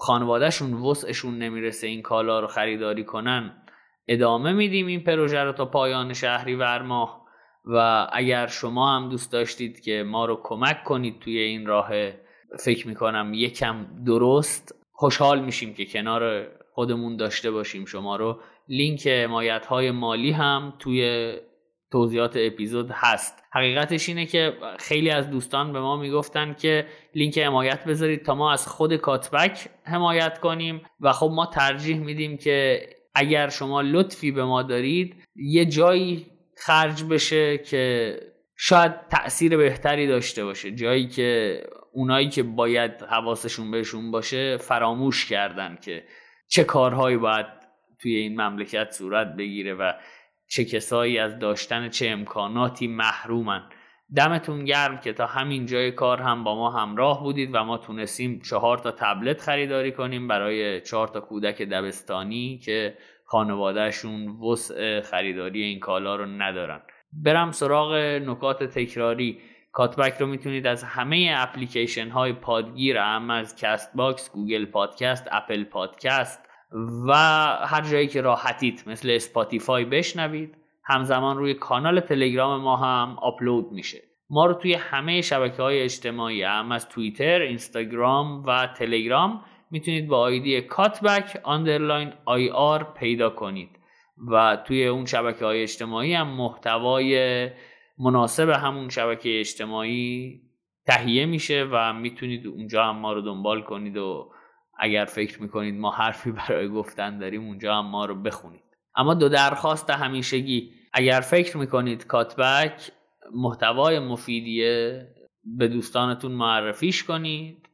خانوادهشون 0.00 0.72
وسعشون 0.72 1.38
نمی‌رسه 1.38 1.86
این 1.86 2.02
کالا 2.02 2.40
رو 2.40 2.46
خریداری 2.46 3.04
کنن 3.04 3.62
ادامه 4.08 4.52
میدیم 4.52 4.86
این 4.86 5.04
پروژه 5.04 5.44
رو 5.44 5.52
تا 5.52 5.64
پایان 5.64 6.12
شهری 6.12 6.56
ماه 6.56 7.22
و 7.64 8.08
اگر 8.12 8.46
شما 8.46 8.96
هم 8.96 9.08
دوست 9.08 9.32
داشتید 9.32 9.80
که 9.80 10.02
ما 10.06 10.24
رو 10.24 10.40
کمک 10.42 10.84
کنید 10.84 11.20
توی 11.20 11.38
این 11.38 11.66
راه 11.66 11.90
فکر 12.64 12.88
می‌کنم 12.88 13.34
یکم 13.34 13.86
درست 14.06 14.74
خوشحال 14.92 15.44
میشیم 15.44 15.74
که 15.74 15.84
کنار 15.84 16.48
خودمون 16.74 17.16
داشته 17.16 17.50
باشیم. 17.50 17.84
شما 17.84 18.16
رو 18.16 18.40
لینک 18.68 19.06
حمایت 19.06 19.66
های 19.66 19.90
مالی 19.90 20.30
هم 20.30 20.74
توی 20.78 21.32
توضیحات 21.92 22.36
اپیزود 22.36 22.90
هست. 22.90 23.42
حقیقتش 23.52 24.08
اینه 24.08 24.26
که 24.26 24.52
خیلی 24.78 25.10
از 25.10 25.30
دوستان 25.30 25.72
به 25.72 25.80
ما 25.80 25.96
می‌گفتن 25.96 26.54
که 26.54 26.86
لینک 27.14 27.38
حمایت 27.38 27.84
بذارید 27.84 28.24
تا 28.24 28.34
ما 28.34 28.52
از 28.52 28.68
خود 28.68 28.96
کاتبک 28.96 29.68
حمایت 29.84 30.38
کنیم 30.38 30.82
و 31.00 31.12
خب 31.12 31.30
ما 31.34 31.46
ترجیح 31.46 31.98
میدیم 31.98 32.36
که 32.36 32.88
اگر 33.14 33.48
شما 33.48 33.80
لطفی 33.80 34.30
به 34.30 34.44
ما 34.44 34.62
دارید 34.62 35.16
یه 35.36 35.66
جایی 35.66 36.26
خرج 36.56 37.04
بشه 37.04 37.58
که 37.58 38.16
شاید 38.56 38.92
تاثیر 39.10 39.56
بهتری 39.56 40.06
داشته 40.06 40.44
باشه. 40.44 40.70
جایی 40.70 41.08
که 41.08 41.60
اونایی 41.92 42.28
که 42.28 42.42
باید 42.42 43.02
حواسشون 43.02 43.70
بهشون 43.70 44.10
باشه 44.10 44.56
فراموش 44.56 45.26
کردن 45.26 45.78
که 45.84 46.04
چه 46.52 46.64
کارهایی 46.64 47.16
باید 47.16 47.46
توی 47.98 48.14
این 48.14 48.40
مملکت 48.40 48.90
صورت 48.90 49.36
بگیره 49.36 49.74
و 49.74 49.92
چه 50.48 50.64
کسایی 50.64 51.18
از 51.18 51.38
داشتن 51.38 51.88
چه 51.88 52.08
امکاناتی 52.08 52.86
محرومن. 52.86 53.62
دمتون 54.16 54.64
گرم 54.64 54.98
که 54.98 55.12
تا 55.12 55.26
همین 55.26 55.66
جای 55.66 55.92
کار 55.92 56.22
هم 56.22 56.44
با 56.44 56.54
ما 56.54 56.70
همراه 56.70 57.22
بودید 57.22 57.50
و 57.52 57.64
ما 57.64 57.78
تونستیم 57.78 58.40
چهار 58.40 58.78
تا 58.78 58.90
تبلت 58.90 59.40
خریداری 59.40 59.92
کنیم 59.92 60.28
برای 60.28 60.80
چهار 60.80 61.08
تا 61.08 61.20
کودک 61.20 61.62
دبستانی 61.62 62.58
که 62.58 62.98
خانوادهشون 63.24 64.28
وسع 64.28 65.00
خریداری 65.00 65.62
این 65.62 65.80
کالا 65.80 66.16
رو 66.16 66.26
ندارن. 66.26 66.82
برم 67.12 67.50
سراغ 67.50 67.94
نکات 68.26 68.64
تکراری. 68.64 69.40
Cutback 69.72 70.14
رو 70.20 70.26
می‌تونید 70.26 70.66
از 70.66 70.84
همه 70.84 71.34
اپلیکیشن 71.36 72.08
های 72.08 72.32
پادگیر 72.32 72.96
هم 72.96 73.30
از 73.30 73.56
Castbox، 73.56 74.30
Google 74.30 74.64
Podcast، 74.64 75.28
Apple 75.32 75.64
Podcast 75.64 76.41
و 77.08 77.12
هر 77.66 77.80
جایی 77.80 78.06
که 78.06 78.20
راحتید 78.20 78.82
مثل 78.86 79.10
Spotify 79.10 79.84
بشنوید 79.84 80.56
همزمان 80.84 81.36
روی 81.36 81.54
کانال 81.54 82.00
تلگرام 82.00 82.60
ما 82.60 82.76
هم 82.76 83.16
آپلود 83.18 83.72
میشه. 83.72 84.02
ما 84.30 84.46
رو 84.46 84.54
توی 84.54 84.74
همه 84.74 85.20
شبکه 85.20 85.62
های 85.62 85.82
اجتماعی 85.82 86.42
هم 86.42 86.72
از 86.72 86.88
توییتر، 86.88 87.40
اینستاگرام 87.40 88.42
و 88.46 88.68
تلگرام 88.76 89.44
می‌تونید 89.70 90.08
با 90.08 90.18
آیدی 90.18 90.60
کاتبک 90.60 91.40
آندرلاین 91.44 92.12
آی 92.24 92.50
آر 92.50 92.84
پیدا 92.84 93.30
کنید 93.30 93.70
و 94.30 94.58
توی 94.66 94.86
اون 94.86 95.04
شبکه 95.04 95.44
های 95.44 95.62
اجتماعی 95.62 96.14
هم 96.14 96.28
محتوای 96.28 97.50
مناسب 97.98 98.48
همون 98.48 98.88
شبکه 98.88 99.40
اجتماعی 99.40 100.40
تهیه 100.86 101.26
میشه 101.26 101.68
و 101.72 101.92
می‌تونید 101.92 102.46
اونجا 102.46 102.84
هم 102.84 102.96
ما 102.96 103.12
رو 103.12 103.20
دنبال 103.20 103.62
کنید 103.62 103.96
و 103.96 104.32
اگر 104.84 105.04
فکر 105.04 105.42
می‌کنید 105.42 105.74
ما 105.74 105.90
حرفی 105.90 106.32
برای 106.32 106.68
گفتن 106.68 107.18
داریم 107.18 107.44
اونجا 107.44 107.74
هم 107.74 107.86
ما 107.86 108.04
رو 108.04 108.14
بخونید. 108.14 108.62
اما 108.96 109.14
دو 109.14 109.28
درخواست 109.28 109.90
همیشگی. 109.90 110.70
اگر 110.92 111.20
فکر 111.20 111.56
می‌کنید 111.56 112.06
کاتبک 112.06 112.92
محتوای 113.34 113.98
مفیدیه 113.98 115.06
به 115.44 115.68
دوستانتون 115.68 116.32
معرفیش 116.32 117.04
کنید. 117.04 117.68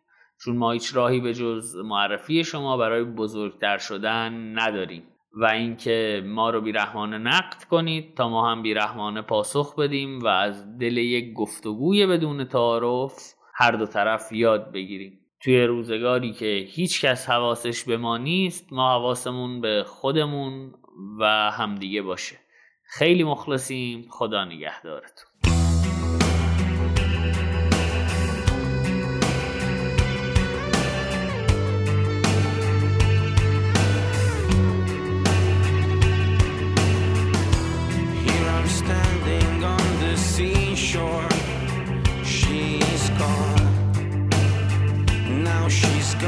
چون 0.45 0.57
ما 0.57 0.73
هیچ 0.73 0.97
راهی 0.97 1.21
به 1.21 1.35
جز 1.35 1.77
معرفی 1.77 2.45
شما 2.45 2.77
برای 2.77 3.05
بزرگتر 3.05 3.79
شدن 3.79 4.59
نداریم. 4.59 5.03
و 5.33 5.45
اینکه 5.45 6.23
ما 6.27 6.51
رو 6.51 6.61
بیرحمانه 6.61 7.19
نقد 7.19 7.65
کنید 7.65 8.17
تا 8.17 8.29
ما 8.29 8.51
هم 8.51 8.63
بیرحمانه 8.63 9.23
پاسخ 9.23 9.75
بدیم 9.79 10.19
و 10.21 10.27
از 10.27 10.79
دل 10.79 10.97
یک 10.97 11.33
گفتگوی 11.33 12.07
بدون 12.07 12.45
تعارف 12.45 13.35
هر 13.55 13.71
دو 13.71 13.87
طرف 13.87 14.33
یاد 14.33 14.73
بگیریم. 14.73 15.21
توی 15.41 15.63
روزگاری 15.63 16.33
که 16.33 16.67
هیچ 16.69 17.05
کس 17.05 17.29
حواسش 17.29 17.85
به 17.85 17.97
ما 17.97 18.17
نیست 18.19 18.73
ما 18.73 18.91
حواسمون 18.93 19.61
به 19.61 19.85
خودمون 19.87 20.75
و 21.19 21.51
همدیگه 21.51 22.03
باشه. 22.03 22.39
خیلی 22.83 23.25
مخلصیم. 23.25 24.07
خدا 24.11 24.45
نگهدارتون. 24.45 25.28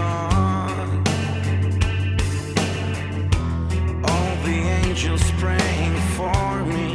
song. 0.00 0.88
All 4.10 4.32
the 4.48 4.58
angels 4.80 5.24
praying 5.42 5.96
for 6.16 6.64
me. 6.72 6.89